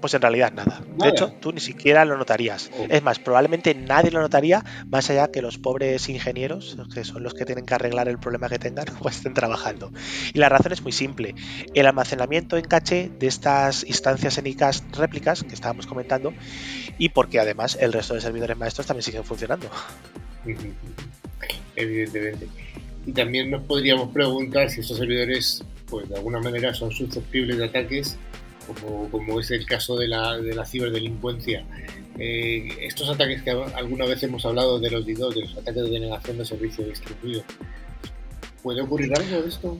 Pues 0.00 0.14
en 0.14 0.22
realidad 0.22 0.52
nada. 0.52 0.82
De 0.96 1.08
hecho, 1.08 1.32
tú 1.40 1.52
ni 1.52 1.60
siquiera 1.60 2.04
lo 2.04 2.16
notarías. 2.16 2.70
Oh. 2.78 2.86
Es 2.88 3.02
más, 3.02 3.18
probablemente 3.18 3.74
nadie 3.74 4.10
lo 4.10 4.20
notaría, 4.20 4.64
más 4.86 5.10
allá 5.10 5.30
que 5.30 5.42
los 5.42 5.58
pobres 5.58 6.08
ingenieros, 6.08 6.76
que 6.94 7.04
son 7.04 7.22
los 7.22 7.34
que 7.34 7.44
tienen 7.44 7.66
que 7.66 7.74
arreglar 7.74 8.08
el 8.08 8.18
problema 8.18 8.48
que 8.48 8.58
tengan, 8.58 8.86
pues 9.02 9.16
estén 9.16 9.34
trabajando. 9.34 9.92
Y 10.32 10.38
la 10.38 10.48
razón 10.48 10.72
es 10.72 10.82
muy 10.82 10.92
simple. 10.92 11.34
El 11.74 11.86
almacenamiento 11.86 12.56
en 12.56 12.64
caché 12.64 13.10
de 13.18 13.26
estas 13.26 13.84
instancias 13.84 14.38
en 14.38 14.46
ICAS 14.46 14.84
réplicas 14.92 15.42
que 15.42 15.54
estábamos 15.54 15.86
comentando, 15.86 16.32
y 16.98 17.10
porque 17.10 17.38
además 17.38 17.76
el 17.80 17.92
resto 17.92 18.14
de 18.14 18.20
servidores 18.20 18.56
maestros 18.56 18.86
también 18.86 19.02
siguen 19.02 19.24
funcionando. 19.24 19.68
Evidentemente. 21.76 22.48
Y 23.06 23.12
también 23.12 23.50
nos 23.50 23.62
podríamos 23.62 24.12
preguntar 24.12 24.70
si 24.70 24.80
estos 24.80 24.98
servidores, 24.98 25.64
pues 25.88 26.08
de 26.08 26.16
alguna 26.16 26.40
manera, 26.40 26.74
son 26.74 26.90
susceptibles 26.90 27.58
de 27.58 27.64
ataques 27.64 28.18
como, 28.74 29.40
es 29.40 29.50
el 29.50 29.66
caso 29.66 29.96
de 29.96 30.08
la, 30.08 30.36
de 30.38 30.54
la 30.54 30.64
ciberdelincuencia. 30.64 31.64
Eh, 32.18 32.68
estos 32.82 33.08
ataques 33.08 33.42
que 33.42 33.50
alguna 33.50 34.04
vez 34.04 34.22
hemos 34.22 34.44
hablado 34.44 34.78
de 34.78 34.90
los 34.90 35.06
DDoS, 35.06 35.34
de 35.34 35.40
los 35.42 35.52
ataques 35.56 35.82
de 35.84 35.90
denegación 35.90 36.38
de 36.38 36.44
servicio 36.44 36.84
distribuido, 36.84 37.42
¿puede 38.62 38.82
ocurrir 38.82 39.12
algo 39.16 39.42
de 39.42 39.48
esto? 39.48 39.78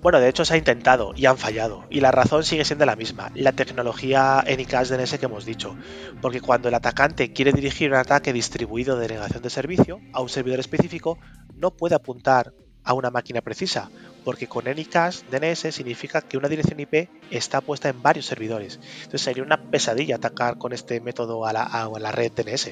Bueno, 0.00 0.20
de 0.20 0.28
hecho 0.28 0.44
se 0.44 0.54
ha 0.54 0.56
intentado 0.56 1.12
y 1.16 1.26
han 1.26 1.38
fallado. 1.38 1.84
Y 1.90 2.00
la 2.00 2.12
razón 2.12 2.44
sigue 2.44 2.64
siendo 2.64 2.86
la 2.86 2.94
misma, 2.94 3.32
la 3.34 3.52
tecnología 3.52 4.44
NICAS 4.46 4.90
DNS 4.90 5.18
que 5.18 5.26
hemos 5.26 5.44
dicho. 5.44 5.76
Porque 6.22 6.40
cuando 6.40 6.68
el 6.68 6.74
atacante 6.74 7.32
quiere 7.32 7.52
dirigir 7.52 7.90
un 7.90 7.96
ataque 7.96 8.32
distribuido 8.32 8.96
de 8.96 9.08
denegación 9.08 9.42
de 9.42 9.50
servicio 9.50 10.00
a 10.12 10.20
un 10.20 10.28
servidor 10.28 10.60
específico, 10.60 11.18
no 11.56 11.72
puede 11.72 11.96
apuntar 11.96 12.52
a 12.88 12.94
una 12.94 13.10
máquina 13.10 13.42
precisa, 13.42 13.90
porque 14.24 14.46
con 14.46 14.66
Anycast 14.66 15.28
DNS 15.30 15.74
significa 15.74 16.22
que 16.22 16.38
una 16.38 16.48
dirección 16.48 16.80
IP 16.80 17.10
está 17.30 17.60
puesta 17.60 17.90
en 17.90 18.00
varios 18.00 18.24
servidores. 18.24 18.80
Entonces 18.96 19.20
sería 19.20 19.42
una 19.42 19.60
pesadilla 19.70 20.16
atacar 20.16 20.56
con 20.56 20.72
este 20.72 20.98
método 21.02 21.44
a 21.44 21.52
la, 21.52 22.12
red 22.12 22.32
DNS. 22.32 22.70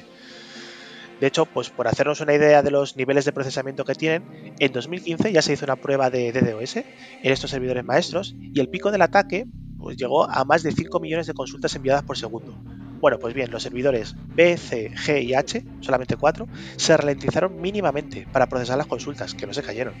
De 1.21 1.27
hecho, 1.27 1.45
pues 1.45 1.69
por 1.69 1.87
hacernos 1.87 2.19
una 2.19 2.33
idea 2.33 2.63
de 2.63 2.71
los 2.71 2.97
niveles 2.97 3.25
de 3.25 3.31
procesamiento 3.31 3.85
que 3.85 3.93
tienen, 3.93 4.55
en 4.57 4.71
2015 4.71 5.31
ya 5.31 5.43
se 5.43 5.53
hizo 5.53 5.65
una 5.65 5.75
prueba 5.75 6.09
de 6.09 6.31
DDoS 6.31 6.77
en 6.77 6.85
estos 7.21 7.51
servidores 7.51 7.85
maestros 7.85 8.35
y 8.39 8.59
el 8.59 8.69
pico 8.69 8.91
del 8.91 9.03
ataque 9.03 9.45
pues 9.77 9.97
llegó 9.97 10.27
a 10.27 10.43
más 10.45 10.63
de 10.63 10.71
5 10.71 10.99
millones 10.99 11.27
de 11.27 11.35
consultas 11.35 11.75
enviadas 11.75 12.01
por 12.01 12.17
segundo. 12.17 12.55
Bueno, 12.99 13.19
pues 13.19 13.33
bien, 13.33 13.51
los 13.51 13.63
servidores 13.63 14.15
B, 14.35 14.57
C, 14.57 14.91
G 14.91 15.23
y 15.23 15.33
H, 15.33 15.63
solamente 15.81 16.15
cuatro, 16.15 16.47
se 16.75 16.95
ralentizaron 16.97 17.61
mínimamente 17.61 18.27
para 18.31 18.47
procesar 18.47 18.77
las 18.77 18.87
consultas, 18.87 19.33
que 19.33 19.45
no 19.45 19.53
se 19.53 19.61
cayeron. 19.61 19.93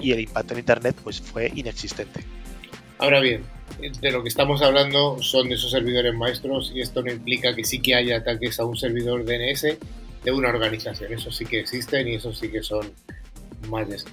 Y 0.00 0.12
el 0.12 0.20
impacto 0.20 0.54
en 0.54 0.60
Internet 0.60 0.96
pues 1.02 1.20
fue 1.20 1.50
inexistente. 1.54 2.20
Ahora 2.98 3.20
bien, 3.20 3.42
de 4.00 4.10
lo 4.12 4.22
que 4.22 4.28
estamos 4.28 4.62
hablando 4.62 5.20
son 5.20 5.48
de 5.48 5.56
esos 5.56 5.70
servidores 5.70 6.14
maestros 6.14 6.72
y 6.74 6.80
esto 6.80 7.02
no 7.02 7.10
implica 7.10 7.54
que 7.54 7.64
sí 7.64 7.80
que 7.80 7.94
haya 7.94 8.18
ataques 8.18 8.60
a 8.60 8.64
un 8.64 8.76
servidor 8.76 9.24
DNS 9.24 9.76
de 10.24 10.32
una 10.32 10.48
organización. 10.48 11.12
Eso 11.12 11.30
sí 11.30 11.44
que 11.44 11.60
existen 11.60 12.08
y 12.08 12.14
eso 12.14 12.32
sí 12.32 12.50
que 12.50 12.62
son 12.62 12.90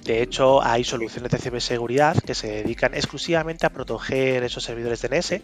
de 0.04 0.22
hecho, 0.22 0.62
hay 0.62 0.84
soluciones 0.84 1.30
de 1.30 1.38
ciberseguridad 1.38 2.16
que 2.16 2.34
se 2.34 2.48
dedican 2.48 2.94
exclusivamente 2.94 3.66
a 3.66 3.70
proteger 3.70 4.42
esos 4.44 4.64
servidores 4.64 5.02
DNS 5.02 5.40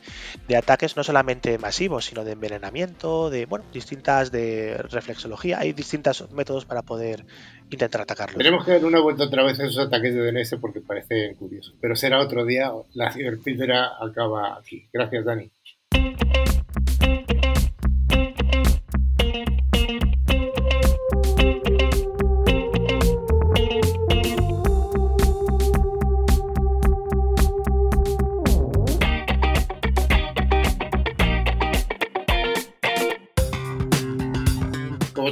de 0.47 0.57
ataques 0.57 0.97
no 0.97 1.05
solamente 1.05 1.59
masivos, 1.59 2.07
sino 2.07 2.25
de 2.25 2.33
envenenamiento, 2.33 3.31
de 3.31 3.47
bueno, 3.47 3.65
distintas 3.73 4.31
de 4.31 4.77
reflexología. 4.91 5.59
Hay 5.59 5.73
distintos 5.73 6.31
métodos 6.33 6.65
para 6.65 6.83
poder 6.83 7.25
intentar 7.71 8.01
atacarlos. 8.01 8.39
Tenemos 8.39 8.65
que 8.65 8.73
dar 8.73 8.85
una 8.85 9.01
vuelta 9.01 9.25
otra 9.25 9.45
vez 9.45 9.61
a 9.61 9.65
esos 9.65 9.79
ataques 9.79 10.15
de 10.15 10.33
DNS 10.33 10.57
porque 10.61 10.81
parecen 10.81 11.35
curiosos. 11.35 11.75
Pero 11.81 11.97
será 11.97 12.21
otro 12.21 12.45
día. 12.45 12.71
La 12.95 13.13
ciberpíldora 13.13 13.93
acaba 14.01 14.57
aquí. 14.59 14.89
Gracias, 14.93 15.25
Dani. 15.25 15.51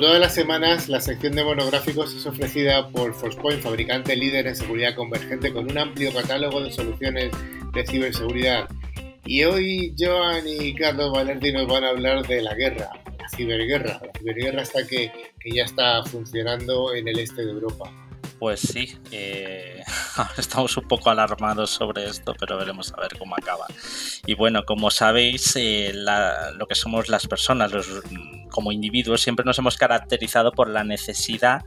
Todas 0.00 0.20
las 0.20 0.34
semanas, 0.34 0.88
la 0.88 1.00
sección 1.00 1.34
de 1.34 1.44
monográficos 1.44 2.14
es 2.14 2.26
ofrecida 2.26 2.88
por 2.88 3.14
Forcepoint, 3.14 3.62
fabricante 3.62 4.16
líder 4.16 4.46
en 4.46 4.56
seguridad 4.56 4.94
convergente 4.94 5.52
con 5.52 5.70
un 5.70 5.78
amplio 5.78 6.12
catálogo 6.12 6.60
de 6.60 6.72
soluciones 6.72 7.30
de 7.72 7.86
ciberseguridad. 7.86 8.68
Y 9.24 9.44
hoy 9.44 9.94
Joan 9.98 10.44
y 10.46 10.74
Carlos 10.74 11.12
Valenti 11.12 11.52
nos 11.52 11.66
van 11.66 11.84
a 11.84 11.90
hablar 11.90 12.26
de 12.26 12.42
la 12.42 12.54
guerra, 12.54 12.90
la 13.18 13.28
ciberguerra, 13.28 14.00
la 14.02 14.18
ciberguerra 14.18 14.62
hasta 14.62 14.86
que, 14.86 15.12
que 15.40 15.50
ya 15.50 15.64
está 15.64 16.02
funcionando 16.04 16.94
en 16.94 17.08
el 17.08 17.18
este 17.18 17.44
de 17.44 17.52
Europa. 17.52 17.90
Pues 18.38 18.60
sí, 18.60 18.98
eh, 19.12 19.82
estamos 20.36 20.76
un 20.76 20.86
poco 20.86 21.10
alarmados 21.10 21.70
sobre 21.70 22.06
esto, 22.06 22.34
pero 22.38 22.58
veremos 22.58 22.92
a 22.92 23.00
ver 23.00 23.16
cómo 23.18 23.34
acaba. 23.34 23.66
Y 24.26 24.34
bueno, 24.34 24.64
como 24.64 24.90
sabéis, 24.90 25.56
eh, 25.56 25.92
lo 25.94 26.66
que 26.66 26.74
somos 26.74 27.08
las 27.08 27.26
personas, 27.26 27.72
los, 27.72 27.88
como 28.56 28.72
individuos, 28.72 29.20
siempre 29.20 29.44
nos 29.44 29.58
hemos 29.58 29.76
caracterizado 29.76 30.50
por 30.50 30.70
la 30.70 30.82
necesidad 30.82 31.60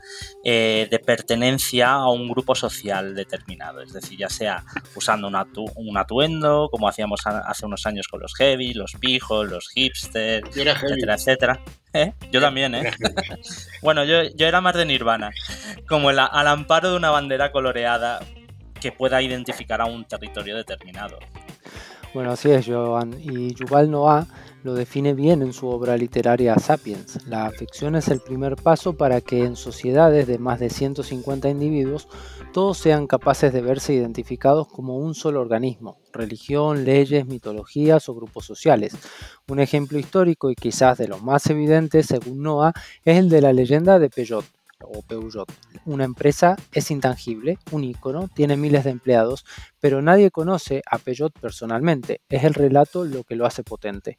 eh, 0.44 0.88
de 0.90 0.98
pertenencia 0.98 1.92
a 1.92 2.10
un 2.10 2.28
grupo 2.28 2.56
social 2.56 3.14
determinado. 3.14 3.80
Es 3.80 3.92
decir, 3.92 4.18
ya 4.18 4.28
sea 4.28 4.64
usando 4.96 5.28
un, 5.28 5.96
atuendo, 5.96 6.68
como 6.68 6.88
hacíamos 6.88 7.20
hace 7.24 7.64
unos 7.64 7.86
años 7.86 8.08
con 8.08 8.20
los 8.20 8.34
heavy, 8.34 8.74
los 8.74 8.94
pijos, 8.94 9.48
los 9.48 9.68
hipsters, 9.68 10.50
etcétera, 10.56 11.14
etcétera. 11.14 11.60
¿Eh? 11.92 12.12
Yo 12.32 12.40
también, 12.40 12.74
¿eh? 12.74 12.90
bueno, 13.82 14.02
yo, 14.02 14.16
era 14.36 14.60
más 14.60 14.74
de 14.74 14.84
Nirvana. 14.84 15.30
Como 15.88 16.08
al 16.08 16.48
amparo 16.48 16.90
de 16.90 16.96
una 16.96 17.10
bandera 17.10 17.52
coloreada 17.52 18.18
que 18.80 18.90
pueda 18.90 19.22
identificar 19.22 19.80
a 19.80 19.84
un 19.84 20.04
territorio 20.06 20.56
determinado. 20.56 21.20
Bueno, 22.12 22.32
así 22.32 22.50
es, 22.50 22.66
Joan. 22.66 23.14
Y 23.20 23.54
Yuval 23.54 23.88
Noah 23.88 24.26
lo 24.64 24.74
define 24.74 25.14
bien 25.14 25.42
en 25.42 25.52
su 25.52 25.68
obra 25.68 25.96
literaria 25.96 26.56
Sapiens. 26.58 27.24
La 27.28 27.46
afección 27.46 27.94
es 27.94 28.08
el 28.08 28.20
primer 28.20 28.56
paso 28.56 28.94
para 28.94 29.20
que 29.20 29.44
en 29.44 29.54
sociedades 29.54 30.26
de 30.26 30.38
más 30.38 30.58
de 30.58 30.70
150 30.70 31.48
individuos 31.48 32.08
todos 32.52 32.78
sean 32.78 33.06
capaces 33.06 33.52
de 33.52 33.60
verse 33.60 33.94
identificados 33.94 34.66
como 34.66 34.98
un 34.98 35.14
solo 35.14 35.40
organismo, 35.40 35.98
religión, 36.12 36.84
leyes, 36.84 37.26
mitologías 37.26 38.08
o 38.08 38.14
grupos 38.16 38.44
sociales. 38.44 38.96
Un 39.46 39.60
ejemplo 39.60 39.96
histórico 39.96 40.50
y 40.50 40.56
quizás 40.56 40.98
de 40.98 41.06
los 41.06 41.22
más 41.22 41.46
evidentes, 41.46 42.06
según 42.06 42.42
Noah, 42.42 42.72
es 43.04 43.18
el 43.18 43.28
de 43.28 43.40
la 43.40 43.52
leyenda 43.52 44.00
de 44.00 44.10
Peyot, 44.10 44.44
o 44.82 45.02
Peugeot. 45.02 45.52
Una 45.84 46.04
empresa 46.04 46.56
es 46.72 46.90
intangible, 46.90 47.58
un 47.70 47.84
icono, 47.84 48.28
tiene 48.28 48.56
miles 48.56 48.84
de 48.84 48.90
empleados, 48.90 49.44
pero 49.80 50.02
nadie 50.02 50.30
conoce 50.30 50.82
a 50.90 50.98
Peugeot 50.98 51.32
personalmente. 51.38 52.20
Es 52.28 52.44
el 52.44 52.54
relato 52.54 53.04
lo 53.04 53.24
que 53.24 53.36
lo 53.36 53.46
hace 53.46 53.62
potente. 53.62 54.18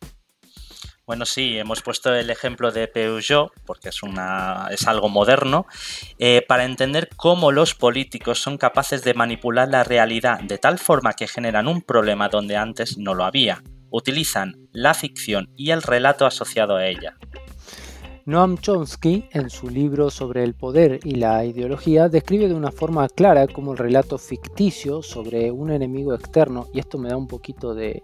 Bueno, 1.05 1.25
sí, 1.25 1.57
hemos 1.57 1.81
puesto 1.81 2.13
el 2.13 2.29
ejemplo 2.29 2.71
de 2.71 2.87
Peugeot, 2.87 3.51
porque 3.65 3.89
es, 3.89 4.01
una, 4.01 4.67
es 4.71 4.87
algo 4.87 5.09
moderno, 5.09 5.65
eh, 6.19 6.45
para 6.47 6.63
entender 6.63 7.09
cómo 7.17 7.51
los 7.51 7.75
políticos 7.75 8.39
son 8.39 8.57
capaces 8.57 9.03
de 9.03 9.13
manipular 9.13 9.67
la 9.67 9.83
realidad 9.83 10.39
de 10.39 10.57
tal 10.57 10.79
forma 10.79 11.13
que 11.13 11.27
generan 11.27 11.67
un 11.67 11.81
problema 11.81 12.29
donde 12.29 12.55
antes 12.55 12.97
no 12.97 13.13
lo 13.13 13.25
había. 13.25 13.61
Utilizan 13.89 14.69
la 14.71 14.93
ficción 14.93 15.49
y 15.57 15.71
el 15.71 15.81
relato 15.81 16.25
asociado 16.25 16.77
a 16.77 16.87
ella. 16.87 17.17
Noam 18.25 18.57
Chomsky, 18.57 19.25
en 19.31 19.49
su 19.49 19.67
libro 19.67 20.11
sobre 20.11 20.43
el 20.43 20.53
poder 20.53 20.99
y 21.03 21.15
la 21.15 21.43
ideología, 21.43 22.07
describe 22.07 22.47
de 22.47 22.53
una 22.53 22.71
forma 22.71 23.09
clara 23.09 23.47
cómo 23.47 23.71
el 23.71 23.79
relato 23.79 24.19
ficticio 24.19 25.01
sobre 25.01 25.51
un 25.51 25.71
enemigo 25.71 26.13
externo, 26.13 26.67
y 26.71 26.79
esto 26.79 26.99
me 26.99 27.09
da 27.09 27.17
un 27.17 27.27
poquito 27.27 27.73
de, 27.73 28.03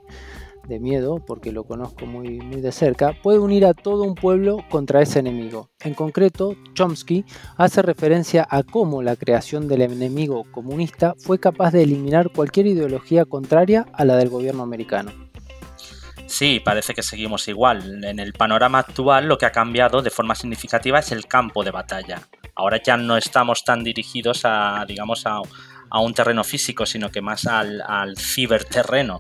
miedo, 0.67 1.23
porque 1.25 1.51
lo 1.51 1.63
conozco 1.63 2.07
muy 2.07 2.39
de 2.39 2.71
cerca, 2.71 3.13
puede 3.21 3.39
unir 3.39 3.65
a 3.65 3.73
todo 3.73 4.03
un 4.03 4.15
pueblo 4.15 4.65
contra 4.69 5.01
ese 5.01 5.19
enemigo. 5.19 5.69
En 5.81 5.93
concreto, 5.93 6.55
Chomsky 6.73 7.23
hace 7.55 7.81
referencia 7.83 8.45
a 8.49 8.63
cómo 8.63 9.03
la 9.03 9.15
creación 9.15 9.67
del 9.67 9.83
enemigo 9.83 10.45
comunista 10.51 11.13
fue 11.19 11.39
capaz 11.39 11.71
de 11.71 11.83
eliminar 11.83 12.31
cualquier 12.33 12.65
ideología 12.67 13.23
contraria 13.23 13.85
a 13.93 14.03
la 14.03 14.17
del 14.17 14.29
gobierno 14.29 14.63
americano. 14.63 15.26
Sí, 16.27 16.59
parece 16.59 16.93
que 16.93 17.03
seguimos 17.03 17.47
igual. 17.47 18.03
En 18.03 18.19
el 18.19 18.33
panorama 18.33 18.79
actual 18.79 19.27
lo 19.27 19.37
que 19.37 19.45
ha 19.45 19.51
cambiado 19.51 20.01
de 20.01 20.09
forma 20.09 20.35
significativa 20.35 20.99
es 20.99 21.11
el 21.11 21.25
campo 21.25 21.63
de 21.63 21.71
batalla. 21.71 22.21
Ahora 22.53 22.81
ya 22.83 22.97
no 22.97 23.17
estamos 23.17 23.63
tan 23.63 23.83
dirigidos 23.83 24.41
a, 24.43 24.83
digamos, 24.87 25.25
a, 25.25 25.41
un 25.99 26.13
terreno 26.13 26.43
físico, 26.43 26.85
sino 26.85 27.09
que 27.09 27.21
más 27.21 27.47
al, 27.47 28.17
ciberterreno. 28.17 29.19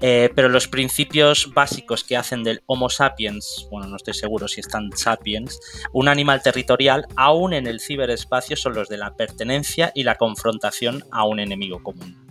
Eh, 0.00 0.30
pero 0.34 0.48
los 0.48 0.68
principios 0.68 1.52
básicos 1.52 2.02
que 2.02 2.16
hacen 2.16 2.42
del 2.42 2.62
Homo 2.66 2.88
sapiens, 2.88 3.68
bueno, 3.70 3.88
no 3.88 3.96
estoy 3.96 4.14
seguro 4.14 4.48
si 4.48 4.60
están 4.60 4.90
sapiens, 4.96 5.60
un 5.92 6.08
animal 6.08 6.42
territorial, 6.42 7.06
aún 7.14 7.52
en 7.52 7.66
el 7.66 7.80
ciberespacio, 7.80 8.56
son 8.56 8.74
los 8.74 8.88
de 8.88 8.96
la 8.96 9.14
pertenencia 9.16 9.92
y 9.94 10.04
la 10.04 10.14
confrontación 10.14 11.04
a 11.10 11.24
un 11.24 11.40
enemigo 11.40 11.82
común. 11.82 12.27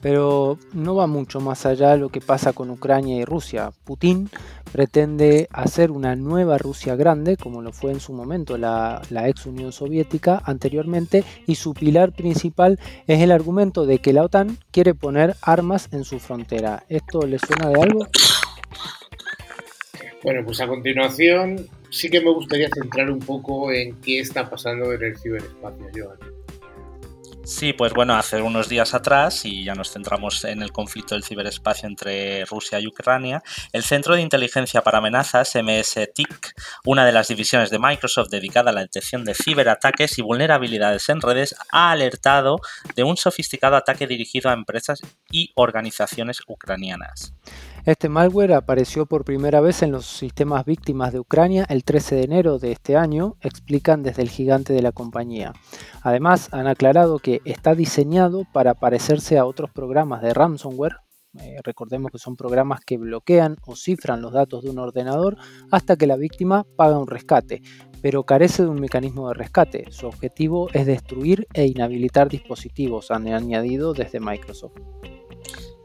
Pero 0.00 0.58
no 0.72 0.94
va 0.94 1.06
mucho 1.06 1.40
más 1.40 1.66
allá 1.66 1.96
lo 1.96 2.08
que 2.08 2.20
pasa 2.20 2.52
con 2.52 2.70
Ucrania 2.70 3.16
y 3.16 3.24
Rusia. 3.24 3.72
Putin 3.84 4.30
pretende 4.72 5.48
hacer 5.50 5.90
una 5.90 6.14
nueva 6.14 6.58
Rusia 6.58 6.94
grande, 6.94 7.36
como 7.36 7.62
lo 7.62 7.72
fue 7.72 7.90
en 7.90 8.00
su 8.00 8.12
momento 8.12 8.56
la, 8.58 9.02
ex 9.26 9.46
Unión 9.46 9.72
Soviética 9.72 10.40
anteriormente, 10.44 11.24
y 11.46 11.56
su 11.56 11.74
pilar 11.74 12.12
principal 12.12 12.78
es 13.06 13.20
el 13.20 13.32
argumento 13.32 13.86
de 13.86 13.98
que 13.98 14.12
la 14.12 14.24
OTAN 14.24 14.58
quiere 14.70 14.94
poner 14.94 15.36
armas 15.42 15.88
en 15.92 16.04
su 16.04 16.18
frontera. 16.18 16.84
¿Esto 16.88 17.26
le 17.26 17.38
suena 17.38 17.68
de 17.70 17.82
algo? 17.82 18.06
Bueno, 20.22 20.44
pues 20.44 20.60
a 20.60 20.66
continuación 20.66 21.66
sí 21.90 22.10
que 22.10 22.20
me 22.20 22.32
gustaría 22.32 22.68
centrar 22.68 23.10
un 23.10 23.20
poco 23.20 23.72
en 23.72 23.94
qué 24.00 24.20
está 24.20 24.48
pasando 24.50 24.92
en 24.92 25.02
el 25.02 25.16
ciberespacio, 25.16 25.86
Joan. 25.94 26.37
Sí, 27.48 27.72
pues 27.72 27.94
bueno, 27.94 28.14
hace 28.14 28.42
unos 28.42 28.68
días 28.68 28.92
atrás, 28.92 29.46
y 29.46 29.64
ya 29.64 29.74
nos 29.74 29.90
centramos 29.90 30.44
en 30.44 30.60
el 30.60 30.70
conflicto 30.70 31.14
del 31.14 31.24
ciberespacio 31.24 31.88
entre 31.88 32.44
Rusia 32.44 32.78
y 32.78 32.86
Ucrania, 32.86 33.42
el 33.72 33.82
Centro 33.82 34.14
de 34.14 34.20
Inteligencia 34.20 34.82
para 34.82 34.98
Amenazas, 34.98 35.54
MSTIC, 35.56 36.54
una 36.84 37.06
de 37.06 37.12
las 37.12 37.28
divisiones 37.28 37.70
de 37.70 37.78
Microsoft 37.78 38.28
dedicada 38.28 38.70
a 38.70 38.74
la 38.74 38.82
detección 38.82 39.24
de 39.24 39.34
ciberataques 39.34 40.18
y 40.18 40.22
vulnerabilidades 40.22 41.08
en 41.08 41.22
redes, 41.22 41.54
ha 41.72 41.90
alertado 41.90 42.60
de 42.94 43.02
un 43.02 43.16
sofisticado 43.16 43.76
ataque 43.76 44.06
dirigido 44.06 44.50
a 44.50 44.52
empresas 44.52 45.00
y 45.30 45.50
organizaciones 45.54 46.40
ucranianas. 46.46 47.32
Este 47.88 48.10
malware 48.10 48.52
apareció 48.52 49.06
por 49.06 49.24
primera 49.24 49.62
vez 49.62 49.80
en 49.80 49.92
los 49.92 50.04
sistemas 50.04 50.66
víctimas 50.66 51.10
de 51.10 51.20
Ucrania 51.20 51.64
el 51.70 51.84
13 51.84 52.16
de 52.16 52.22
enero 52.24 52.58
de 52.58 52.72
este 52.72 52.98
año, 52.98 53.36
explican 53.40 54.02
desde 54.02 54.20
el 54.20 54.28
gigante 54.28 54.74
de 54.74 54.82
la 54.82 54.92
compañía. 54.92 55.54
Además, 56.02 56.50
han 56.52 56.66
aclarado 56.66 57.18
que 57.18 57.40
está 57.46 57.74
diseñado 57.74 58.44
para 58.52 58.74
parecerse 58.74 59.38
a 59.38 59.46
otros 59.46 59.70
programas 59.70 60.20
de 60.20 60.34
ransomware. 60.34 60.96
Eh, 61.40 61.60
recordemos 61.64 62.12
que 62.12 62.18
son 62.18 62.36
programas 62.36 62.80
que 62.84 62.98
bloquean 62.98 63.56
o 63.64 63.74
cifran 63.74 64.20
los 64.20 64.34
datos 64.34 64.62
de 64.62 64.68
un 64.68 64.80
ordenador 64.80 65.38
hasta 65.70 65.96
que 65.96 66.06
la 66.06 66.16
víctima 66.16 66.66
paga 66.76 66.98
un 66.98 67.06
rescate, 67.06 67.62
pero 68.02 68.24
carece 68.24 68.64
de 68.64 68.68
un 68.68 68.82
mecanismo 68.82 69.28
de 69.28 69.34
rescate. 69.34 69.86
Su 69.92 70.08
objetivo 70.08 70.68
es 70.74 70.84
destruir 70.84 71.46
e 71.54 71.64
inhabilitar 71.64 72.28
dispositivos, 72.28 73.10
han 73.10 73.28
añadido 73.28 73.94
desde 73.94 74.20
Microsoft. 74.20 74.74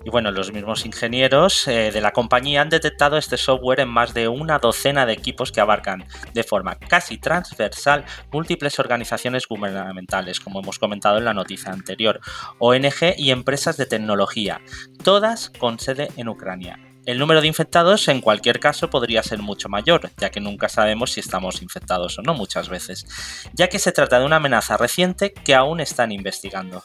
Y 0.05 0.09
bueno, 0.09 0.31
los 0.31 0.51
mismos 0.51 0.85
ingenieros 0.85 1.67
eh, 1.67 1.91
de 1.91 2.01
la 2.01 2.11
compañía 2.11 2.61
han 2.61 2.69
detectado 2.69 3.17
este 3.17 3.37
software 3.37 3.79
en 3.79 3.89
más 3.89 4.13
de 4.13 4.27
una 4.27 4.59
docena 4.59 5.05
de 5.05 5.13
equipos 5.13 5.51
que 5.51 5.61
abarcan 5.61 6.05
de 6.33 6.43
forma 6.43 6.75
casi 6.75 7.17
transversal 7.17 8.03
múltiples 8.31 8.79
organizaciones 8.79 9.47
gubernamentales, 9.47 10.39
como 10.39 10.59
hemos 10.59 10.77
comentado 10.77 11.17
en 11.17 11.25
la 11.25 11.33
noticia 11.33 11.71
anterior, 11.71 12.19
ONG 12.59 13.15
y 13.17 13.31
empresas 13.31 13.77
de 13.77 13.85
tecnología, 13.85 14.61
todas 15.03 15.49
con 15.49 15.79
sede 15.79 16.09
en 16.17 16.27
Ucrania. 16.27 16.79
El 17.05 17.19
número 17.19 17.41
de 17.41 17.47
infectados 17.47 18.07
en 18.07 18.21
cualquier 18.21 18.61
caso 18.61 18.89
podría 18.89 19.23
ser 19.23 19.39
mucho 19.39 19.67
mayor, 19.67 20.09
ya 20.17 20.29
que 20.29 20.39
nunca 20.39 20.69
sabemos 20.69 21.11
si 21.11 21.19
estamos 21.19 21.61
infectados 21.61 22.17
o 22.17 22.21
no 22.21 22.33
muchas 22.33 22.69
veces, 22.69 23.05
ya 23.53 23.67
que 23.67 23.79
se 23.79 23.91
trata 23.91 24.19
de 24.19 24.25
una 24.25 24.37
amenaza 24.37 24.77
reciente 24.77 25.33
que 25.33 25.53
aún 25.53 25.81
están 25.81 26.13
investigando. 26.13 26.81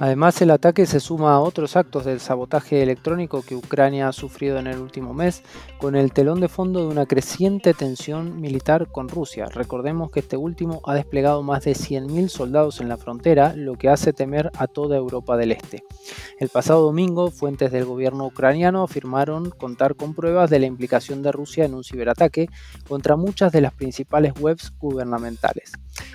Además, 0.00 0.40
el 0.40 0.50
ataque 0.50 0.86
se 0.86 0.98
suma 0.98 1.34
a 1.34 1.40
otros 1.40 1.76
actos 1.76 2.06
del 2.06 2.20
sabotaje 2.20 2.82
electrónico 2.82 3.42
que 3.42 3.54
Ucrania 3.54 4.08
ha 4.08 4.12
sufrido 4.14 4.58
en 4.58 4.66
el 4.66 4.78
último 4.78 5.12
mes, 5.12 5.42
con 5.76 5.94
el 5.94 6.14
telón 6.14 6.40
de 6.40 6.48
fondo 6.48 6.80
de 6.80 6.86
una 6.86 7.04
creciente 7.04 7.74
tensión 7.74 8.40
militar 8.40 8.90
con 8.90 9.10
Rusia. 9.10 9.44
Recordemos 9.52 10.10
que 10.10 10.20
este 10.20 10.38
último 10.38 10.80
ha 10.86 10.94
desplegado 10.94 11.42
más 11.42 11.64
de 11.64 11.72
100.000 11.72 12.28
soldados 12.28 12.80
en 12.80 12.88
la 12.88 12.96
frontera, 12.96 13.52
lo 13.54 13.74
que 13.74 13.90
hace 13.90 14.14
temer 14.14 14.50
a 14.56 14.68
toda 14.68 14.96
Europa 14.96 15.36
del 15.36 15.52
Este. 15.52 15.84
El 16.38 16.48
pasado 16.48 16.80
domingo, 16.80 17.30
fuentes 17.30 17.70
del 17.70 17.84
gobierno 17.84 18.24
ucraniano 18.24 18.82
afirmaron 18.82 19.50
contar 19.50 19.96
con 19.96 20.14
pruebas 20.14 20.48
de 20.48 20.60
la 20.60 20.66
implicación 20.66 21.22
de 21.22 21.30
Rusia 21.30 21.66
en 21.66 21.74
un 21.74 21.84
ciberataque 21.84 22.48
contra 22.88 23.16
muchas 23.16 23.52
de 23.52 23.60
las 23.60 23.74
principales 23.74 24.32
webs 24.40 24.72
gubernamentales. 24.78 25.72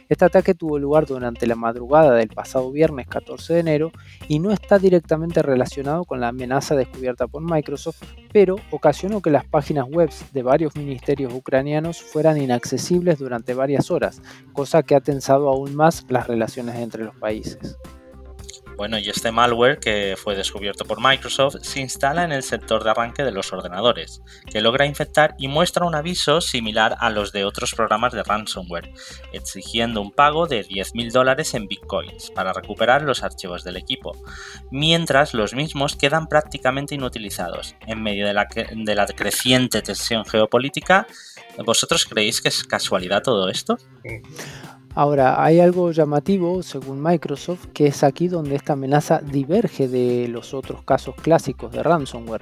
Este 0.10 0.26
ataque 0.26 0.54
tuvo 0.54 0.80
lugar 0.80 1.06
durante 1.06 1.48
la 1.48 1.56
madrugada 1.56 2.16
del 2.16 2.30
pasado 2.30 2.72
viernes 2.72 3.08
14 3.08 3.54
de 3.54 3.60
enero 3.60 3.92
y 4.28 4.40
no 4.40 4.52
está 4.52 4.80
directamente 4.80 5.42
relacionado 5.42 6.04
con 6.06 6.20
la 6.20 6.30
amenaza 6.30 6.76
descubierta 6.76 7.28
por 7.28 7.42
Microsoft, 7.42 8.02
pero 8.32 8.56
ocasionó 8.72 9.22
que 9.22 9.30
las 9.30 9.46
páginas 9.46 9.88
web 9.90 10.10
de 10.34 10.44
varios 10.44 10.76
ministerios 10.76 11.34
ucranianos 11.34 12.02
fueran 12.02 12.42
inaccesibles 12.42 13.20
durante 13.20 13.54
varias 13.54 13.92
horas, 13.92 14.22
cosa 14.54 14.84
que 14.84 14.96
ha 14.96 15.02
tensado 15.02 15.50
aún 15.50 15.76
más 15.76 16.06
las 16.10 16.28
relaciones 16.28 16.76
entre 16.76 17.04
los 17.04 17.16
países. 17.16 17.78
Bueno, 18.78 19.00
y 19.00 19.10
este 19.10 19.32
malware 19.32 19.80
que 19.80 20.16
fue 20.18 20.36
descubierto 20.36 20.86
por 20.86 21.02
Microsoft 21.02 21.58
se 21.62 21.80
instala 21.80 22.24
en 22.24 22.32
el 22.32 22.44
sector 22.44 22.84
de 22.84 22.90
arranque 22.90 23.24
de 23.24 23.32
los 23.32 23.54
ordenadores, 23.54 24.22
que 24.52 24.62
logra 24.62 24.86
infectar 24.86 25.36
y 25.38 25.48
muestra 25.48 25.86
un 25.86 25.96
aviso 25.96 26.42
similar 26.42 26.96
a 27.00 27.10
los 27.10 27.32
de 27.32 27.46
otros 27.46 27.74
programas 27.74 28.14
de 28.14 28.24
ransomware, 28.24 28.92
exigiendo 29.32 30.02
un 30.02 30.12
pago 30.12 30.48
de 30.48 30.66
10.000 30.66 31.12
dólares 31.12 31.54
en 31.54 31.68
bitcoins 31.68 32.32
para 32.32 32.54
recuperar 32.54 33.02
los 33.02 33.24
archivos 33.24 33.64
del 33.64 33.78
equipo, 33.78 34.12
mientras 34.72 35.34
los 35.34 35.54
mismos 35.54 35.96
quedan 35.96 36.28
prácticamente 36.28 36.96
inutilizados. 36.96 37.76
En 37.88 38.04
medio 38.04 38.28
de 38.28 38.34
la, 38.34 38.46
de 38.46 38.96
la 38.96 39.08
creciente 39.08 39.82
tensión 39.82 40.26
geopolítica, 40.26 41.08
¿vosotros 41.66 42.06
creéis 42.06 42.42
que 42.42 42.50
es 42.50 42.64
casualidad 42.64 43.24
todo 43.24 43.50
esto? 43.50 43.78
Ahora, 44.98 45.44
hay 45.44 45.60
algo 45.60 45.92
llamativo, 45.92 46.64
según 46.64 47.04
Microsoft, 47.04 47.66
que 47.74 47.88
es 47.88 48.02
aquí 48.02 48.30
donde 48.30 48.56
esta 48.56 48.74
amenaza 48.74 49.20
diverge 49.20 49.90
de 49.90 50.30
los 50.30 50.54
otros 50.54 50.84
casos 50.84 51.16
clásicos 51.16 51.74
de 51.74 51.84
ransomware. 51.84 52.42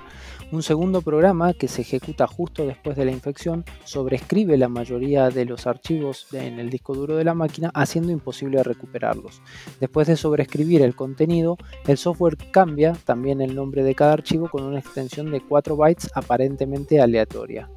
Un 0.52 0.62
segundo 0.62 1.02
programa 1.02 1.54
que 1.54 1.68
se 1.68 1.82
ejecuta 1.82 2.28
justo 2.28 2.68
después 2.68 2.96
de 2.96 3.06
la 3.06 3.12
infección 3.12 3.66
sobrescribe 3.86 4.56
la 4.56 4.70
mayoría 4.70 5.30
de 5.30 5.46
los 5.46 5.66
archivos 5.66 6.28
en 6.32 6.60
el 6.60 6.70
disco 6.70 6.94
duro 6.94 7.16
de 7.16 7.24
la 7.24 7.34
máquina, 7.34 7.72
haciendo 7.74 8.12
imposible 8.12 8.62
recuperarlos. 8.62 9.42
Después 9.80 10.06
de 10.06 10.16
sobrescribir 10.16 10.84
el 10.84 10.96
contenido, 10.96 11.58
el 11.88 11.98
software 11.98 12.38
cambia 12.52 12.94
también 13.04 13.42
el 13.42 13.56
nombre 13.56 13.82
de 13.82 13.96
cada 13.96 14.14
archivo 14.14 14.48
con 14.48 14.64
una 14.64 14.78
extensión 14.78 15.32
de 15.32 15.42
4 15.42 15.76
bytes 15.76 16.12
aparentemente 16.14 17.02
aleatoria. 17.02 17.68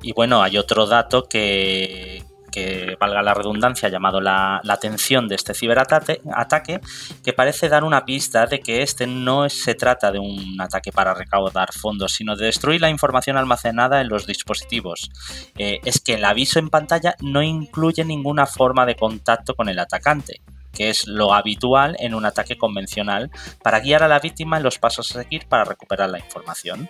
Y 0.00 0.14
bueno, 0.14 0.42
hay 0.42 0.56
otro 0.56 0.86
dato 0.86 1.24
que, 1.24 2.22
que 2.50 2.96
valga 2.98 3.22
la 3.22 3.34
redundancia, 3.34 3.88
ha 3.88 3.90
llamado 3.90 4.20
la, 4.20 4.60
atención 4.68 5.28
de 5.28 5.34
este 5.34 5.54
ciberataque, 5.54 6.20
ataque, 6.34 6.80
que 7.24 7.32
parece 7.32 7.68
dar 7.68 7.84
una 7.84 8.04
pista 8.04 8.46
de 8.46 8.60
que 8.60 8.82
este 8.82 9.06
no 9.06 9.48
se 9.48 9.74
trata 9.74 10.12
de 10.12 10.18
un 10.18 10.60
ataque 10.60 10.92
para 10.92 11.14
recaudar 11.14 11.72
fondos, 11.72 12.12
sino 12.12 12.36
de 12.36 12.46
destruir 12.46 12.80
la 12.80 12.90
información 12.90 13.36
almacenada 13.36 14.00
en 14.00 14.08
los 14.08 14.26
dispositivos. 14.26 15.10
Eh, 15.56 15.80
es 15.84 16.00
que 16.00 16.14
el 16.14 16.24
aviso 16.24 16.58
en 16.58 16.70
pantalla 16.70 17.14
no 17.20 17.42
incluye 17.42 18.04
ninguna 18.04 18.46
forma 18.46 18.86
de 18.86 18.96
contacto 18.96 19.54
con 19.54 19.68
el 19.68 19.78
atacante 19.78 20.40
que 20.72 20.90
es 20.90 21.06
lo 21.06 21.34
habitual 21.34 21.96
en 21.98 22.14
un 22.14 22.24
ataque 22.24 22.56
convencional, 22.56 23.30
para 23.62 23.80
guiar 23.80 24.02
a 24.02 24.08
la 24.08 24.20
víctima 24.20 24.56
en 24.56 24.62
los 24.62 24.78
pasos 24.78 25.10
a 25.10 25.22
seguir 25.22 25.46
para 25.48 25.64
recuperar 25.64 26.10
la 26.10 26.18
información. 26.18 26.88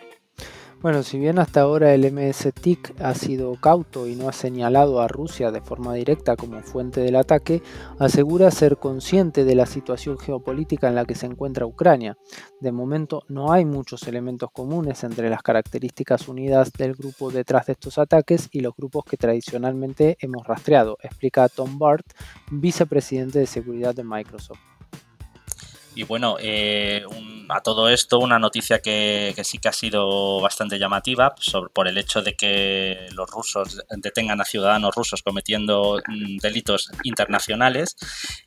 Bueno, 0.83 1.03
si 1.03 1.19
bien 1.19 1.39
hasta 1.39 1.61
ahora 1.61 1.93
el 1.93 2.11
MSTIC 2.11 3.03
ha 3.03 3.15
sido 3.15 3.55
cauto 3.57 4.07
y 4.07 4.15
no 4.17 4.31
ha 4.31 4.33
señalado 4.33 5.03
a 5.03 5.09
Rusia 5.09 5.51
de 5.51 5.61
forma 5.61 5.93
directa 5.93 6.37
como 6.37 6.63
fuente 6.63 7.03
del 7.03 7.17
ataque, 7.17 7.63
asegura 7.99 8.51
ser 8.51 8.79
consciente 8.79 9.45
de 9.45 9.55
la 9.55 9.67
situación 9.67 10.19
geopolítica 10.19 10.89
en 10.89 10.95
la 10.95 11.05
que 11.05 11.15
se 11.15 11.27
encuentra 11.27 11.67
Ucrania. 11.67 12.17
De 12.61 12.73
momento 12.73 13.25
no 13.29 13.53
hay 13.53 13.67
muchos 13.67 14.05
elementos 14.05 14.49
comunes 14.53 15.05
entre 15.05 15.29
las 15.29 15.43
características 15.43 16.29
unidas 16.29 16.73
del 16.73 16.95
grupo 16.95 17.31
detrás 17.31 17.67
de 17.67 17.75
estos 17.75 17.99
ataques 17.99 18.49
y 18.51 18.61
los 18.61 18.75
grupos 18.75 19.05
que 19.05 19.19
tradicionalmente 19.19 20.17
hemos 20.21 20.47
rastreado, 20.47 20.97
explica 21.03 21.51
Tom 21.51 21.79
Bart, 21.79 22.07
vicepresidente 22.51 23.39
de 23.39 23.47
seguridad 23.47 23.95
de 23.95 24.05
Microsoft. 24.05 24.80
Y 25.95 26.05
bueno, 26.05 26.37
eh, 26.41 27.05
a 27.49 27.61
todo 27.61 27.89
esto 27.89 28.19
una 28.19 28.39
noticia 28.39 28.81
que, 28.81 29.35
sí 29.43 29.59
que 29.59 29.69
ha 29.69 29.73
sido 29.73 30.41
bastante 30.41 30.79
llamativa 30.79 31.35
por 31.73 31.89
el 31.89 31.99
hecho 31.99 32.23
de 32.23 32.35
que 32.35 33.09
los 33.13 33.29
rusos 33.31 33.83
detengan 33.97 34.41
a 34.41 34.45
ciudadanos 34.45 34.95
rusos 34.95 35.23
cometiendo 35.23 36.01
mm, 36.07 36.39
delitos 36.39 36.91
internacionales 37.03 37.97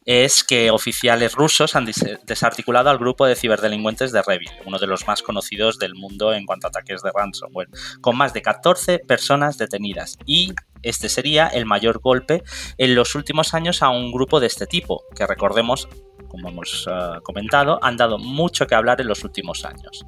es 0.06 0.44
que 0.44 0.72
oficiales 0.72 1.34
rusos 1.34 1.76
han 1.76 1.86
desarticulado 2.26 2.90
al 2.90 2.98
grupo 2.98 3.26
de 3.26 3.36
ciberdelincuentes 3.36 4.12
de 4.12 4.22
Revit, 4.22 4.52
uno 4.66 4.80
de 4.80 4.88
los 4.88 5.06
más 5.08 5.22
conocidos 5.22 5.80
del 5.80 5.96
mundo 5.96 6.34
en 6.34 6.46
cuanto 6.46 6.68
a 6.68 6.70
ataques 6.70 7.02
de 7.02 7.12
ransomware, 7.14 7.70
con 8.02 8.18
más 8.18 8.34
de 8.34 8.42
14 8.42 9.00
personas 9.00 9.58
detenidas. 9.58 10.18
Y 10.26 10.54
este 10.82 11.10
sería 11.10 11.48
el 11.48 11.66
mayor 11.66 12.00
golpe 12.00 12.44
en 12.78 12.96
los 12.96 13.16
últimos 13.16 13.54
años 13.54 13.82
a 13.82 13.90
un 13.90 14.12
grupo 14.12 14.40
de 14.40 14.48
este 14.48 14.68
tipo, 14.68 15.04
que 15.16 15.26
recordemos 15.26 15.88
como 16.34 16.50
hemos 16.50 16.88
eh, 16.90 17.20
comentado, 17.22 17.78
han 17.84 17.96
dado 17.96 18.18
mucho 18.18 18.66
que 18.66 18.74
hablar 18.74 19.00
en 19.00 19.08
los 19.08 19.24
últimos 19.24 19.64
años. 19.66 20.04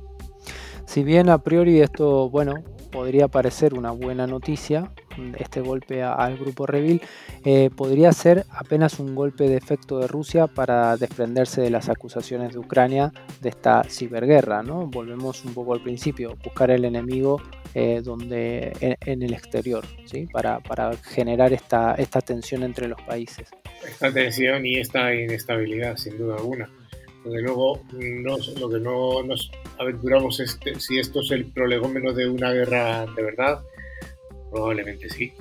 Si 0.88 1.04
bien 1.04 1.30
a 1.30 1.38
priori 1.38 1.82
esto, 1.82 2.32
bueno, 2.32 2.56
podría 2.92 3.28
parecer 3.28 3.76
una 3.76 3.92
buena 3.92 4.26
noticia, 4.26 4.92
este 5.38 5.62
golpe 5.62 6.02
al 6.02 6.38
grupo 6.38 6.66
Revil, 6.66 7.00
eh, 7.44 7.70
podría 7.76 8.12
ser 8.12 8.44
apenas 8.50 9.00
un 9.00 9.14
golpe 9.14 9.48
de 9.48 9.56
efecto 9.56 10.00
de 10.00 10.08
Rusia 10.08 10.48
para 10.48 10.98
desprenderse 10.98 11.62
de 11.62 11.70
las 11.70 11.90
acusaciones 11.90 12.54
de 12.54 12.60
Ucrania 12.60 13.12
de 13.42 13.50
esta 13.50 13.84
ciberguerra, 13.84 14.64
¿no? 14.64 14.88
Volvemos 14.88 15.46
un 15.46 15.54
poco 15.54 15.76
al 15.76 15.84
principio, 15.84 16.36
buscar 16.44 16.72
el 16.72 16.86
enemigo 16.86 17.40
eh, 17.76 18.02
donde, 18.04 18.74
en, 18.80 19.22
el 19.22 19.34
exterior, 19.34 19.86
¿sí? 20.06 20.26
Para, 20.34 20.60
para 20.60 20.96
generar 20.98 21.54
esta, 21.54 21.94
esta 21.96 22.22
tensión 22.22 22.64
entre 22.64 22.88
los 22.88 23.02
países. 23.04 23.52
Esta 23.88 24.12
tensión 24.12 24.66
y 24.66 24.80
esta 24.80 25.14
inestabilidad, 25.14 25.98
sin 25.98 26.18
duda 26.18 26.36
alguna. 26.38 26.70
Desde 27.24 27.42
luego, 27.42 27.82
lo 28.60 28.70
que 28.70 28.80
no 28.80 29.24
nos 29.24 29.52
aventuramos 29.80 30.40
es 30.40 30.60
si 30.80 31.00
esto 31.00 31.22
es 31.22 31.32
el 31.32 31.46
prolegómeno 31.46 32.14
de 32.14 32.30
una 32.30 32.54
guerra 32.54 33.06
de 33.16 33.24
verdad, 33.24 33.62
probablemente 34.52 35.10
sí, 35.10 35.34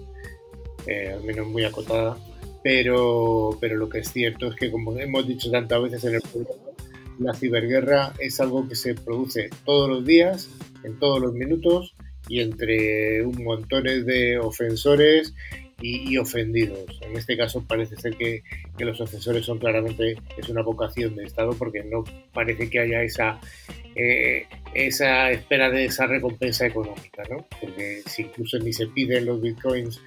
eh, 0.87 1.13
al 1.15 1.23
menos 1.25 1.47
muy 1.47 1.65
acotada, 1.65 2.17
pero, 2.63 3.57
pero 3.61 3.77
lo 3.77 3.89
que 3.89 3.99
es 3.99 4.11
cierto 4.11 4.49
es 4.49 4.57
que, 4.57 4.71
como 4.71 4.99
hemos 4.99 5.29
dicho 5.29 5.51
tantas 5.51 5.83
veces 5.83 6.05
en 6.05 6.15
el 6.15 6.23
programa, 6.23 6.73
la 7.19 7.35
ciberguerra 7.35 8.15
es 8.19 8.41
algo 8.41 8.67
que 8.67 8.75
se 8.75 8.95
produce 8.95 9.51
todos 9.65 9.89
los 9.89 10.07
días, 10.07 10.49
en 10.85 10.99
todos 10.99 11.21
los 11.21 11.35
minutos 11.35 11.95
y 12.29 12.41
entre 12.41 13.25
un 13.25 13.45
montón 13.45 13.85
de 13.85 14.39
ofensores 14.39 15.35
y, 15.81 16.17
ofendidos. 16.17 16.99
En 17.03 17.17
este 17.17 17.37
caso 17.37 17.63
parece 17.63 17.97
ser 17.97 18.17
que, 18.17 18.43
los 18.79 19.01
ofensores 19.01 19.47
son 19.47 19.59
claramente, 19.59 20.17
es 20.37 20.49
una 20.49 20.63
vocación 20.63 21.17
de 21.17 21.25
Estado 21.25 21.53
porque 21.53 21.83
no 21.85 22.05
parece 22.33 22.69
que 22.69 22.81
haya 22.81 23.03
esa, 23.03 23.41
eh, 23.95 24.47
esa 24.75 25.31
espera 25.31 25.71
de 25.71 25.87
esa 25.87 26.07
recompensa 26.07 26.67
económica, 26.67 27.23
¿no? 27.31 27.47
Porque 27.61 28.03
si 28.07 28.23
incluso 28.23 28.59
ni 28.59 28.73
se 28.73 28.87
piden 28.89 29.27
los 29.27 29.41
bitcoins 29.41 30.01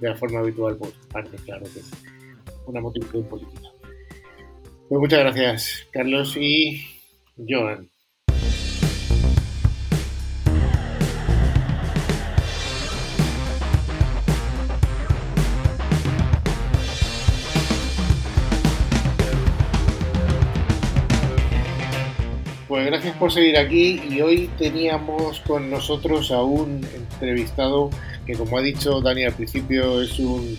de 0.00 0.08
la 0.08 0.16
forma 0.16 0.40
habitual, 0.40 0.76
pues 0.76 0.92
parece 1.10 1.36
claro 1.38 1.64
que 1.72 1.80
es 1.80 1.90
una 2.66 2.80
motivación 2.80 3.24
política. 3.28 3.68
Pues 4.88 5.00
muchas 5.00 5.20
gracias, 5.20 5.86
Carlos 5.92 6.36
y 6.36 6.84
Joan. 7.48 7.93
Gracias 23.14 23.18
por 23.18 23.32
seguir 23.32 23.58
aquí 23.58 24.00
y 24.08 24.20
hoy 24.20 24.50
teníamos 24.58 25.40
con 25.40 25.70
nosotros 25.70 26.30
a 26.30 26.42
un 26.42 26.80
entrevistado 26.94 27.90
que 28.26 28.34
como 28.34 28.58
ha 28.58 28.62
dicho 28.62 29.00
Dani 29.00 29.24
al 29.24 29.32
principio 29.32 30.02
es 30.02 30.18
un, 30.18 30.58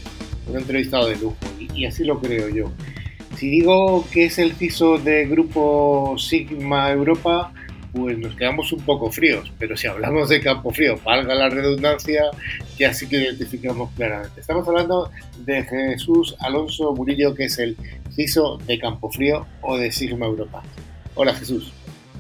entrevistado 0.53 1.07
de 1.07 1.15
lujo 1.17 1.35
y, 1.73 1.85
así 1.85 2.03
lo 2.03 2.19
creo 2.19 2.49
yo. 2.49 2.71
Si 3.35 3.49
digo 3.49 4.05
que 4.11 4.25
es 4.25 4.37
el 4.37 4.53
CISO 4.53 4.97
de 4.99 5.25
Grupo 5.25 6.15
Sigma 6.17 6.91
Europa, 6.91 7.51
pues 7.93 8.17
nos 8.17 8.35
quedamos 8.35 8.71
un 8.71 8.81
poco 8.81 9.11
fríos, 9.11 9.51
pero 9.59 9.75
si 9.75 9.87
hablamos 9.87 10.29
de 10.29 10.39
Campo 10.39 10.71
Frío, 10.71 10.97
valga 11.03 11.33
la 11.35 11.49
redundancia, 11.49 12.23
ya 12.77 12.93
sí 12.93 13.07
que 13.07 13.17
identificamos 13.17 13.91
claramente. 13.95 14.39
Estamos 14.39 14.67
hablando 14.67 15.09
de 15.39 15.63
Jesús 15.63 16.35
Alonso 16.39 16.93
Murillo, 16.93 17.33
que 17.33 17.45
es 17.45 17.57
el 17.59 17.75
CISO 18.13 18.57
de 18.65 18.79
Campo 18.79 19.09
Frío 19.11 19.45
o 19.61 19.77
de 19.77 19.91
Sigma 19.91 20.27
Europa. 20.27 20.63
Hola 21.15 21.33
Jesús. 21.33 21.74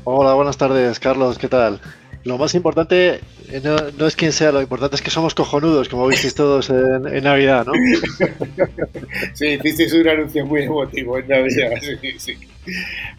Hola, 0.07 0.35
buenas 0.35 0.55
tardes, 0.55 0.99
Carlos, 0.99 1.39
¿qué 1.39 1.47
tal? 1.47 1.81
Lo 2.25 2.37
más 2.37 2.53
importante 2.53 3.21
eh, 3.49 3.61
no, 3.97 4.05
es 4.05 4.15
quién 4.15 4.31
sea, 4.31 4.51
lo 4.51 4.61
importante 4.61 4.95
es 4.95 5.01
que 5.01 5.09
somos 5.09 5.33
cojonudos, 5.33 5.89
como 5.89 6.05
visteis 6.05 6.35
todos 6.35 6.69
en, 6.69 7.23
Navidad, 7.23 7.65
¿no? 7.65 7.73
Sí, 9.33 9.47
hicisteis 9.47 9.93
un 9.93 10.07
anuncio 10.07 10.45
muy 10.45 10.61
emotivo 10.61 11.17
en 11.17 11.27
Navidad, 11.27 11.71
sí, 11.81 12.19
sí. 12.19 12.37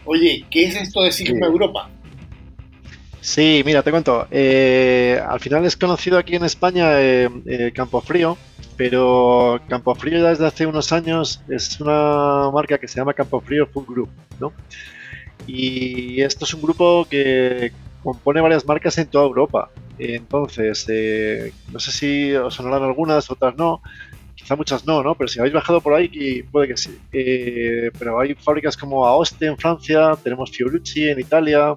Oye, 0.05 0.45
¿qué 0.49 0.67
es 0.67 0.77
esto 0.77 1.01
de 1.01 1.11
Sigma 1.11 1.47
Europa? 1.47 1.89
Sí, 3.19 3.63
mira, 3.65 3.83
te 3.83 3.91
cuento. 3.91 4.25
Eh, 4.31 5.21
al 5.27 5.41
final 5.41 5.65
es 5.65 5.75
conocido 5.75 6.17
aquí 6.17 6.37
en 6.37 6.45
España 6.45 7.01
eh, 7.01 7.73
Campo 7.75 7.99
Frío, 7.99 8.37
pero 8.77 9.59
Campo 9.67 9.93
Frío 9.93 10.19
ya 10.19 10.29
desde 10.29 10.47
hace 10.47 10.65
unos 10.65 10.93
años 10.93 11.41
es 11.49 11.81
una 11.81 12.49
marca 12.53 12.77
que 12.77 12.87
se 12.87 12.95
llama 12.95 13.13
Campo 13.13 13.41
Frío 13.41 13.67
Food 13.67 13.87
Group, 13.87 14.09
¿no? 14.39 14.53
Y 15.47 16.21
esto 16.21 16.45
es 16.45 16.53
un 16.53 16.61
grupo 16.61 17.07
que 17.09 17.71
compone 18.03 18.41
varias 18.41 18.65
marcas 18.65 18.97
en 18.97 19.07
toda 19.07 19.25
Europa. 19.25 19.69
Entonces, 19.97 20.85
eh, 20.89 21.51
no 21.71 21.79
sé 21.79 21.91
si 21.91 22.33
os 22.33 22.53
sonarán 22.53 22.83
algunas, 22.83 23.29
otras 23.31 23.55
no. 23.55 23.81
Quizá 24.35 24.55
muchas 24.55 24.85
no, 24.85 25.01
¿no? 25.01 25.15
Pero 25.15 25.27
si 25.27 25.39
habéis 25.39 25.55
bajado 25.55 25.81
por 25.81 25.93
ahí, 25.93 26.43
puede 26.43 26.67
que 26.67 26.77
sí. 26.77 26.97
Eh, 27.11 27.89
pero 27.97 28.19
hay 28.19 28.35
fábricas 28.35 28.77
como 28.77 29.05
Aoste 29.05 29.47
en 29.47 29.57
Francia, 29.57 30.15
tenemos 30.23 30.51
Fiorucci 30.51 31.09
en 31.09 31.19
Italia, 31.19 31.73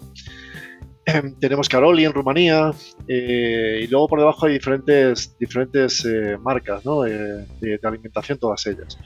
tenemos 1.40 1.68
Caroli 1.68 2.04
en 2.04 2.12
Rumanía, 2.12 2.72
eh, 3.08 3.80
y 3.82 3.86
luego 3.86 4.08
por 4.08 4.18
debajo 4.18 4.46
hay 4.46 4.52
diferentes, 4.52 5.36
diferentes 5.38 6.06
marcas 6.40 6.84
¿no? 6.84 7.02
de, 7.02 7.80
alimentación, 7.82 8.38
todas 8.38 8.66
ellas. 8.66 8.98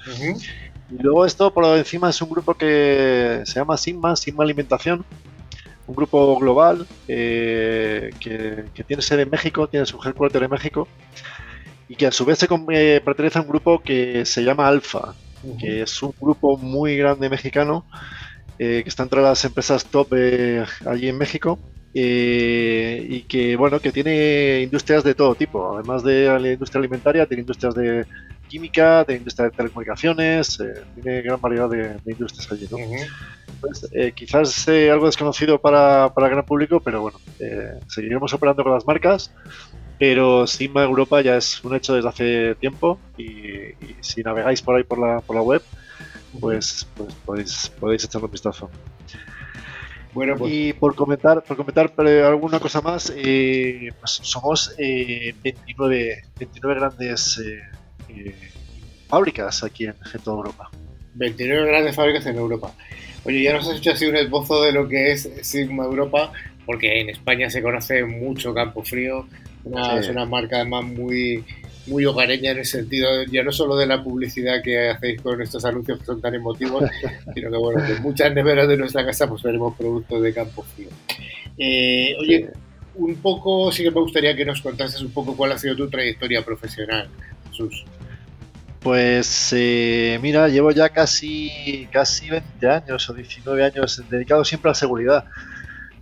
Y 0.97 1.03
luego 1.03 1.27
esto 1.27 1.53
por 1.53 1.65
encima 1.77 2.11
es 2.11 2.23
un 2.23 2.31
grupo 2.31 2.55
que 2.55 3.43
se 3.45 3.55
llama 3.55 3.77
Sigma, 3.77 4.15
Sigma 4.15 4.45
Alimentación, 4.45 5.05
un 5.89 5.95
grupo 5.95 6.39
global 6.39 6.87
eh, 7.09 8.11
que, 8.21 8.85
tiene 8.85 9.03
sede 9.03 9.23
en 9.23 9.31
México, 9.31 9.67
tiene 9.69 9.87
su 9.87 9.99
headquarter 10.03 10.43
en 10.43 10.51
México. 10.51 10.87
Y 11.89 11.97
que 11.97 12.07
a 12.07 12.13
su 12.13 12.25
vez 12.25 12.39
se, 12.39 12.49
eh, 12.71 13.01
pertenece 13.05 13.39
a 13.39 13.43
un 13.43 13.49
grupo 13.49 13.81
que 13.81 14.25
se 14.25 14.45
llama 14.45 14.69
Alfa, 14.69 15.15
que 15.61 15.83
es 15.83 16.03
un 16.03 16.15
grupo 16.19 16.57
muy 16.57 16.97
grande 16.97 17.29
mexicano 17.29 17.85
eh, 18.59 18.81
que 18.83 18.89
está 18.89 19.03
entre 19.03 19.21
las 19.21 19.45
empresas 19.45 19.85
top 19.87 20.15
allí 20.87 21.09
en 21.09 21.19
México. 21.19 21.59
Y 21.93 23.21
que 23.23 23.55
bueno 23.57 23.79
que 23.79 23.93
tiene 23.93 24.63
industrias 24.63 25.05
de 25.05 25.15
todo 25.15 25.37
tipo 25.37 25.77
además 25.77 26.03
de 26.03 26.25
la 26.41 26.51
industria 26.51 26.81
alimentaria 26.81 27.25
tiene 27.27 27.43
industrias 27.43 27.73
de 27.73 28.05
química, 28.55 29.03
de 29.03 29.17
industria 29.17 29.51
de 29.51 29.57
telecomunicaciones, 29.57 30.61
eh, 30.61 30.85
tiene 30.95 31.23
gran 31.23 31.41
variedad 31.41 31.69
de, 31.69 31.99
industrias 32.07 32.53
allí. 32.53 32.69
¿no? 32.71 32.79
pues, 33.61 33.89
eh, 33.91 34.13
quizás 34.15 34.69
algo 34.69 35.07
desconocido 35.07 35.61
para, 35.61 36.15
para, 36.15 36.29
el 36.29 36.35
gran 36.35 36.47
público, 36.47 36.79
pero 36.79 37.01
bueno, 37.01 37.19
seguiremos 37.89 38.33
operando 38.33 38.63
con 38.63 38.73
las 38.73 38.87
marcas. 38.87 39.33
pero 39.99 40.47
Sigma 40.47 40.85
Europa 40.85 41.21
ya 41.21 41.37
es 41.37 41.65
un 41.65 41.75
hecho 41.75 41.95
desde 41.95 42.09
hace 42.09 42.55
tiempo 42.55 43.01
y, 43.19 43.75
si 44.01 44.23
navegáis 44.23 44.63
por 44.63 44.77
ahí 44.77 44.85
por 44.85 44.99
la, 45.01 45.21
por 45.21 45.35
la 45.35 45.43
web, 45.43 45.63
pues, 46.41 46.87
pues 46.97 47.13
podéis, 47.27 47.73
podéis 47.81 48.05
echarle 48.05 48.27
un 48.27 48.31
vistazo. 48.31 48.71
Bueno, 50.13 50.37
pues... 50.37 50.53
Y 50.53 50.73
por 50.75 50.95
comentar, 50.95 51.43
por 51.43 51.57
comentar 51.57 51.93
alguna 52.25 52.61
cosa 52.61 52.81
más, 52.81 53.13
eh, 53.17 53.93
pues 53.99 54.13
somos 54.23 54.73
29, 54.79 56.13
eh, 56.13 56.23
29 56.39 56.81
grandes 56.81 57.39
eh, 57.39 57.61
fábricas 59.09 59.63
aquí 59.63 59.87
en, 59.87 59.95
toda 60.23 60.39
Europa. 60.39 60.71
29 61.15 61.67
grandes 61.67 61.95
fábricas 61.95 62.27
en 62.27 62.37
Europa. 62.37 62.75
Oye, 63.25 63.43
ya 63.43 63.53
nos 63.53 63.69
has 63.69 63.79
hecho 63.79 63.93
así 63.93 64.07
un 64.07 64.17
esbozo 64.17 64.63
de 64.63 64.73
lo 64.73 64.89
que 64.89 65.13
es 65.13 65.31
Sigma 65.43 65.85
Europa, 65.85 66.33
porque 66.67 67.01
en 67.01 67.11
España 67.11 67.49
se 67.51 67.63
conoce 67.63 68.05
mucho 68.05 68.53
Campo 68.53 68.83
Frío, 68.83 69.27
es 69.99 70.09
una 70.09 70.27
marca 70.27 70.57
además 70.57 70.85
muy, 70.85 71.45
muy 71.87 72.05
hogareña 72.05 72.53
en 72.53 72.59
el 72.59 72.65
sentido 72.65 73.09
ya 73.25 73.43
no 73.43 73.53
solo 73.53 73.77
de 73.77 73.87
la 73.87 74.03
publicidad 74.03 74.63
que 74.63 74.91
hacéis 74.91 75.21
con 75.21 75.41
estos 75.41 75.65
anuncios 75.65 76.01
que 76.01 76.07
son 76.07 76.21
tan 76.21 76.35
emotivos, 76.35 76.85
sino 77.35 77.51
que 77.51 77.57
bueno, 77.57 77.85
en 77.85 78.03
muchas 78.03 78.33
neveras 78.35 78.69
de 78.69 78.77
nuestra 78.77 79.05
casa 79.05 79.29
pues 79.29 79.43
veremos 79.43 79.75
productos 79.77 80.23
de 80.23 80.33
campo 80.33 80.63
frío. 80.63 80.89
Eh, 81.59 82.15
oye, 82.19 82.51
un 82.97 83.17
poco 83.17 83.71
sí 83.73 83.83
que 83.83 83.91
me 83.91 84.01
gustaría 84.01 84.35
que 84.35 84.45
nos 84.45 84.63
contases 84.63 85.01
un 85.03 85.11
poco 85.11 85.37
cuál 85.37 85.53
ha 85.53 85.59
sido 85.59 85.77
tu 85.77 85.89
trayectoria 85.89 86.45
profesional, 86.45 87.09
Jesús. 87.51 87.85
Pues 88.85 89.53
eh, 89.57 90.19
mira, 90.23 90.49
llevo 90.49 90.71
ya 90.71 90.91
casi, 90.91 91.89
casi 91.91 92.31
20 92.31 92.69
años 92.69 93.11
o 93.11 93.15
19 93.15 93.65
años 93.65 94.05
dedicado 94.09 94.45
siempre 94.45 94.69
a 94.69 94.73
la 94.73 94.75
seguridad 94.75 95.25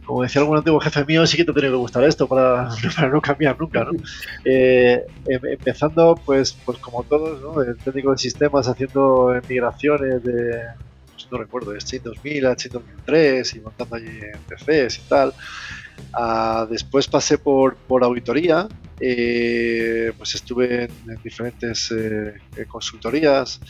como 0.04 0.22
decía 0.22 0.40
algún 0.40 0.58
antiguo 0.58 0.80
jefe 0.80 1.04
mío, 1.04 1.26
sí 1.26 1.36
que 1.36 1.44
te 1.44 1.52
tiene 1.52 1.68
que 1.68 1.74
gustar 1.74 2.04
esto 2.04 2.26
para, 2.28 2.68
no 3.10 3.20
cambiar 3.20 3.58
nunca, 3.58 3.84
¿no? 3.84 3.92
Eh, 4.44 5.06
em, 5.26 5.40
empezando, 5.46 6.20
pues, 6.24 6.52
pues 6.64 6.78
como 6.78 7.02
todos, 7.04 7.40
¿no? 7.40 7.62
El 7.62 7.76
técnico 7.78 8.12
de 8.12 8.18
sistemas 8.18 8.68
haciendo 8.68 9.32
migraciones 9.48 10.22
de, 10.22 10.60
pues 11.12 11.28
no 11.30 11.38
recuerdo, 11.38 11.72
de 11.72 11.78
Chain 11.78 12.02
2000 12.02 12.46
a 12.46 12.56
Chain 12.56 12.72
2003 12.72 13.54
y 13.54 13.60
montando 13.60 13.96
allí 13.96 14.18
PCs 14.48 14.98
y 14.98 15.08
tal. 15.08 15.32
Ah, 16.12 16.66
después 16.70 17.08
pasé 17.08 17.38
por, 17.38 17.76
por 17.76 18.04
auditoría, 18.04 18.68
eh, 19.00 20.12
pues 20.16 20.34
estuve 20.34 20.84
en, 20.84 21.22
diferentes 21.22 21.90
eh, 21.90 22.34
consultorías, 22.68 23.60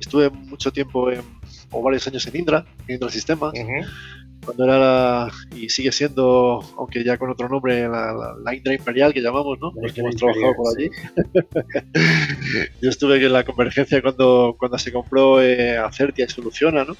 estuve 0.00 0.30
mucho 0.30 0.72
tiempo 0.72 1.10
en, 1.10 1.22
o 1.70 1.82
varios 1.82 2.06
años 2.06 2.26
en 2.26 2.36
Indra, 2.36 2.64
en 2.86 2.94
Indra 2.94 3.10
Sistemas 3.10 3.52
cuando 4.44 4.64
era 4.64 4.78
la, 4.78 5.32
y 5.56 5.68
sigue 5.68 5.92
siendo, 5.92 6.60
aunque 6.76 7.04
ya 7.04 7.16
con 7.16 7.30
otro 7.30 7.48
nombre, 7.48 7.88
la, 7.88 8.34
la, 8.42 8.54
Indra 8.54 8.74
Imperial 8.74 9.12
que 9.12 9.20
llamamos, 9.20 9.58
¿no? 9.60 9.72
Los 9.80 9.92
que 9.92 10.00
hemos 10.00 10.16
trabajado 10.16 10.54
por 10.56 10.76
allí. 10.76 10.90
Yo 12.82 12.90
estuve 12.90 13.24
en 13.24 13.32
la 13.32 13.44
convergencia 13.44 14.02
cuando, 14.02 14.56
cuando 14.58 14.78
se 14.78 14.92
compró 14.92 15.40
eh, 15.40 15.78
Acertia 15.78 16.24
y 16.24 16.28
Soluciona, 16.28 16.84
¿no? 16.84 16.96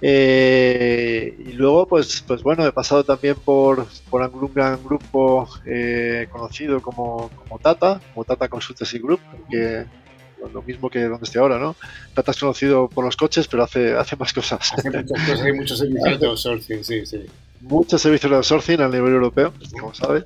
Eh, 0.00 1.36
y 1.38 1.52
luego, 1.52 1.86
pues, 1.86 2.22
pues 2.26 2.42
bueno, 2.42 2.64
he 2.64 2.72
pasado 2.72 3.04
también 3.04 3.34
por, 3.34 3.86
por 4.08 4.22
un 4.22 4.54
gran 4.54 4.82
grupo 4.82 5.48
eh, 5.66 6.28
conocido 6.30 6.80
como, 6.80 7.30
como 7.30 7.58
Tata, 7.58 8.00
como 8.14 8.24
Tata 8.24 8.48
Consultancy 8.48 8.98
Group, 8.98 9.20
que 9.50 9.84
lo 10.52 10.62
mismo 10.62 10.88
que 10.88 11.02
donde 11.02 11.24
estoy 11.24 11.40
ahora, 11.40 11.58
¿no? 11.58 11.74
Tata 12.14 12.30
es 12.30 12.38
conocido 12.38 12.88
por 12.88 13.04
los 13.04 13.16
coches, 13.16 13.48
pero 13.48 13.64
hace, 13.64 13.96
hace 13.96 14.14
más 14.14 14.32
cosas. 14.32 14.72
Hace 14.72 14.90
muchas 14.90 15.20
cosas, 15.26 15.40
hay 15.42 15.52
muchos 15.52 15.78
servicios 15.78 16.20
de 16.20 16.26
outsourcing, 16.26 16.84
sí, 16.84 17.06
sí. 17.06 17.26
Muchos 17.60 18.00
servicios 18.00 18.30
de 18.30 18.36
outsourcing 18.36 18.80
a 18.80 18.88
nivel 18.88 19.14
europeo, 19.14 19.52
como 19.80 19.92
sabes. 19.94 20.24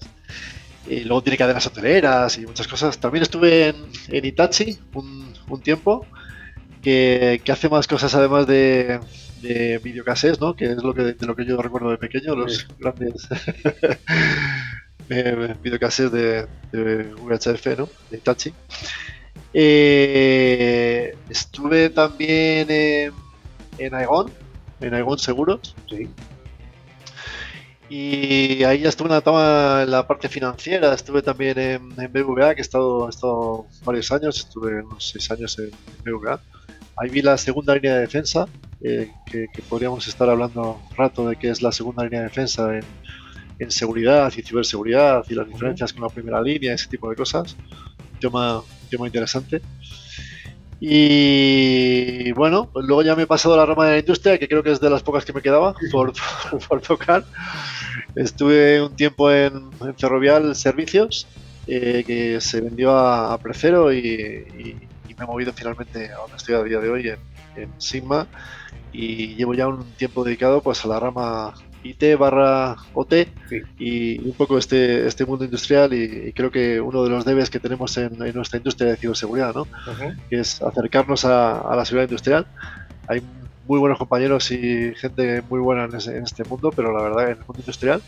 Y 0.86 1.00
luego 1.04 1.22
tiene 1.22 1.38
cadenas 1.38 1.66
hoteleras 1.66 2.36
y 2.36 2.46
muchas 2.46 2.68
cosas. 2.68 2.98
También 2.98 3.22
estuve 3.22 3.68
en, 3.68 3.76
en 4.08 4.24
Itachi 4.24 4.78
un, 4.92 5.32
un 5.48 5.60
tiempo, 5.62 6.04
que, 6.82 7.40
que, 7.42 7.52
hace 7.52 7.68
más 7.70 7.86
cosas 7.86 8.14
además 8.14 8.46
de, 8.46 9.00
de 9.42 9.78
videocassettes, 9.78 10.40
¿no? 10.40 10.54
Que 10.54 10.72
es 10.72 10.82
lo 10.82 10.94
que, 10.94 11.02
de 11.02 11.26
lo 11.26 11.36
que 11.36 11.44
yo 11.44 11.60
recuerdo 11.60 11.90
de 11.90 11.98
pequeño, 11.98 12.34
los 12.34 12.66
grandes 12.78 13.28
eh, 15.10 15.54
videocassettes 15.62 16.12
de, 16.12 16.46
de 16.72 17.04
VHF, 17.14 17.78
¿no? 17.78 17.88
De 18.10 18.16
Itachi. 18.18 18.54
Eh, 19.54 21.14
estuve 21.28 21.90
también 21.90 22.70
en, 22.70 23.12
en 23.78 23.94
Aegon, 23.94 24.30
en 24.80 24.94
Aegon 24.94 25.18
Seguros. 25.18 25.74
Sí. 25.88 26.08
Y 27.94 28.64
ahí 28.64 28.80
ya 28.80 28.88
estuve 28.88 29.08
en 29.08 29.14
la, 29.16 29.20
toma, 29.20 29.82
en 29.82 29.90
la 29.90 30.06
parte 30.06 30.30
financiera, 30.30 30.94
estuve 30.94 31.20
también 31.20 31.58
en, 31.58 31.90
BVA, 31.90 32.54
que 32.54 32.62
he 32.62 32.64
estado, 32.64 33.06
estado, 33.06 33.66
varios 33.84 34.10
años, 34.10 34.38
estuve 34.38 34.82
unos 34.82 35.10
seis 35.10 35.30
años 35.30 35.58
en, 35.58 35.72
BVA. 36.02 36.40
Ahí 36.96 37.10
vi 37.10 37.22
la 37.22 37.38
segunda 37.38 37.74
línea 37.74 37.94
de 37.94 38.00
defensa, 38.00 38.46
eh, 38.82 39.10
que, 39.26 39.48
podríamos 39.68 40.06
estar 40.08 40.28
hablando 40.28 40.80
un 40.90 40.96
rato 40.96 41.28
de 41.28 41.36
qué 41.36 41.50
es 41.50 41.62
la 41.62 41.72
segunda 41.72 42.04
línea 42.04 42.20
de 42.20 42.26
defensa 42.26 42.76
en, 42.76 42.84
en 43.58 43.70
seguridad 43.70 44.32
y 44.36 44.42
ciberseguridad 44.42 45.24
y 45.28 45.34
las 45.34 45.46
diferencias 45.46 45.92
con 45.92 46.02
la 46.02 46.08
primera 46.08 46.42
línea, 46.42 46.74
ese 46.74 46.88
tipo 46.88 47.08
de 47.08 47.16
cosas. 47.16 47.56
Un 48.14 48.18
tema, 48.18 48.62
muy 48.98 49.06
interesante. 49.06 49.62
Y 50.80 52.32
bueno, 52.32 52.68
pues 52.72 52.84
luego 52.84 53.02
ya 53.02 53.14
me 53.14 53.22
he 53.22 53.26
pasado 53.26 53.54
a 53.54 53.58
la 53.58 53.66
rama 53.66 53.86
de 53.86 53.92
la 53.92 53.98
industria, 54.00 54.36
que 54.36 54.48
creo 54.48 54.64
que 54.64 54.72
es 54.72 54.80
de 54.80 54.90
las 54.90 55.02
pocas 55.02 55.24
que 55.24 55.32
me 55.32 55.40
quedaba 55.40 55.74
por, 55.92 56.12
por, 56.68 56.80
tocar. 56.80 57.24
Estuve 58.16 58.82
un 58.82 58.96
tiempo 58.96 59.30
en, 59.30 59.70
Ferrovial 59.96 60.56
Servicios, 60.56 61.28
eh, 61.68 62.02
que 62.04 62.40
se 62.40 62.60
vendió 62.60 62.96
a, 62.96 63.38
Precero 63.38 63.92
y, 63.92 64.76
me 65.22 65.30
he 65.30 65.32
movido 65.32 65.52
finalmente 65.52 66.12
a 66.12 66.16
donde 66.16 66.36
estoy 66.36 66.54
a 66.54 66.62
día 66.62 66.80
de 66.80 66.90
hoy 66.90 67.08
en, 67.08 67.18
en 67.56 67.80
Sigma 67.80 68.26
y 68.92 69.34
llevo 69.34 69.54
ya 69.54 69.68
un 69.68 69.84
tiempo 69.92 70.24
dedicado 70.24 70.62
pues 70.62 70.84
a 70.84 70.88
la 70.88 71.00
rama 71.00 71.54
IT 71.84 72.16
barra 72.18 72.76
OT 72.94 73.28
y 73.78 74.18
un 74.20 74.32
poco 74.34 74.58
este, 74.58 75.06
este 75.06 75.24
mundo 75.24 75.44
industrial 75.44 75.92
y, 75.92 76.32
creo 76.32 76.50
que 76.50 76.80
uno 76.80 77.02
de 77.04 77.10
los 77.10 77.24
debes 77.24 77.50
que 77.50 77.60
tenemos 77.60 77.96
en, 77.96 78.18
nuestra 78.34 78.58
industria 78.58 78.90
de 78.90 78.96
ciberseguridad, 78.96 79.54
¿no? 79.54 79.66
es 80.30 80.62
acercarnos 80.62 81.24
a, 81.24 81.74
la 81.74 81.84
seguridad 81.84 82.08
industrial. 82.08 82.46
Hay 83.08 83.22
muy 83.66 83.78
buenos 83.78 83.98
compañeros 83.98 84.50
y 84.50 84.94
gente 84.94 85.42
muy 85.48 85.60
buena 85.60 85.84
en, 85.84 86.24
este 86.24 86.44
mundo, 86.44 86.72
pero 86.74 86.96
la 86.96 87.02
verdad 87.02 87.24
en 87.24 87.30
el 87.30 87.38
mundo 87.38 87.58
industrial, 87.58 88.02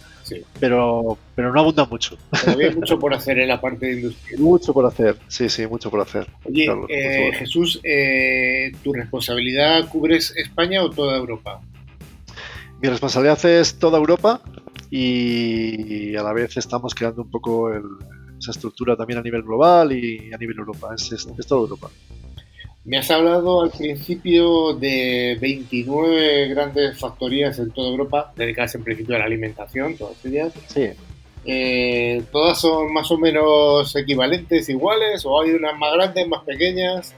pero, 0.58 1.16
pero 1.34 1.52
no 1.52 1.60
abunda 1.60 1.84
mucho. 1.84 2.16
hay 2.46 2.74
mucho 2.74 2.98
por 2.98 3.14
hacer 3.14 3.38
en 3.38 3.48
la 3.48 3.60
parte 3.60 3.86
de 3.86 3.92
industria. 3.92 4.38
Mucho 4.38 4.72
por 4.72 4.86
hacer, 4.86 5.16
sí, 5.28 5.48
sí, 5.48 5.66
mucho 5.66 5.90
por 5.90 6.00
hacer. 6.00 6.26
Oye, 6.44 6.66
eh, 6.88 7.32
Jesús, 7.34 7.80
eh, 7.84 8.72
¿tu 8.82 8.92
responsabilidad 8.92 9.88
cubres 9.88 10.34
España 10.36 10.82
o 10.82 10.90
toda 10.90 11.16
Europa? 11.16 11.60
Mi 12.82 12.88
responsabilidad 12.88 13.44
es 13.46 13.78
toda 13.78 13.98
Europa 13.98 14.40
y 14.90 16.14
a 16.16 16.22
la 16.22 16.32
vez 16.32 16.56
estamos 16.56 16.94
creando 16.94 17.22
un 17.22 17.30
poco 17.30 17.72
esa 18.38 18.50
estructura 18.50 18.96
también 18.96 19.18
a 19.18 19.22
nivel 19.22 19.42
global 19.42 19.92
y 19.92 20.32
a 20.32 20.36
nivel 20.36 20.58
Europa. 20.58 20.94
Es, 20.94 21.10
es, 21.12 21.46
toda 21.46 21.62
Europa. 21.62 21.90
Me 22.84 22.98
has 22.98 23.10
hablado 23.10 23.62
al 23.62 23.70
principio 23.70 24.74
de 24.74 25.38
29 25.40 26.48
grandes 26.48 26.98
factorías 26.98 27.58
en 27.58 27.70
toda 27.70 27.90
Europa, 27.90 28.32
dedicadas 28.36 28.74
en 28.74 28.84
principio 28.84 29.16
a 29.16 29.20
la 29.20 29.24
alimentación, 29.24 29.96
todas 29.96 30.22
ellas. 30.24 30.52
Sí. 30.66 30.90
Eh, 31.46 32.22
¿Todas 32.30 32.60
son 32.60 32.92
más 32.92 33.10
o 33.10 33.18
menos 33.18 33.94
equivalentes, 33.96 34.68
iguales, 34.68 35.24
o 35.24 35.40
hay 35.40 35.50
unas 35.50 35.78
más 35.78 35.94
grandes, 35.94 36.28
más 36.28 36.44
pequeñas? 36.44 37.14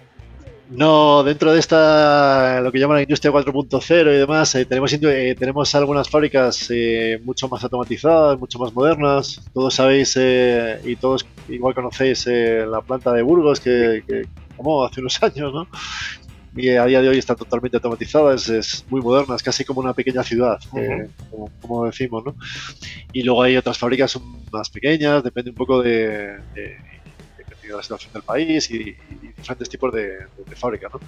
No, 0.68 1.22
dentro 1.22 1.52
de 1.52 1.60
esta, 1.60 2.60
lo 2.60 2.72
que 2.72 2.80
llaman 2.80 2.96
la 2.96 3.02
industria 3.02 3.32
4.0 3.32 4.14
y 4.14 4.18
demás, 4.18 4.52
eh, 4.56 4.64
tenemos, 4.64 4.92
eh, 4.92 5.36
tenemos 5.38 5.74
algunas 5.76 6.08
fábricas 6.08 6.66
eh, 6.70 7.20
mucho 7.24 7.48
más 7.48 7.62
automatizadas, 7.62 8.38
mucho 8.38 8.58
más 8.58 8.74
modernas. 8.74 9.40
Todos 9.54 9.74
sabéis 9.74 10.18
y 10.84 10.96
todos 10.96 11.24
igual 11.48 11.74
conocéis 11.74 12.26
la 12.26 12.80
planta 12.80 13.12
de 13.12 13.22
Burgos 13.22 13.60
que, 13.60 14.02
que 14.06 14.24
como 14.56 14.84
hace 14.84 15.00
unos 15.00 15.22
años, 15.22 15.52
¿no? 15.52 15.68
Y 16.54 16.70
a 16.70 16.86
día 16.86 17.02
de 17.02 17.08
hoy 17.10 17.18
está 17.18 17.34
totalmente 17.34 17.76
automatizada, 17.76 18.34
es, 18.34 18.84
muy 18.88 19.02
moderna, 19.02 19.36
es 19.36 19.42
casi 19.42 19.62
como 19.62 19.80
una 19.80 19.92
pequeña 19.92 20.22
ciudad, 20.22 20.58
como, 21.60 21.84
decimos, 21.84 22.24
¿no? 22.24 22.34
Y 23.12 23.22
luego 23.22 23.42
hay 23.42 23.58
otras 23.58 23.76
fábricas 23.76 24.18
más 24.50 24.70
pequeñas, 24.70 25.22
depende 25.22 25.50
un 25.50 25.56
poco 25.56 25.82
de 25.82 26.38
la 27.74 27.82
situación 27.82 28.12
del 28.12 28.22
país 28.22 28.70
y, 28.70 28.96
diferentes 29.36 29.68
tipos 29.68 29.92
de, 29.92 30.26
fábricas. 30.54 30.92
¿no? 30.92 31.00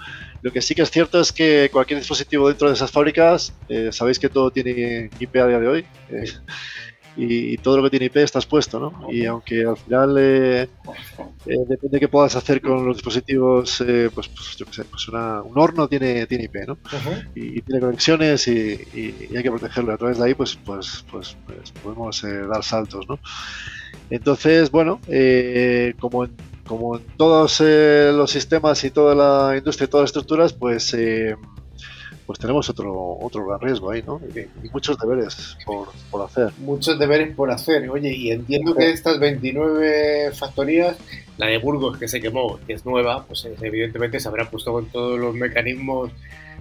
Lo 0.43 0.53
que 0.53 0.61
sí 0.61 0.75
que 0.75 0.83
es 0.83 0.91
cierto 0.91 1.21
es 1.21 1.33
que 1.33 1.71
cualquier 1.73 1.99
dispositivo 1.99 2.49
dentro 2.49 2.69
de 2.69 2.75
esas 2.75 2.91
fábricas, 2.91 3.55
eh, 3.69 3.91
sabéis 3.93 4.19
que 4.19 4.29
todo 4.29 4.51
tiene 4.51 5.11
IP 5.19 5.37
a 5.37 5.47
día 5.47 5.61
de 5.61 5.69
hoy. 5.69 5.87
Eh, 6.11 6.25
y, 7.19 7.57
todo 7.59 7.79
lo 7.79 7.83
que 7.83 7.91
tiene 7.91 8.07
IP 8.07 8.17
está 8.19 8.39
expuesto, 8.39 8.79
¿no? 8.79 9.13
Y 9.13 9.27
aunque 9.27 9.65
al 9.65 9.77
final 9.77 10.17
eh, 10.19 10.69
depende 11.45 11.97
de 11.97 12.01
qué 12.01 12.09
puedas 12.09 12.37
hacer 12.37 12.61
con 12.61 12.87
los 12.87 12.97
dispositivos, 12.97 13.83
pues, 14.15 14.29
pues, 14.29 14.57
yo 14.57 14.67
qué 14.67 14.73
sé, 14.73 14.85
pues 14.85 15.09
un 15.09 15.53
horno 15.57 15.89
tiene, 15.89 16.27
tiene 16.27 16.45
IP, 16.45 16.67
¿no? 16.67 16.79
y, 17.35 17.61
tiene 17.63 17.81
conexiones 17.81 18.47
y, 18.49 18.79
hay 19.37 19.43
que 19.43 19.51
protegerlo. 19.51 19.93
A 19.93 19.99
través 19.99 20.19
de 20.19 20.25
ahí, 20.25 20.35
pues, 20.35 20.57
pues, 20.65 21.05
pues, 21.11 21.37
pues 21.47 21.73
podemos 21.83 22.23
dar 22.23 22.63
saltos, 22.63 23.07
¿no? 23.09 23.19
Entonces, 24.11 24.71
bueno, 24.71 25.01
eh, 25.09 25.95
como, 25.99 26.25
en, 26.25 26.33
como 26.67 26.97
en 26.97 27.03
todos 27.17 27.61
eh, 27.61 28.11
los 28.15 28.31
sistemas 28.31 28.83
y 28.85 28.91
toda 28.91 29.15
la 29.15 29.57
industria 29.57 29.87
y 29.87 29.89
todas 29.89 30.05
las 30.05 30.09
estructuras, 30.11 30.53
pues 30.53 30.95
eh, 30.95 31.37
pues 32.29 32.39
tenemos 32.39 32.69
otro 32.69 33.17
otro 33.23 33.47
gran 33.47 33.59
riesgo 33.59 33.91
ahí, 33.91 34.03
¿no? 34.07 34.21
Y, 34.37 34.69
muchos 34.69 34.99
deberes 34.99 35.57
por, 35.65 35.89
por, 36.11 36.27
hacer. 36.27 36.53
Muchos 36.59 36.99
deberes 36.99 37.35
por 37.35 37.51
hacer. 37.51 37.89
Oye, 37.89 38.15
y 38.15 38.31
entiendo 38.31 38.75
que 38.75 38.91
estas 38.91 39.19
29 39.19 40.33
factorías, 40.33 40.99
la 41.39 41.47
de 41.47 41.57
Burgos 41.57 41.97
que 41.97 42.07
se 42.07 42.21
quemó, 42.21 42.61
que 42.67 42.75
es 42.75 42.85
nueva, 42.85 43.25
pues 43.25 43.49
evidentemente 43.63 44.21
se 44.21 44.29
habrá 44.29 44.51
puesto 44.51 44.75
con 44.75 44.91
todos 44.91 45.19
los 45.19 45.35
mecanismos, 45.35 46.11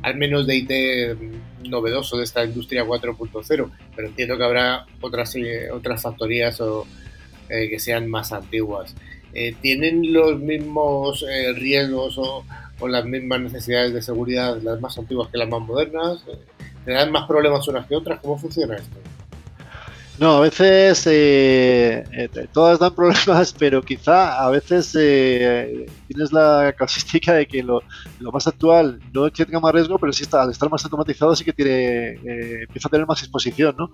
al 0.04 0.16
menos 0.16 0.48
de 0.48 0.56
IT 0.56 1.68
novedoso 1.68 2.16
de 2.16 2.24
esta 2.24 2.46
industria 2.46 2.86
4.0, 2.86 3.70
pero 3.94 4.08
entiendo 4.08 4.38
que 4.38 4.44
habrá 4.46 4.86
otras, 5.02 5.36
otras 5.74 6.02
factorías 6.02 6.62
o, 6.62 6.88
eh, 7.50 7.68
que 7.70 7.80
sean 7.80 8.08
más 8.10 8.32
antiguas. 8.32 8.96
Eh, 9.34 9.54
¿Tienen 9.62 10.14
los 10.14 10.40
mismos 10.40 11.26
eh, 11.30 11.52
riesgos 11.52 12.18
o 12.18 12.46
con 12.80 12.92
las 12.92 13.06
mismas 13.06 13.42
necesidades 13.42 13.94
de 13.94 14.02
seguridad, 14.02 14.62
las 14.62 14.80
más 14.80 14.98
antiguas 14.98 15.30
que 15.30 15.38
las 15.38 15.50
más 15.50 15.62
modernas? 15.62 16.24
¿Te 16.86 16.92
dan 16.92 17.12
más 17.12 17.28
problemas 17.28 17.68
unas 17.68 17.86
que 17.86 17.96
otras? 17.96 18.20
¿Cómo 18.22 18.38
funciona 18.38 18.76
esto? 18.76 18.98
No, 20.20 20.38
a 20.38 20.40
veces 20.40 21.06
eh, 21.06 22.04
eh, 22.12 22.48
todas 22.52 22.80
dan 22.80 22.96
problemas, 22.96 23.54
pero 23.54 23.84
quizá 23.84 24.44
a 24.44 24.50
veces 24.50 24.96
eh, 25.00 25.86
tienes 26.08 26.32
la 26.34 26.74
casuística 26.76 27.34
de 27.34 27.46
que 27.46 27.62
lo, 27.62 27.84
más 28.34 28.48
actual 28.48 29.00
no 29.14 29.30
tenga 29.30 29.60
más 29.60 29.74
riesgo, 29.74 30.00
pero 30.00 30.12
sí 30.12 30.24
está, 30.24 30.42
al 30.42 30.50
estar 30.50 30.72
más 30.72 30.84
automatizado 30.86 31.36
sí 31.36 31.46
que 31.46 31.54
tiene 31.54 32.14
empieza 32.64 32.88
a 32.88 32.92
tener 32.92 33.06
más 33.06 33.22
exposición, 33.22 33.76
¿no? 33.78 33.92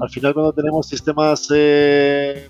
Al 0.00 0.10
final 0.10 0.32
cuando 0.32 0.52
tenemos 0.52 0.86
sistemas 0.86 1.48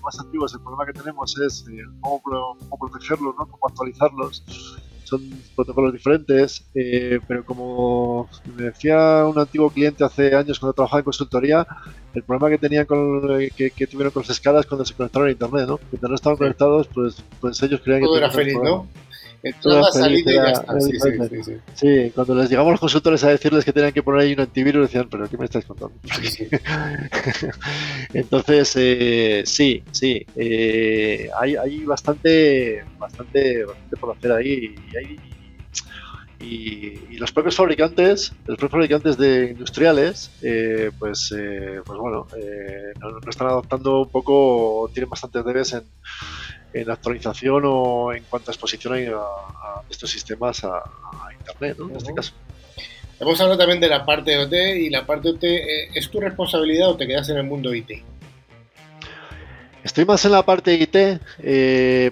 más 0.03 0.19
antiguos, 0.19 0.53
el 0.53 0.59
problema 0.59 0.85
que 0.85 0.93
tenemos 0.93 1.35
es 1.39 1.65
cómo, 2.01 2.21
cómo 2.21 2.77
protegerlos, 2.79 3.33
¿no? 3.39 3.47
Cómo 3.47 3.67
actualizarlos 3.67 4.43
son 5.05 5.21
protocolos 5.55 5.93
diferentes, 5.93 6.65
eh, 6.73 7.19
pero 7.27 7.45
como 7.45 8.29
me 8.57 8.63
decía 8.63 9.25
un 9.25 9.37
antiguo 9.37 9.69
cliente 9.69 10.03
hace 10.03 10.35
años 10.35 10.59
cuando 10.59 10.73
trabajaba 10.73 10.99
en 10.99 11.05
consultoría, 11.05 11.67
el 12.13 12.23
problema 12.23 12.49
que 12.49 12.57
tenían 12.57 12.85
con 12.85 13.21
que, 13.55 13.87
tuvieron 13.87 14.11
con 14.11 14.23
las 14.23 14.29
escalas 14.31 14.65
cuando 14.65 14.85
se 14.85 14.93
conectaron 14.93 15.27
a 15.27 15.31
internet, 15.31 15.67
¿no? 15.67 15.77
Cuando 15.77 16.07
no 16.09 16.15
estaban 16.15 16.37
conectados, 16.37 16.87
pues, 16.93 17.23
pues 17.39 17.61
ellos 17.63 17.81
creían 17.83 18.01
que 18.01 18.07
todo 18.07 18.17
era 18.17 18.31
feliz, 18.31 18.57
¿no? 18.61 18.87
Toda 19.61 19.91
salida 19.91 20.31
y 20.31 20.35
ya 20.35 20.51
está. 20.51 20.79
Sí, 20.79 20.99
sí, 20.99 21.43
sí, 21.43 21.57
sí, 21.73 22.11
cuando 22.13 22.35
les 22.35 22.49
llegamos 22.49 22.71
los 22.71 22.79
consultores 22.79 23.23
a 23.23 23.29
decirles 23.29 23.65
que 23.65 23.73
tenían 23.73 23.91
que 23.91 24.03
poner 24.03 24.21
ahí 24.21 24.33
un 24.33 24.41
antivirus, 24.41 24.87
decían, 24.87 25.07
pero 25.09 25.29
¿qué 25.29 25.37
me 25.37 25.45
estáis 25.45 25.65
contando? 25.65 25.95
Entonces, 28.13 28.73
eh, 28.77 29.43
sí, 29.45 29.83
sí, 29.91 30.25
eh, 30.35 31.29
hay, 31.39 31.55
hay 31.55 31.83
bastante, 31.83 32.83
bastante, 32.97 33.65
bastante 33.65 33.97
por 33.97 34.15
hacer 34.15 34.31
ahí 34.31 34.75
y 34.91 34.97
hay 34.97 35.19
y, 36.45 37.17
los 37.17 37.31
propios 37.31 37.55
fabricantes, 37.55 38.33
los 38.45 38.57
propios 38.57 38.71
fabricantes 38.71 39.17
de 39.17 39.51
industriales, 39.51 40.31
eh, 40.41 40.91
pues, 40.97 41.33
eh, 41.37 41.81
pues 41.85 41.99
bueno, 41.99 42.27
eh, 42.37 42.93
no, 42.99 43.19
están 43.29 43.47
adoptando 43.47 44.01
un 44.01 44.09
poco, 44.09 44.89
tienen 44.93 45.09
bastantes 45.09 45.45
debes 45.45 45.73
en, 45.73 45.83
en 46.75 46.91
actualización 46.91 47.63
o 47.65 48.13
en 48.13 48.23
cuanto 48.23 48.51
a 48.51 48.53
exposición 48.53 48.93
a, 48.93 49.81
estos 49.89 50.09
sistemas 50.09 50.63
a, 50.63 50.83
Internet, 51.39 51.77
¿no? 51.79 51.89
En 51.89 51.95
este 51.95 52.13
caso. 52.13 52.33
Hemos 53.19 53.39
hablado 53.39 53.57
también 53.57 53.79
de 53.79 53.87
la 53.87 54.05
parte 54.05 54.37
OT 54.37 54.53
y 54.53 54.89
la 54.89 55.05
parte 55.05 55.29
OT, 55.29 55.43
¿es 55.93 56.09
tu 56.09 56.19
responsabilidad 56.19 56.89
o 56.89 56.97
te 56.97 57.07
quedas 57.07 57.29
en 57.29 57.37
el 57.37 57.43
mundo 57.43 57.73
IT? 57.73 58.03
Estoy 59.83 60.03
más 60.05 60.25
en 60.25 60.31
la 60.31 60.43
parte 60.43 60.73
IT, 60.73 61.21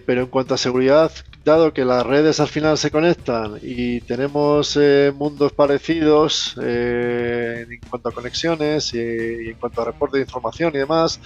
pero 0.06 0.22
en 0.22 0.28
cuanto 0.28 0.54
a 0.54 0.58
seguridad, 0.58 1.12
dado 1.44 1.74
que 1.74 1.84
las 1.84 2.06
redes 2.06 2.40
al 2.40 2.48
final 2.48 2.78
se 2.78 2.90
conectan 2.90 3.60
y 3.62 4.02
tenemos 4.02 4.78
eh, 4.80 5.12
mundos 5.14 5.52
parecidos 5.52 6.56
eh, 6.62 7.66
en 7.70 7.80
cuanto 7.90 8.10
a 8.10 8.12
conexiones 8.14 8.94
y, 8.94 9.00
en 9.00 9.56
cuanto 9.56 9.82
a 9.82 9.86
reporte 9.86 10.18
de 10.18 10.24
información 10.24 10.72
y 10.74 10.78
demás, 10.78 11.20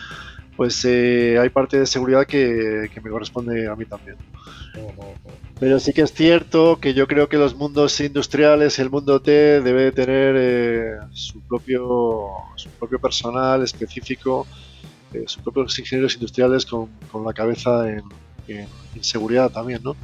pues 0.57 0.83
eh, 0.85 1.37
hay 1.39 1.49
parte 1.49 1.79
de 1.79 1.85
seguridad 1.85 2.25
que, 2.25 2.89
me 3.01 3.09
corresponde 3.09 3.67
a 3.67 3.75
mí 3.75 3.85
también. 3.85 4.17
Pero 5.59 5.79
sí 5.79 5.93
que 5.93 6.01
es 6.01 6.11
cierto 6.11 6.79
que 6.79 6.93
yo 6.93 7.07
creo 7.07 7.29
que 7.29 7.37
los 7.37 7.55
mundos 7.55 7.99
industriales 7.99 8.79
el 8.79 8.89
mundo 8.89 9.21
T 9.21 9.61
debe 9.61 9.91
tener 9.91 10.99
su, 11.13 11.41
propio, 11.41 12.27
su 12.55 12.69
propio 12.71 12.99
personal 12.99 13.63
específico, 13.63 14.47
sus 15.25 15.41
propios 15.43 15.77
ingenieros 15.79 16.15
industriales 16.15 16.65
con, 16.65 16.87
con 17.11 17.23
la 17.23 17.33
cabeza 17.33 17.89
en, 17.89 18.03
en, 18.47 18.67
seguridad 19.01 19.51
también, 19.51 19.81
¿no? 19.83 19.95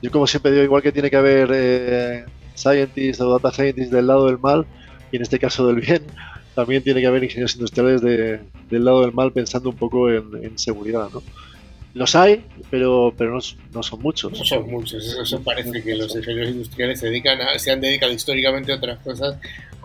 Yo 0.00 0.10
como 0.10 0.26
siempre 0.26 0.52
digo, 0.52 0.62
igual 0.62 0.82
que 0.82 0.92
tiene 0.92 1.10
que 1.10 1.16
haber 1.16 1.50
eh, 1.52 2.24
scientists 2.54 3.20
o 3.20 3.32
data 3.32 3.54
scientists 3.54 3.90
del 3.90 4.06
lado 4.06 4.26
del 4.26 4.38
mal, 4.38 4.64
y 5.10 5.16
en 5.16 5.22
este 5.22 5.38
caso 5.38 5.66
del 5.66 5.76
bien, 5.76 6.06
también 6.54 6.82
tiene 6.82 7.00
que 7.00 7.06
haber 7.06 7.24
ingenieros 7.24 7.54
industriales 7.54 8.00
del 8.02 8.84
lado 8.84 9.02
del 9.02 9.12
mal 9.12 9.32
pensando 9.32 9.70
un 9.70 9.76
poco 9.76 10.10
en, 10.10 10.58
seguridad, 10.58 11.08
¿no? 11.12 11.22
Los 11.94 12.14
hay, 12.14 12.42
pero, 12.70 13.12
pero 13.16 13.38
no, 13.72 13.82
son 13.82 14.00
muchos. 14.00 14.32
No 14.32 14.44
son 14.44 14.70
muchos, 14.70 15.04
eso, 15.04 15.42
parece 15.42 15.82
que 15.82 15.94
los 15.94 16.14
ingenieros 16.16 16.50
industriales 16.50 17.00
se, 17.00 17.06
dedican 17.06 17.38
se 17.58 17.70
han 17.70 17.80
dedicado 17.82 18.12
históricamente 18.12 18.72
a 18.72 18.76
otras 18.76 18.98
cosas. 19.00 19.36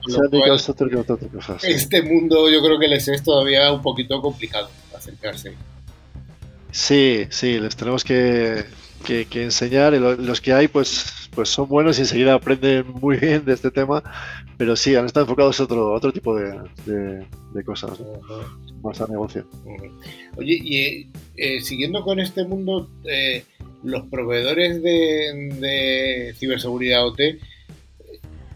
Se 0.08 0.16
han 0.18 0.30
dedicado 0.32 0.54
a 0.54 1.14
otras 1.14 1.32
cosas. 1.32 1.64
Este 1.66 2.02
mundo 2.02 2.50
yo 2.50 2.62
creo 2.62 2.80
que 2.80 2.88
les 2.88 3.08
es 3.10 3.24
todavía 3.24 3.72
un 3.74 3.82
poquito 3.82 4.22
complicado 4.22 4.70
acercarse. 4.96 5.54
Sí, 6.72 7.28
sí, 7.30 7.60
les 7.60 7.76
tenemos 7.76 8.04
que, 8.04 8.66
enseñar. 9.08 9.94
los 9.94 10.42
que 10.42 10.54
hay, 10.54 10.68
pues, 10.68 11.30
pues 11.34 11.50
son 11.50 11.68
buenos 11.68 11.98
y 11.98 12.02
enseguida 12.02 12.36
aprenden 12.36 12.88
muy 12.92 13.18
bien 13.18 13.44
de 13.46 13.54
este 13.54 13.72
tema. 13.72 14.04
Pero 14.58 14.76
sí, 14.76 14.96
han 14.96 15.06
estado 15.06 15.26
enfocados 15.26 15.60
a 15.60 15.64
otro, 15.64 15.94
otro 15.94 16.12
tipo 16.12 16.36
de, 16.36 17.26
cosas, 17.64 17.92
más 18.82 19.00
a 19.02 19.08
negocio. 19.08 19.46
Oye, 20.36 20.60
y 20.64 21.10
eh, 21.36 21.62
siguiendo 21.62 22.04
con 22.04 22.20
este 22.20 22.44
mundo, 22.44 22.90
eh, 23.06 23.44
los 23.84 24.08
proveedores 24.08 24.82
de, 24.82 25.52
de 25.60 26.36
ciberseguridad 26.38 27.06
OT, 27.06 27.20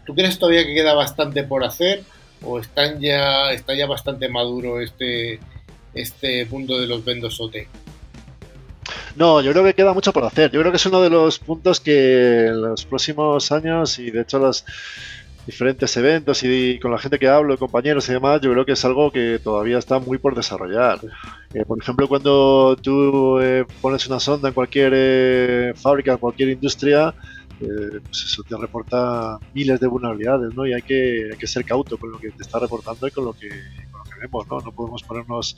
¿tú 0.04 0.14
crees 0.14 0.38
todavía 0.38 0.66
que 0.66 0.74
queda 0.74 0.94
bastante 0.94 1.44
por 1.44 1.64
hacer? 1.64 2.02
¿O 2.44 2.58
están 2.58 3.00
ya, 3.00 3.52
está 3.52 3.74
ya 3.74 3.86
bastante 3.86 4.28
maduro 4.28 4.80
este, 4.80 5.38
este 5.94 6.44
mundo 6.46 6.80
de 6.80 6.88
los 6.88 7.04
vendos 7.04 7.40
OT? 7.40 7.56
No, 9.14 9.40
yo 9.40 9.52
creo 9.52 9.64
que 9.64 9.74
queda 9.74 9.92
mucho 9.92 10.12
por 10.12 10.24
hacer. 10.24 10.50
Yo 10.50 10.60
creo 10.60 10.72
que 10.72 10.76
es 10.76 10.86
uno 10.86 11.02
de 11.02 11.10
los 11.10 11.38
puntos 11.38 11.80
que 11.80 12.46
en 12.46 12.62
los 12.62 12.84
próximos 12.86 13.52
años 13.52 13.98
y 13.98 14.10
de 14.10 14.22
hecho 14.22 14.38
los 14.38 14.64
diferentes 15.46 15.96
eventos 15.96 16.42
y 16.42 16.78
con 16.78 16.90
la 16.90 16.98
gente 16.98 17.18
que 17.18 17.28
hablo, 17.28 17.58
compañeros 17.58 18.08
y 18.08 18.12
demás, 18.12 18.40
yo 18.40 18.52
creo 18.52 18.64
que 18.64 18.72
es 18.72 18.84
algo 18.84 19.10
que 19.10 19.40
todavía 19.42 19.78
está 19.78 19.98
muy 19.98 20.18
por 20.18 20.34
desarrollar. 20.34 21.00
Eh, 21.52 21.64
por 21.64 21.78
ejemplo, 21.80 22.08
cuando 22.08 22.76
tú 22.82 23.38
eh, 23.40 23.64
pones 23.80 24.06
una 24.06 24.20
sonda 24.20 24.48
en 24.48 24.54
cualquier 24.54 24.92
eh, 24.94 25.72
fábrica, 25.76 26.12
en 26.12 26.18
cualquier 26.18 26.50
industria, 26.50 27.14
pues 28.04 28.24
eso 28.24 28.42
te 28.42 28.56
reporta 28.56 29.38
miles 29.54 29.80
de 29.80 29.86
vulnerabilidades, 29.86 30.54
¿no? 30.54 30.66
Y 30.66 30.72
hay 30.72 30.82
que, 30.82 31.30
hay 31.32 31.38
que 31.38 31.46
ser 31.46 31.64
cauto 31.64 31.96
con 31.96 32.10
lo 32.10 32.18
que 32.18 32.30
te 32.30 32.42
está 32.42 32.58
reportando 32.58 33.06
y 33.06 33.10
con 33.10 33.24
lo 33.24 33.32
que, 33.32 33.48
¿no? 34.48 34.60
No 34.60 34.72
podemos 34.72 35.02
ponernos 35.02 35.56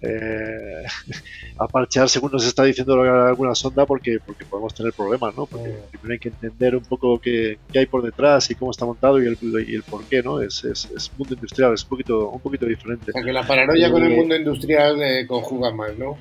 eh, 0.00 0.84
a 1.58 1.66
parchear 1.68 2.08
según 2.08 2.32
nos 2.32 2.46
está 2.46 2.64
diciendo 2.64 3.00
alguna 3.00 3.54
sonda 3.54 3.86
porque, 3.86 4.18
porque 4.24 4.44
podemos 4.44 4.74
tener 4.74 4.92
problemas, 4.92 5.36
¿no? 5.36 5.46
Porque 5.46 5.68
mm. 5.68 5.90
primero 5.90 6.12
hay 6.12 6.18
que 6.18 6.28
entender 6.28 6.76
un 6.76 6.84
poco 6.84 7.18
qué, 7.18 7.58
hay 7.74 7.86
por 7.86 8.02
detrás 8.02 8.50
y 8.50 8.54
cómo 8.54 8.70
está 8.70 8.84
montado 8.84 9.22
y 9.22 9.26
el, 9.26 9.38
y 9.66 9.74
el 9.74 9.82
por 9.82 10.04
qué, 10.04 10.22
¿no? 10.22 10.40
Es, 10.40 10.64
es, 10.64 11.12
mundo 11.16 11.34
industrial, 11.34 11.74
es 11.74 11.82
un 11.84 11.88
poquito, 11.88 12.28
un 12.28 12.40
poquito 12.40 12.66
diferente. 12.66 13.12
O 13.14 13.20
la 13.20 13.46
paranoia 13.46 13.90
con 13.90 14.02
el 14.02 14.12
eh, 14.12 14.16
mundo 14.16 14.36
industrial 14.36 15.02
eh, 15.02 15.26
conjuga 15.26 15.72
más, 15.72 15.96
¿no? 15.98 16.16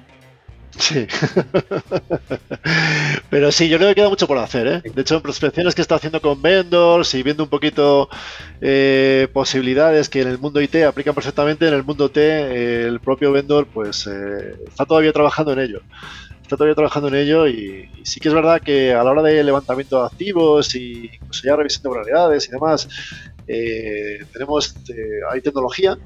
Sí. 0.79 1.05
Pero 3.29 3.51
sí, 3.51 3.69
yo 3.69 3.77
creo 3.77 3.89
que 3.89 3.95
queda 3.95 4.09
mucho 4.09 4.27
por 4.27 4.37
hacer. 4.37 4.67
¿eh? 4.67 4.81
De 4.93 5.01
hecho, 5.01 5.15
en 5.15 5.21
prospecciones 5.21 5.75
que 5.75 5.81
está 5.81 5.95
haciendo 5.95 6.21
con 6.21 6.41
vendors 6.41 7.13
y 7.13 7.23
viendo 7.23 7.43
un 7.43 7.49
poquito 7.49 8.09
eh, 8.61 9.27
posibilidades 9.33 10.09
que 10.09 10.21
en 10.21 10.29
el 10.29 10.39
mundo 10.39 10.61
IT 10.61 10.75
aplican 10.77 11.13
perfectamente, 11.13 11.67
en 11.67 11.73
el 11.75 11.83
mundo 11.83 12.09
T 12.09 12.19
eh, 12.21 12.87
el 12.87 12.99
propio 12.99 13.31
vendor 13.31 13.67
pues 13.67 14.07
eh, 14.07 14.55
está 14.67 14.85
todavía 14.85 15.13
trabajando 15.13 15.53
en 15.53 15.59
ello. 15.59 15.81
Está 16.41 16.57
todavía 16.57 16.75
trabajando 16.75 17.07
en 17.09 17.15
ello 17.15 17.47
y, 17.47 17.89
sí 18.03 18.19
que 18.19 18.27
es 18.27 18.33
verdad 18.33 18.61
que 18.61 18.93
a 18.93 19.03
la 19.03 19.11
hora 19.11 19.21
de 19.21 19.43
levantamiento 19.43 19.99
de 19.99 20.07
activos 20.07 20.75
y 20.75 21.09
incluso 21.13 21.41
ya 21.45 21.55
revisión 21.55 21.93
de 21.93 22.37
y 22.37 22.51
demás, 22.51 22.87
tenemos, 23.45 24.75
hay 25.31 25.41
tecnología. 25.41 25.97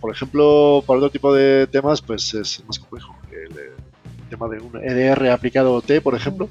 por 0.00 0.14
ejemplo, 0.14 0.84
para 0.86 0.98
otro 0.98 1.10
tipo 1.10 1.34
de 1.34 1.66
temas, 1.66 2.00
pues 2.00 2.32
es 2.34 2.64
más 2.64 2.78
complejo 2.78 3.17
el, 3.56 4.28
tema 4.28 4.48
de 4.48 4.60
un 4.60 4.76
EDR 4.76 5.30
aplicado 5.30 5.72
OT, 5.74 6.00
por 6.02 6.14
ejemplo, 6.14 6.48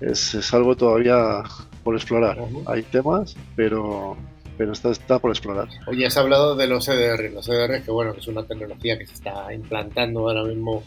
es, 0.00 0.54
algo 0.54 0.76
todavía 0.76 1.42
por 1.82 1.94
explorar. 1.94 2.38
Hay 2.66 2.82
temas, 2.82 3.36
pero, 3.56 4.16
pero 4.56 4.72
está, 4.72 4.90
está 4.90 5.18
por 5.18 5.30
explorar. 5.30 5.68
Oye, 5.86 6.06
has 6.06 6.16
hablado 6.16 6.56
de 6.56 6.66
los 6.66 6.88
EDR, 6.88 7.32
los 7.32 7.48
EDR 7.48 7.82
que 7.82 7.90
bueno, 7.90 8.14
que 8.14 8.20
es 8.20 8.28
una 8.28 8.44
tecnología 8.44 8.98
que 8.98 9.06
se 9.06 9.14
está 9.14 9.52
implantando 9.52 10.20
ahora 10.28 10.44
mismo 10.44 10.82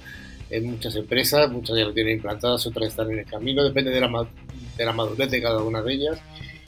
en 0.49 0.71
muchas 0.71 0.95
empresas, 0.95 1.51
muchas 1.51 1.77
ya 1.77 1.85
lo 1.85 1.93
tienen 1.93 2.17
implantadas, 2.17 2.65
otras 2.65 2.89
están 2.89 3.11
en 3.11 3.19
el 3.19 3.25
camino, 3.25 3.63
depende 3.63 3.91
de 3.91 3.99
la, 3.99 4.27
de 4.77 4.85
la 4.85 4.93
madurez 4.93 5.29
de 5.29 5.41
cada 5.41 5.61
una 5.61 5.81
de 5.81 5.93
ellas. 5.93 6.19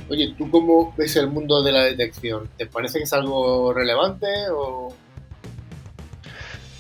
Oye, 0.10 0.34
¿tú 0.38 0.50
cómo 0.50 0.94
ves 0.98 1.16
el 1.18 1.28
mundo 1.28 1.62
de 1.62 1.72
la 1.72 1.84
detección? 1.84 2.50
¿Te 2.58 2.66
parece 2.66 2.98
que 2.98 3.04
es 3.04 3.14
algo 3.14 3.74
relevante 3.74 4.28
o...? 4.52 4.94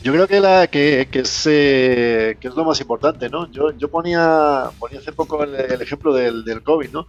Yo 0.02 0.14
creo 0.14 0.28
que, 0.30 0.40
la, 0.40 0.68
que, 0.68 1.10
es, 1.12 1.44
eh, 1.46 2.38
que 2.40 2.48
es 2.48 2.56
lo 2.56 2.64
más 2.64 2.80
importante, 2.80 3.30
¿no? 3.30 3.52
Yo, 3.52 3.72
yo 3.72 3.90
ponía, 3.90 4.70
ponía 4.80 5.00
hace 5.00 5.12
poco 5.12 5.44
el, 5.44 5.82
ejemplo 5.82 6.14
del, 6.14 6.46
del, 6.46 6.64
COVID, 6.64 6.90
¿no? 6.92 7.06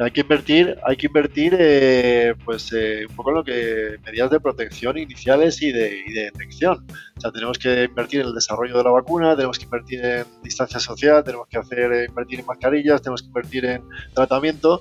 Hay 0.00 0.10
que 0.10 0.22
invertir, 0.22 0.76
hay 0.84 0.96
que 0.96 1.06
invertir 1.06 1.56
eh, 1.56 2.34
pues 2.44 2.72
eh, 2.72 3.06
un 3.08 3.14
poco 3.14 3.30
en 3.30 3.36
lo 3.36 3.44
que 3.44 3.96
medidas 4.04 4.28
de 4.32 4.40
protección 4.40 4.98
iniciales 4.98 5.62
y 5.62 5.70
de, 5.70 6.02
y 6.04 6.12
de, 6.12 6.24
detección. 6.24 6.84
O 7.16 7.20
sea, 7.20 7.30
tenemos 7.30 7.58
que 7.58 7.84
invertir 7.84 8.22
en 8.22 8.26
el 8.26 8.34
desarrollo 8.34 8.76
de 8.76 8.82
la 8.82 8.90
vacuna, 8.90 9.36
tenemos 9.36 9.56
que 9.56 9.64
invertir 9.66 10.04
en 10.04 10.24
distancia 10.42 10.80
social, 10.80 11.22
tenemos 11.22 11.46
que 11.46 11.58
hacer 11.58 12.08
invertir 12.08 12.40
en 12.40 12.46
mascarillas, 12.46 13.02
tenemos 13.02 13.22
que 13.22 13.28
invertir 13.28 13.66
en 13.66 13.84
tratamiento 14.14 14.80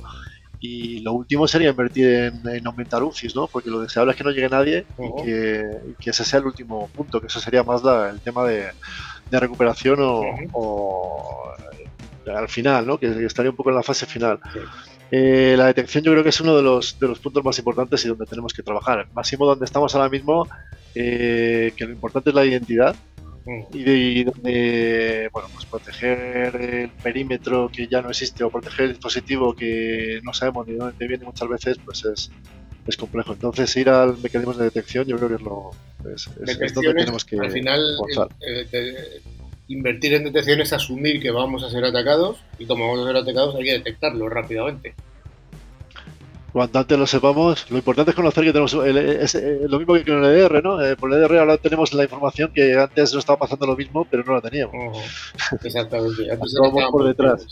y 0.64 1.00
lo 1.00 1.14
último 1.14 1.48
sería 1.48 1.72
invertir 1.72 2.32
en, 2.46 2.68
aumentar 2.68 3.04
UCIs, 3.04 3.36
¿no? 3.36 3.48
Porque 3.48 3.72
lo 3.72 3.82
deseable 3.82 4.12
es 4.12 4.18
que 4.18 4.24
no 4.24 4.30
llegue 4.30 4.48
nadie 4.48 4.86
y, 5.00 5.24
que, 5.24 6.10
ese 6.12 6.24
sea 6.24 6.40
el 6.40 6.46
último 6.46 6.88
punto, 6.90 7.20
que 7.20 7.28
eso 7.28 7.40
sería 7.40 7.64
más 7.64 7.82
el 7.84 8.20
tema 8.22 8.46
de, 8.46 8.72
recuperación 9.32 9.98
o, 10.54 11.52
al 12.28 12.48
final, 12.48 12.86
¿no? 12.86 13.00
Que 13.00 13.26
estaría 13.26 13.50
un 13.50 13.58
poco 13.58 13.72
en 13.72 13.78
la 13.78 13.84
fase 13.84 14.06
final. 14.06 14.40
Eh, 15.10 15.56
la 15.58 15.66
detección 15.66 16.04
yo 16.04 16.12
creo 16.12 16.24
que 16.24 16.30
es 16.30 16.40
uno 16.40 16.56
de 16.56 16.62
los, 16.62 16.98
de 17.00 17.08
los 17.08 17.20
puntos 17.20 17.44
más 17.44 17.58
importantes 17.58 18.06
y 18.06 18.08
donde 18.08 18.28
tenemos 18.28 18.54
que 18.54 18.62
trabajar. 18.62 19.08
Máximo 19.14 19.48
donde 19.48 19.66
estamos 19.66 19.96
ahora 19.96 20.10
mismo, 20.10 20.48
eh, 20.94 21.74
que 21.76 21.86
lo 21.86 21.92
importante 21.92 22.30
es 22.30 22.36
la 22.36 22.46
identidad, 22.46 22.96
Y 23.74 24.24
de, 24.24 25.30
bueno, 25.34 25.50
pues 25.54 25.66
proteger 25.66 26.56
el 26.56 26.90
perímetro 26.90 27.70
que 27.74 27.88
ya 27.88 28.02
no 28.02 28.10
existe 28.10 28.44
o 28.44 28.52
proteger 28.52 28.86
el 28.86 28.92
dispositivo 28.92 29.56
que 29.56 30.20
no 30.24 30.34
sabemos 30.34 30.68
ni 30.68 30.76
dónde 30.76 31.08
viene 31.08 31.26
muchas 31.26 31.50
veces, 31.50 31.78
pues 31.84 32.06
es, 32.06 32.32
es 32.86 32.98
complejo. 32.98 33.34
Entonces 33.34 33.76
ir 33.78 33.90
al 33.90 34.18
mecanismo 34.20 34.54
de 34.54 34.66
detección 34.66 35.06
yo 35.08 35.18
creo 35.18 35.30
que 35.30 35.36
es 35.36 35.42
lo 35.42 35.72
es, 36.14 36.74
donde 36.74 36.94
tenemos 36.94 37.26
que 37.26 37.40
al 37.40 37.52
final 37.52 37.80
eh, 38.42 39.22
invertir 39.68 40.14
en 40.16 40.26
detección 40.26 40.62
es 40.62 40.74
asumir 40.74 41.22
que 41.22 41.32
vamos 41.32 41.64
a 41.64 41.70
ser 41.70 41.84
atacados 41.86 42.40
y 42.60 42.66
como 42.66 42.88
vamos 42.88 43.06
a 43.06 43.08
ser 43.08 43.18
atacados 43.18 43.56
hay 43.56 43.66
que 43.66 43.74
detectarlo 43.74 44.30
rápidamente 44.30 44.94
cuanto 46.52 46.80
antes 46.80 46.98
lo 46.98 47.08
sepamos, 47.08 47.70
lo 47.70 47.78
importante 47.78 48.12
es 48.12 48.16
conocer 48.16 48.44
que 48.44 48.52
tenemos 48.52 48.74
es, 48.74 49.36
lo 49.70 49.80
mismo 49.80 49.94
que 49.94 50.06
con 50.06 50.24
el 50.24 50.36
EDR, 50.36 50.64
¿no? 50.64 50.84
Eh, 50.84 50.96
por 50.96 51.12
el 51.12 51.20
EDR 51.20 51.40
ahora 51.40 51.58
tenemos 51.58 51.94
la 51.94 52.04
información 52.04 52.52
que 52.54 52.76
antes 52.76 53.14
no 53.14 53.20
estaba 53.20 53.40
pasando 53.40 53.66
lo 53.66 53.76
mismo, 53.76 54.06
pero 54.10 54.24
no 54.24 54.36
la 54.36 54.42
teníamos. 54.42 54.98
Exactamente. 55.64 56.32
Antes 56.32 56.56
vamos 56.60 56.84
por 56.92 57.06
detrás. 57.06 57.48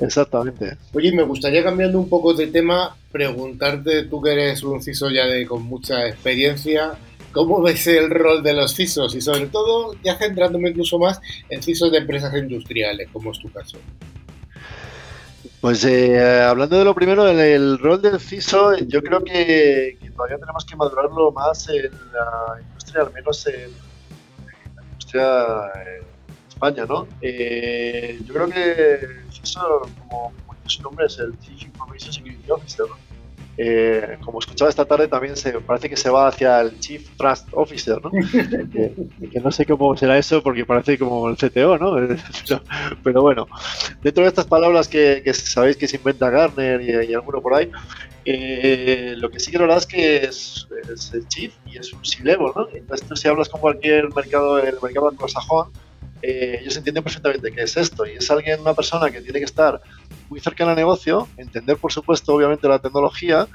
Exactamente. 0.00 0.78
Oye, 0.94 1.12
me 1.12 1.22
gustaría 1.24 1.62
cambiando 1.62 1.98
un 1.98 2.08
poco 2.08 2.32
de 2.32 2.46
tema, 2.46 2.96
preguntarte, 3.12 4.04
tú 4.04 4.22
que 4.22 4.32
eres 4.32 4.62
un 4.62 4.82
CISO 4.82 5.10
ya 5.10 5.26
de 5.26 5.46
con 5.46 5.62
mucha 5.62 6.06
experiencia, 6.08 6.94
¿cómo 7.32 7.60
ves 7.60 7.86
el 7.86 8.08
rol 8.08 8.42
de 8.42 8.54
los 8.54 8.74
CISOs? 8.74 9.14
Y 9.14 9.20
sobre 9.20 9.46
todo, 9.46 9.94
ya 10.02 10.16
centrándome 10.16 10.70
incluso 10.70 10.98
más 10.98 11.20
en 11.50 11.62
CISOs 11.62 11.92
de 11.92 11.98
empresas 11.98 12.34
industriales, 12.34 13.08
como 13.12 13.32
es 13.32 13.38
tu 13.38 13.50
caso. 13.50 13.78
Pues 15.60 15.84
eh, 15.84 16.42
hablando 16.42 16.78
de 16.78 16.84
lo 16.86 16.94
primero, 16.94 17.28
el, 17.28 17.78
rol 17.78 18.00
del 18.00 18.18
CISO, 18.18 18.78
yo 18.78 19.02
creo 19.02 19.22
que, 19.22 19.98
todavía 20.16 20.38
tenemos 20.38 20.64
que 20.64 20.74
madurarlo 20.74 21.30
más 21.32 21.68
en 21.68 21.90
la 22.12 22.62
industria, 22.62 23.02
al 23.02 23.12
menos 23.12 23.46
en, 23.46 23.70
la 24.74 24.82
industria 24.82 25.72
en 25.74 26.48
España, 26.48 26.86
¿no? 26.86 27.06
Eh, 27.20 28.18
yo 28.24 28.32
creo 28.32 28.48
que 28.48 28.94
el 29.02 29.32
CISO, 29.32 29.82
como, 29.98 30.32
como 30.46 30.58
su 30.64 30.82
nombre, 30.82 31.04
es 31.04 31.18
el 31.18 31.38
Chief 31.40 31.64
Information 31.64 32.10
Security 32.10 32.50
Officer. 32.50 32.86
Eh, 33.56 34.16
como 34.24 34.38
escuchaba 34.38 34.70
esta 34.70 34.84
tarde, 34.84 35.08
también 35.08 35.36
se 35.36 35.52
parece 35.60 35.90
que 35.90 35.96
se 35.96 36.08
va 36.08 36.28
hacia 36.28 36.60
el 36.60 36.78
Chief 36.78 37.06
Trust 37.16 37.48
Officer, 37.52 37.98
¿no? 38.02 38.10
que, 39.30 39.40
no 39.40 39.50
sé 39.50 39.66
cómo 39.66 39.96
será 39.96 40.16
eso 40.16 40.42
porque 40.42 40.64
parece 40.64 40.98
como 40.98 41.28
el 41.28 41.36
CTO, 41.36 41.76
¿no? 41.76 41.96
Pero, 43.04 43.22
bueno, 43.22 43.46
dentro 44.02 44.22
de 44.22 44.28
estas 44.28 44.46
palabras 44.46 44.88
que, 44.88 45.22
sabéis 45.34 45.76
que 45.76 45.88
se 45.88 45.96
inventa 45.96 46.30
Garner 46.30 46.80
y, 46.80 47.12
alguno 47.12 47.42
por 47.42 47.54
ahí, 47.54 47.70
eh, 48.24 49.14
lo 49.18 49.30
que 49.30 49.40
sí 49.40 49.50
que 49.50 49.58
la 49.58 49.64
verdad 49.64 49.78
es 49.78 49.86
que 49.86 50.16
es, 50.24 50.66
el 51.12 51.28
Chief 51.28 51.52
y 51.66 51.76
es 51.78 51.92
un 51.92 52.04
C-Level, 52.04 52.52
¿no? 52.54 52.68
Entonces, 52.72 53.20
si 53.20 53.28
hablas 53.28 53.48
con 53.48 53.60
cualquier 53.60 54.14
mercado, 54.14 54.58
el 54.58 54.76
mercado 54.80 55.08
anglosajón, 55.08 55.70
eh, 56.22 56.58
ellos 56.60 56.76
entienden 56.76 57.02
perfectamente 57.02 57.50
qué 57.50 57.62
es 57.62 57.76
esto 57.76 58.06
y 58.06 58.12
es 58.12 58.30
alguien, 58.30 58.60
una 58.60 58.74
persona 58.74 59.10
que 59.10 59.20
tiene 59.20 59.38
que 59.38 59.46
estar 59.46 59.80
muy 60.30 60.40
cercana 60.40 60.70
al 60.70 60.76
negocio, 60.76 61.28
entender 61.36 61.76
por 61.76 61.92
supuesto 61.92 62.34
obviamente 62.34 62.66
la 62.68 62.78
tecnología 62.78 63.48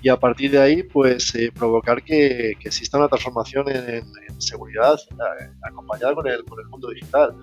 y 0.00 0.08
a 0.08 0.16
partir 0.16 0.52
de 0.52 0.58
ahí 0.58 0.82
pues 0.82 1.34
eh, 1.34 1.52
provocar 1.52 2.02
que, 2.02 2.52
exista 2.52 2.96
una 2.96 3.08
transformación 3.08 3.68
en, 3.68 4.04
seguridad 4.38 4.94
eh, 5.10 5.50
acompañada 5.62 6.14
con 6.14 6.26
el, 6.26 6.42
con 6.44 6.58
el 6.60 6.66
mundo 6.68 6.88
digital 6.88 7.34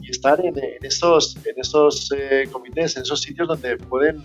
y 0.00 0.10
estar 0.10 0.40
en, 0.40 0.56
en 0.56 0.82
estos, 0.82 1.36
en 1.44 1.54
estos 1.58 2.08
comités, 2.50 2.96
en 2.96 3.02
esos 3.02 3.20
sitios 3.20 3.46
donde 3.46 3.76
pueden 3.76 4.22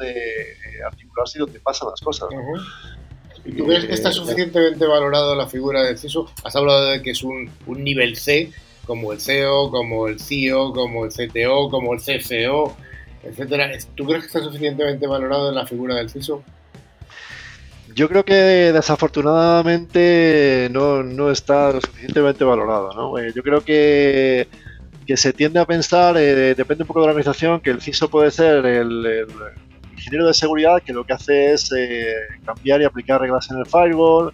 articularse 0.85 1.39
y 1.39 1.41
donde 1.41 1.59
pasan 1.59 1.89
las 1.89 1.99
cosas. 1.99 2.29
¿Y 3.43 3.53
tú 3.53 3.65
crees 3.65 3.85
que 3.85 3.93
está 3.93 4.11
suficientemente 4.11 4.85
valorado 4.85 5.35
la 5.35 5.47
figura 5.47 5.81
del 5.81 5.97
CISO? 5.97 6.31
Has 6.43 6.55
hablado 6.55 6.91
de 6.91 7.01
que 7.01 7.11
es 7.11 7.23
un, 7.23 7.49
un 7.65 7.83
nivel 7.83 8.15
C, 8.15 8.51
como 8.85 9.13
el 9.13 9.19
CEO, 9.19 9.71
como 9.71 10.07
el 10.07 10.19
CIO, 10.19 10.73
como 10.73 11.05
el 11.05 11.11
CTO, 11.11 11.69
como 11.69 11.93
el 11.93 11.99
CFO, 11.99 12.75
etcétera. 13.23 13.71
¿Tú 13.95 14.05
crees 14.05 14.21
que 14.21 14.27
está 14.27 14.39
suficientemente 14.39 15.07
valorado 15.07 15.49
en 15.49 15.55
la 15.55 15.65
figura 15.65 15.95
del 15.95 16.09
CISO? 16.09 16.43
Yo 17.93 18.07
creo 18.07 18.23
que 18.23 18.33
desafortunadamente 18.33 20.69
no, 20.71 21.29
está 21.29 21.73
lo 21.73 21.81
suficientemente 21.81 22.43
valorado. 22.43 22.93
¿no? 22.93 23.17
Eh, 23.17 23.33
yo 23.35 23.43
creo 23.43 23.61
que, 23.61 24.47
que, 25.05 25.17
se 25.17 25.33
tiende 25.33 25.59
a 25.59 25.65
pensar, 25.65 26.15
eh, 26.17 26.55
depende 26.55 26.83
un 26.83 26.87
poco 26.87 27.01
de 27.01 27.07
la 27.07 27.11
organización, 27.11 27.59
que 27.59 27.69
el 27.69 27.81
CISO 27.81 28.09
puede 28.09 28.31
ser 28.31 28.65
el, 28.65 29.27
ingeniero 30.01 30.27
de 30.27 30.33
seguridad 30.33 30.81
que 30.83 30.93
lo 30.93 31.05
que 31.05 31.13
hace 31.13 31.53
es 31.53 31.71
eh, 31.71 32.15
cambiar 32.43 32.81
y 32.81 32.85
aplicar 32.85 33.21
reglas 33.21 33.49
en 33.51 33.59
el 33.59 33.65
firewall, 33.65 34.31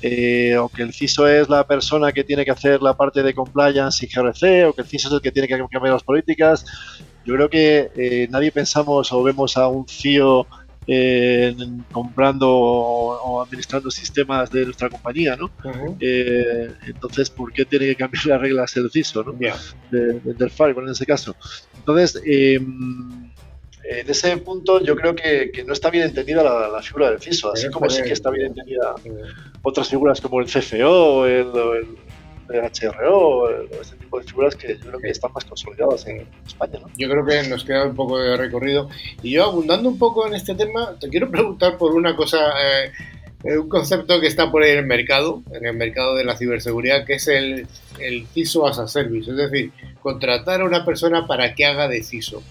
eh, 0.00 0.56
o 0.56 0.68
que 0.68 0.82
el 0.82 0.92
CISO 0.92 1.26
es 1.26 1.48
la 1.48 1.66
persona 1.66 2.12
que 2.12 2.22
tiene 2.22 2.44
que 2.44 2.52
hacer 2.52 2.80
la 2.80 2.96
parte 2.96 3.22
de 3.22 3.34
compliance 3.34 4.04
y 4.04 4.08
GRC, 4.08 4.66
o 4.66 4.72
que 4.72 4.82
el 4.82 4.86
CISO 4.86 5.08
es 5.08 5.14
el 5.14 5.20
que 5.20 5.32
tiene 5.32 5.48
que 5.48 5.58
cambiar 5.58 5.94
las 5.94 6.04
políticas. 6.04 6.64
Yo 7.28 7.34
creo 7.34 7.50
que 7.50 7.90
eh, 7.94 8.26
nadie 8.30 8.50
pensamos 8.50 9.12
o 9.12 9.22
vemos 9.22 9.58
a 9.58 9.68
un 9.68 9.86
CIO 9.86 10.46
eh, 10.86 11.54
comprando 11.92 12.48
o, 12.50 13.42
administrando 13.42 13.90
sistemas 13.90 14.50
de 14.50 14.64
nuestra 14.64 14.88
compañía, 14.88 15.36
¿no? 15.36 15.50
entonces, 16.00 17.28
¿por 17.28 17.52
qué 17.52 17.66
tiene 17.66 17.84
que 17.84 17.96
cambiar 17.96 18.24
las 18.24 18.40
reglas 18.40 18.76
el 18.78 18.90
CISO, 18.90 19.24
¿no? 19.24 19.32
del 19.90 20.50
firewall 20.50 20.86
en 20.86 20.92
ese 20.92 21.04
caso. 21.04 21.36
Entonces, 21.76 22.18
em, 22.24 23.30
en 23.84 24.08
ese 24.08 24.34
punto 24.38 24.82
yo 24.82 24.96
creo 24.96 25.14
que, 25.14 25.52
no 25.66 25.74
está 25.74 25.90
bien 25.90 26.04
entendida 26.04 26.42
la, 26.42 26.80
figura 26.80 27.10
del 27.10 27.20
CISO, 27.20 27.52
así 27.52 27.68
como 27.68 27.90
sí 27.90 28.02
que 28.02 28.14
está 28.14 28.30
bien 28.30 28.46
entendida 28.46 28.94
otras 29.60 29.90
figuras 29.90 30.18
como 30.22 30.40
el 30.40 30.46
CFO, 30.46 31.26
el, 31.26 31.48
el 31.48 32.07
HRO, 32.48 33.50
este 33.80 33.96
tipo 33.96 34.18
de 34.18 34.24
figuras 34.24 34.56
que 34.56 34.76
yo 34.76 34.86
creo 34.86 35.00
que 35.00 35.10
están 35.10 35.32
más 35.32 35.44
consolidadas 35.44 36.06
en 36.06 36.26
España. 36.46 36.78
¿no? 36.80 36.88
Yo 36.96 37.08
creo 37.08 37.24
que 37.24 37.48
nos 37.48 37.64
queda 37.64 37.84
un 37.84 37.94
poco 37.94 38.18
de 38.18 38.36
recorrido. 38.36 38.88
Y 39.22 39.32
yo, 39.32 39.44
abundando 39.44 39.88
un 39.88 39.98
poco 39.98 40.26
en 40.26 40.34
este 40.34 40.54
tema, 40.54 40.96
te 40.98 41.08
quiero 41.08 41.30
preguntar 41.30 41.78
por 41.78 41.94
una 41.94 42.16
cosa, 42.16 42.38
eh, 42.62 43.58
un 43.58 43.68
concepto 43.68 44.20
que 44.20 44.26
está 44.26 44.50
por 44.50 44.62
ahí 44.62 44.72
en 44.72 44.78
el 44.78 44.86
mercado, 44.86 45.42
en 45.52 45.66
el 45.66 45.74
mercado 45.74 46.16
de 46.16 46.24
la 46.24 46.36
ciberseguridad, 46.36 47.04
que 47.04 47.14
es 47.14 47.28
el, 47.28 47.66
el 47.98 48.26
CISO 48.28 48.66
as 48.66 48.78
a 48.78 48.88
service, 48.88 49.30
es 49.30 49.36
decir, 49.36 49.72
contratar 50.00 50.60
a 50.60 50.64
una 50.64 50.84
persona 50.84 51.26
para 51.26 51.54
que 51.54 51.64
haga 51.64 51.88
de 51.88 52.02
CISO. 52.02 52.42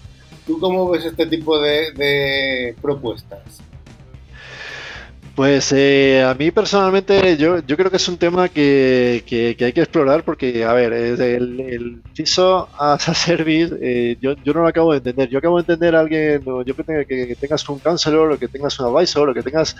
¿Tú 0.48 0.58
cómo 0.58 0.88
ves 0.88 1.04
este 1.04 1.26
tipo 1.26 1.60
de, 1.60 2.74
propuestas? 2.80 3.60
Pues 5.38 5.70
eh, 5.70 6.24
a 6.24 6.34
mí 6.34 6.50
personalmente 6.50 7.36
yo, 7.36 7.60
yo 7.60 7.76
creo 7.76 7.92
que 7.92 7.98
es 7.98 8.08
un 8.08 8.18
tema 8.18 8.48
que, 8.48 9.22
hay 9.60 9.72
que 9.72 9.80
explorar 9.80 10.24
porque, 10.24 10.64
a 10.64 10.72
ver, 10.72 10.92
el, 10.92 11.60
el 11.60 12.02
CISO 12.12 12.68
as 12.76 13.08
a 13.08 13.14
service, 13.14 13.72
eh, 13.80 14.16
yo, 14.20 14.34
no 14.34 14.62
lo 14.62 14.66
acabo 14.66 14.90
de 14.90 14.98
entender. 14.98 15.28
Yo 15.28 15.38
acabo 15.38 15.58
de 15.58 15.60
entender 15.60 15.94
a 15.94 16.00
alguien, 16.00 16.42
yo 16.44 16.74
que, 16.74 17.06
que, 17.06 17.36
tengas 17.40 17.68
un 17.68 17.78
counselor 17.78 18.32
o 18.32 18.36
que 18.36 18.48
tengas 18.48 18.80
un 18.80 18.86
advisor 18.86 19.28
o 19.28 19.32
que 19.32 19.44
tengas 19.44 19.76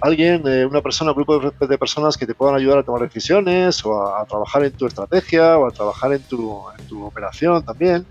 alguien, 0.00 0.44
eh, 0.46 0.64
una 0.64 0.80
persona, 0.80 1.10
un 1.10 1.16
grupo 1.16 1.52
de, 1.60 1.76
personas 1.76 2.16
que 2.16 2.26
te 2.26 2.34
puedan 2.34 2.54
ayudar 2.54 2.78
a 2.78 2.82
tomar 2.82 3.02
decisiones 3.02 3.84
o 3.84 4.16
a, 4.16 4.24
trabajar 4.24 4.64
en 4.64 4.72
tu 4.72 4.86
estrategia 4.86 5.58
o 5.58 5.66
a 5.66 5.70
trabajar 5.72 6.14
en 6.14 6.22
tu, 6.22 6.58
en 6.78 6.86
tu 6.86 7.04
operación 7.04 7.62
también 7.62 8.06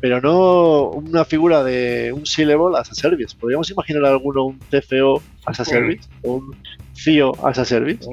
pero 0.00 0.20
no 0.20 0.90
una 0.90 1.24
figura 1.24 1.62
de 1.62 2.12
un 2.12 2.24
C-Level 2.24 2.74
as 2.76 2.90
a 2.90 2.94
service. 2.94 3.36
¿Podríamos 3.38 3.70
imaginar 3.70 4.04
alguno 4.06 4.44
un 4.44 4.58
TFO 4.58 5.22
as 5.44 5.60
a 5.60 5.64
service? 5.64 6.08
¿O 6.22 6.34
un 6.34 6.56
CIO 6.94 7.32
as 7.46 7.58
a 7.58 7.64
service? 7.64 8.06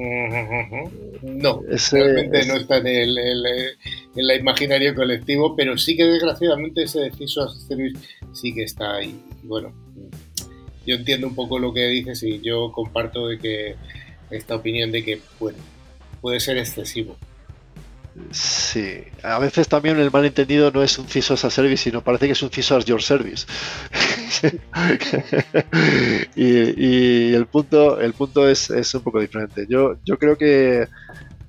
No, 1.22 1.62
realmente 1.92 2.46
no 2.46 2.54
está 2.56 2.78
en 2.78 2.86
el, 2.86 3.18
en 3.18 4.26
la 4.26 4.34
imaginario 4.34 4.94
colectivo, 4.94 5.56
pero 5.56 5.76
sí 5.76 5.96
que 5.96 6.04
desgraciadamente 6.04 6.84
ese 6.84 7.10
CISO 7.10 7.42
as 7.44 7.56
a 7.56 7.60
service 7.60 7.98
sí 8.32 8.54
que 8.54 8.64
está 8.64 8.96
ahí. 8.96 9.18
Bueno, 9.42 9.72
yo 10.86 10.96
entiendo 10.96 11.26
un 11.26 11.34
poco 11.34 11.58
lo 11.58 11.72
que 11.72 11.86
dices 11.88 12.22
y 12.22 12.40
yo 12.40 12.70
comparto 12.72 13.28
de 13.28 13.38
que 13.38 13.76
esta 14.30 14.56
opinión 14.56 14.92
de 14.92 15.04
que 15.04 15.20
bueno, 15.40 15.58
puede 16.20 16.40
ser 16.40 16.58
excesivo. 16.58 17.16
Sí, 18.30 19.04
a 19.22 19.38
veces 19.38 19.68
también 19.68 19.98
el 19.98 20.10
malentendido 20.10 20.70
no 20.70 20.82
es 20.82 20.98
un 20.98 21.06
CISO 21.06 21.34
as 21.34 21.44
a 21.44 21.50
service, 21.50 21.84
sino 21.84 22.02
parece 22.02 22.26
que 22.26 22.32
es 22.32 22.42
un 22.42 22.50
CISO 22.50 22.76
as 22.76 22.84
your 22.84 23.02
service. 23.02 23.46
y, 26.36 27.32
el 27.32 27.46
punto, 27.46 28.00
el 28.00 28.12
punto 28.12 28.48
es, 28.48 28.70
un 28.94 29.02
poco 29.02 29.20
diferente. 29.20 29.66
Yo, 29.68 29.96
yo 30.04 30.18
creo 30.18 30.36
que 30.36 30.88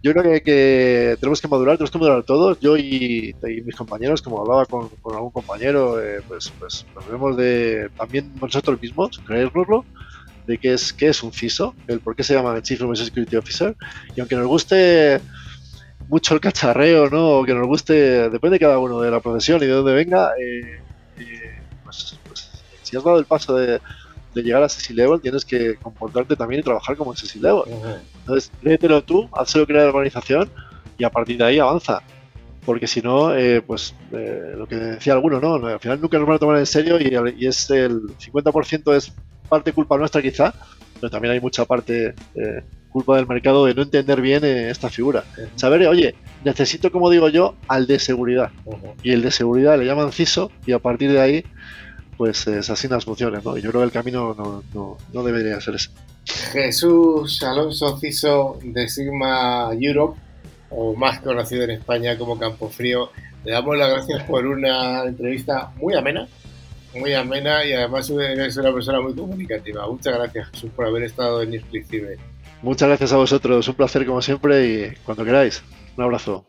yo 0.02 0.14
creo 0.14 0.42
que, 0.42 1.18
tenemos 1.20 1.42
que 1.42 1.48
madurar, 1.50 1.76
tenemos 1.76 1.92
que 1.92 1.98
madurar 1.98 2.24
todos. 2.24 2.60
Yo 2.60 2.78
y, 2.78 3.36
mis 3.66 3.76
compañeros, 3.76 4.22
como 4.22 4.42
hablaba 4.42 4.66
con, 4.66 4.90
algún 5.14 5.32
compañero, 5.32 6.02
eh, 6.02 6.22
pues, 6.28 6.54
pues 6.58 6.86
nos 6.96 7.08
vemos 7.10 7.36
de 7.36 7.90
también 7.98 8.32
nosotros 8.42 8.82
mismos, 8.82 9.20
creérnoslo, 9.26 9.84
de 10.48 10.58
qué 10.58 10.74
es, 10.74 10.94
qué 10.94 11.10
es 11.10 11.22
un 11.22 11.34
CISO, 11.34 11.76
el 11.88 12.00
por 12.00 12.16
qué 12.16 12.24
se 12.24 12.34
llama 12.34 12.62
Chief 12.62 12.80
Information 12.80 13.06
Security 13.08 13.36
Officer. 13.36 13.76
Y 14.16 14.22
aunque 14.22 14.36
nos 14.36 14.48
guste 14.48 15.20
mucho 16.10 16.34
el 16.34 16.42
cacharreo, 16.42 17.10
¿no? 17.10 17.40
O 17.40 17.46
que 17.46 17.54
nos 17.54 17.68
guste, 17.68 18.30
depende 18.30 18.56
de 18.56 18.60
cada 18.60 18.80
uno 18.80 19.00
de 19.00 19.12
la 19.12 19.20
profesión 19.20 19.62
y 19.62 19.68
de 19.68 19.72
dónde 19.72 19.94
venga, 19.94 20.32
eh, 20.40 20.82
eh, 21.20 21.60
pues, 21.84 22.20
pues, 22.26 22.50
si 22.82 22.98
has 22.98 23.04
dado 23.04 23.20
el 23.20 23.26
paso 23.26 23.56
de, 23.56 23.80
llegar 24.34 24.64
a 24.64 24.70
CC 24.70 24.94
Level, 24.94 25.20
tienes 25.20 25.44
que 25.44 25.76
comportarte 25.76 26.36
también 26.36 26.62
y 26.62 26.64
trabajar 26.64 26.96
como 26.96 27.14
en 27.14 27.42
Level. 27.42 27.64
Entonces, 28.20 28.52
créetelo 28.62 29.04
tú, 29.04 29.30
hazlo 29.34 29.68
crear 29.68 29.84
la 29.84 29.90
organización 29.90 30.50
y 30.98 31.04
a 31.04 31.10
partir 31.10 31.38
de 31.38 31.44
ahí 31.44 31.60
avanza. 31.60 32.02
Porque 32.66 32.88
si 32.88 33.02
no, 33.02 33.36
eh, 33.36 33.62
pues 33.62 33.94
lo 34.12 34.66
que 34.66 34.76
decía 34.76 35.12
alguno, 35.14 35.42
¿no? 35.42 35.56
Al 35.56 35.80
final 35.80 36.00
nunca 36.00 36.18
nos 36.18 36.28
van 36.28 36.38
a 36.38 36.40
tomar 36.40 36.58
en 36.58 36.66
serio 36.66 36.98
y, 37.02 37.14
y 37.38 37.48
es 37.48 37.70
el 37.70 38.02
50% 38.18 38.96
es 38.96 39.12
parte 39.50 39.74
culpa 39.74 39.98
nuestra 39.98 40.22
quizá, 40.22 40.54
pero 41.00 41.10
también 41.10 41.34
hay 41.34 41.40
mucha 41.40 41.66
parte 41.66 42.14
eh, 42.36 42.64
culpa 42.90 43.16
del 43.16 43.28
mercado 43.28 43.66
de 43.66 43.74
no 43.74 43.84
entender 43.84 44.22
bien 44.22 44.44
eh, 44.44 44.70
esta 44.70 44.90
figura. 44.90 45.24
Saber, 45.56 45.88
oye, 45.88 46.16
necesito, 46.44 46.92
como 46.92 47.10
digo 47.10 47.30
yo, 47.30 47.56
al 47.68 47.88
de 47.88 48.00
seguridad. 48.00 48.52
Y 49.04 49.12
el 49.12 49.22
de 49.22 49.32
seguridad 49.32 49.78
le 49.78 49.86
llaman 49.86 50.12
CISO 50.12 50.52
y 50.66 50.74
a 50.74 50.80
partir 50.80 51.12
de 51.12 51.22
ahí, 51.22 51.46
pues 52.18 52.46
eh, 52.48 52.64
se 52.64 52.72
asignan 52.72 52.98
las 52.98 53.06
funciones, 53.06 53.44
¿no? 53.46 53.58
Y 53.58 53.62
yo 53.62 53.70
creo 53.70 53.82
que 53.82 53.86
el 53.86 53.92
camino 53.92 54.36
no, 54.36 54.98
no, 55.14 55.24
debería 55.24 55.62
ser 55.62 55.76
ese. 55.76 55.90
Jesús 56.52 57.42
Alonso 57.44 57.98
CISO 57.98 58.60
de 58.64 58.90
Sigma 58.90 59.70
Europe, 59.80 60.20
o 60.70 60.96
más 60.96 61.20
conocido 61.22 61.64
en 61.64 61.72
España 61.72 62.18
como 62.18 62.38
Campo 62.38 62.70
Frío, 62.70 63.10
le 63.44 63.52
damos 63.52 63.78
las 63.78 63.90
gracias 63.90 64.24
por 64.24 64.46
una 64.46 65.04
entrevista 65.04 65.72
muy 65.78 65.96
amena, 65.96 66.28
muy 66.94 67.14
amena 67.14 67.66
y 67.66 67.74
además 67.74 68.10
eres 68.10 68.58
una 68.58 68.74
persona 68.74 69.02
muy 69.02 69.14
comunicativa. 69.14 69.88
Muchas 69.88 70.16
gracias 70.16 70.50
Jesús 70.50 70.72
por 70.76 70.86
haber 70.88 71.04
estado 71.04 71.42
en 71.42 71.52
Newsclick 71.52 72.20
Muchas 72.62 72.88
gracias 72.90 73.14
a 73.14 73.18
vosotros, 73.18 73.68
un 73.68 73.76
placer 73.76 74.06
como 74.06 74.22
siempre 74.22 74.68
y 74.68 74.96
cuando 75.06 75.24
queráis. 75.24 75.64
Un 75.98 76.04
abrazo. 76.04 76.49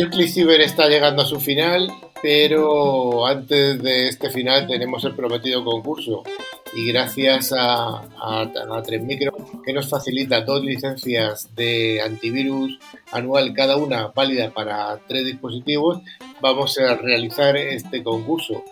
Newclick 0.00 0.30
Cyber 0.30 0.62
está 0.62 0.88
llegando 0.88 1.20
a 1.20 1.26
su 1.26 1.38
final, 1.38 1.92
pero 2.22 3.26
antes 3.26 3.82
de 3.82 4.08
este 4.08 4.30
final 4.30 4.66
tenemos 4.66 5.04
el 5.04 5.14
prometido 5.14 5.62
concurso. 5.62 6.22
Y 6.72 6.90
gracias 6.90 7.52
a, 7.52 7.98
a, 7.98 8.40
a 8.40 8.82
3Micro 8.82 9.62
que 9.62 9.74
nos 9.74 9.90
facilita 9.90 10.40
dos 10.40 10.64
licencias 10.64 11.54
de 11.54 12.00
antivirus 12.00 12.78
anual 13.12 13.52
cada 13.52 13.76
una 13.76 14.06
válida 14.06 14.48
para 14.48 14.98
tres 15.06 15.26
dispositivos 15.26 16.00
vamos 16.40 16.78
a 16.78 16.94
realizar 16.94 17.58
este 17.58 18.02
concurso. 18.02 18.64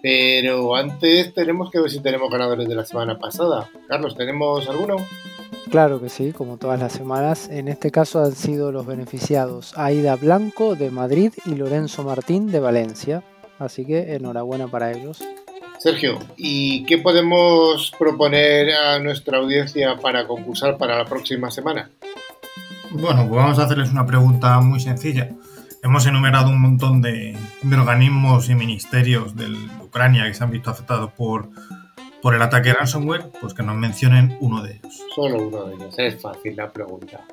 Pero 0.00 0.76
antes 0.76 1.34
tenemos 1.34 1.68
que 1.72 1.80
ver 1.80 1.90
si 1.90 1.98
tenemos 1.98 2.30
ganadores 2.30 2.68
de 2.68 2.76
la 2.76 2.84
semana 2.84 3.18
pasada. 3.18 3.68
Carlos 3.88 4.16
¿tenemos 4.16 4.68
alguno? 4.68 4.98
Claro 5.70 6.00
que 6.00 6.08
sí, 6.08 6.32
como 6.32 6.58
todas 6.58 6.78
las 6.78 6.92
semanas. 6.92 7.48
En 7.50 7.68
este 7.68 7.90
caso 7.90 8.22
han 8.22 8.34
sido 8.34 8.70
los 8.70 8.86
beneficiados 8.86 9.76
Aida 9.76 10.16
Blanco 10.16 10.76
de 10.76 10.90
Madrid 10.90 11.32
y 11.44 11.54
Lorenzo 11.54 12.04
Martín 12.04 12.50
de 12.50 12.60
Valencia. 12.60 13.24
Así 13.58 13.84
que 13.84 14.14
enhorabuena 14.14 14.68
para 14.68 14.92
ellos. 14.92 15.22
Sergio, 15.78 16.18
¿y 16.36 16.84
qué 16.84 16.98
podemos 16.98 17.92
proponer 17.98 18.72
a 18.72 18.98
nuestra 18.98 19.38
audiencia 19.38 19.96
para 19.96 20.26
concursar 20.26 20.78
para 20.78 20.96
la 20.96 21.04
próxima 21.04 21.50
semana? 21.50 21.90
Bueno, 22.90 23.26
pues 23.28 23.42
vamos 23.42 23.58
a 23.58 23.64
hacerles 23.64 23.90
una 23.90 24.06
pregunta 24.06 24.58
muy 24.60 24.80
sencilla. 24.80 25.30
Hemos 25.82 26.06
enumerado 26.06 26.50
un 26.50 26.60
montón 26.60 27.02
de, 27.02 27.36
organismos 27.76 28.48
y 28.48 28.54
ministerios 28.54 29.36
de 29.36 29.46
Ucrania 29.82 30.24
que 30.24 30.34
se 30.34 30.42
han 30.42 30.50
visto 30.50 30.70
afectados 30.70 31.12
por, 31.12 31.50
por 32.26 32.34
el 32.34 32.42
ataque 32.42 32.72
ransomware, 32.72 33.30
pues 33.40 33.54
que 33.54 33.62
nos 33.62 33.76
mencionen 33.76 34.36
uno 34.40 34.60
de 34.60 34.72
ellos. 34.72 35.00
Solo 35.14 35.46
uno 35.46 35.66
de 35.66 35.76
ellos, 35.76 35.94
es 35.96 36.20
fácil 36.20 36.56
la 36.56 36.72
pregunta. 36.72 37.24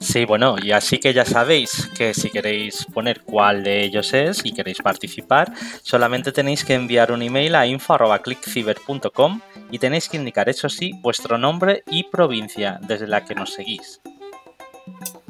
Sí, 0.00 0.24
bueno, 0.24 0.56
y 0.60 0.72
así 0.72 0.98
que 0.98 1.14
ya 1.14 1.24
sabéis 1.24 1.88
que 1.96 2.12
si 2.12 2.28
queréis 2.28 2.84
poner 2.92 3.20
cuál 3.20 3.62
de 3.62 3.84
ellos 3.84 4.12
es 4.12 4.44
y 4.44 4.50
queréis 4.50 4.78
participar, 4.78 5.52
solamente 5.82 6.32
tenéis 6.32 6.64
que 6.64 6.74
enviar 6.74 7.12
un 7.12 7.22
email 7.22 7.54
a 7.54 7.64
info.clickciber.com 7.64 9.40
y 9.70 9.78
tenéis 9.78 10.08
que 10.08 10.16
indicar, 10.16 10.48
eso 10.48 10.68
sí, 10.68 10.94
vuestro 11.00 11.38
nombre 11.38 11.84
y 11.88 12.02
provincia 12.02 12.80
desde 12.82 13.06
la 13.06 13.24
que 13.24 13.36
nos 13.36 13.54
seguís. 13.54 14.00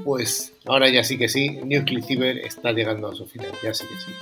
Pues 0.03 0.55
ahora 0.65 0.89
ya 0.89 1.05
sí 1.05 1.19
que 1.19 1.29
sí, 1.29 1.61
New 1.63 1.85
Ciber 2.07 2.39
está 2.39 2.73
llegando 2.73 3.09
a 3.09 3.15
su 3.15 3.27
final, 3.27 3.53
ya 3.63 3.75
sí 3.75 3.85
que 3.87 3.97
sí. 3.97 4.13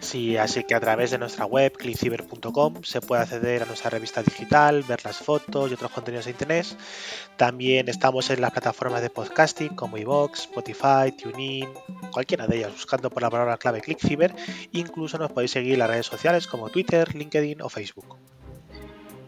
Sí, 0.00 0.36
así 0.36 0.62
que 0.62 0.74
a 0.74 0.80
través 0.80 1.10
de 1.10 1.18
nuestra 1.18 1.44
web, 1.44 1.72
clickciber.com, 1.72 2.82
se 2.82 3.00
puede 3.00 3.22
acceder 3.22 3.64
a 3.64 3.66
nuestra 3.66 3.90
revista 3.90 4.22
digital, 4.22 4.84
ver 4.84 5.04
las 5.04 5.18
fotos 5.18 5.70
y 5.70 5.74
otros 5.74 5.90
contenidos 5.90 6.26
de 6.26 6.30
internet. 6.30 6.66
También 7.36 7.88
estamos 7.88 8.30
en 8.30 8.40
las 8.40 8.52
plataformas 8.52 9.02
de 9.02 9.10
podcasting 9.10 9.74
como 9.74 9.98
iVoox, 9.98 10.40
Spotify, 10.40 11.12
TuneIn, 11.20 11.68
cualquiera 12.12 12.46
de 12.46 12.58
ellas, 12.58 12.72
buscando 12.72 13.10
por 13.10 13.22
la 13.22 13.30
palabra 13.30 13.56
clave 13.58 13.80
ClickCiber. 13.80 14.34
Incluso 14.72 15.18
nos 15.18 15.32
podéis 15.32 15.50
seguir 15.50 15.74
en 15.74 15.80
las 15.80 15.90
redes 15.90 16.06
sociales 16.06 16.46
como 16.46 16.68
Twitter, 16.68 17.14
LinkedIn 17.14 17.60
o 17.62 17.68
Facebook. 17.68 18.16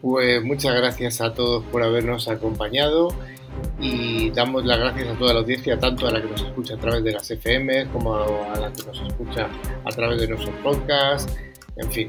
Pues 0.01 0.41
muchas 0.43 0.73
gracias 0.75 1.21
a 1.21 1.33
todos 1.33 1.63
por 1.65 1.83
habernos 1.83 2.27
acompañado 2.27 3.09
y 3.79 4.29
damos 4.31 4.65
las 4.65 4.79
gracias 4.79 5.07
a 5.09 5.17
toda 5.17 5.33
la 5.33 5.39
audiencia, 5.39 5.79
tanto 5.79 6.07
a 6.07 6.11
la 6.11 6.21
que 6.21 6.29
nos 6.29 6.41
escucha 6.41 6.75
a 6.75 6.77
través 6.77 7.03
de 7.03 7.11
las 7.13 7.29
FM 7.29 7.87
como 7.87 8.15
a 8.15 8.59
la 8.59 8.71
que 8.71 8.83
nos 8.83 9.01
escucha 9.01 9.49
a 9.85 9.89
través 9.89 10.21
de 10.21 10.27
nuestros 10.27 10.55
podcasts. 10.57 11.35
En 11.77 11.91
fin, 11.91 12.07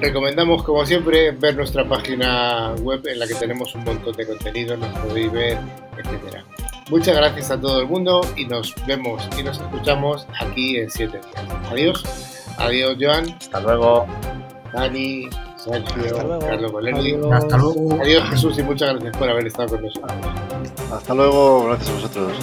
recomendamos 0.00 0.62
como 0.62 0.84
siempre 0.84 1.30
ver 1.32 1.56
nuestra 1.56 1.88
página 1.88 2.74
web 2.82 3.02
en 3.06 3.18
la 3.18 3.26
que 3.26 3.34
tenemos 3.34 3.74
un 3.74 3.84
montón 3.84 4.14
de 4.14 4.26
contenido, 4.26 4.76
nos 4.76 4.98
podéis 4.98 5.32
ver, 5.32 5.58
etcétera. 5.96 6.44
Muchas 6.90 7.16
gracias 7.16 7.50
a 7.50 7.58
todo 7.58 7.80
el 7.80 7.86
mundo 7.88 8.20
y 8.36 8.44
nos 8.44 8.74
vemos 8.86 9.26
y 9.38 9.42
nos 9.42 9.58
escuchamos 9.58 10.26
aquí 10.38 10.76
en 10.76 10.90
7 10.90 11.18
días. 11.18 11.70
Adiós. 11.70 12.04
Adiós, 12.58 12.96
Joan. 13.00 13.30
Hasta 13.40 13.60
luego. 13.60 14.06
Dani. 14.72 15.28
Sergio, 15.64 16.40
Carlos. 16.40 16.74
Hasta 17.32 17.56
luego. 17.56 17.98
Adiós 18.02 18.28
Jesús 18.30 18.58
y 18.58 18.62
muchas 18.62 18.90
gracias 18.90 19.16
por 19.16 19.30
haber 19.30 19.46
estado 19.46 19.70
con 19.70 19.82
nosotros. 19.82 20.12
Hasta 20.92 21.14
luego, 21.14 21.64
gracias 21.64 21.88
a 21.88 21.92
vosotros. 21.94 22.38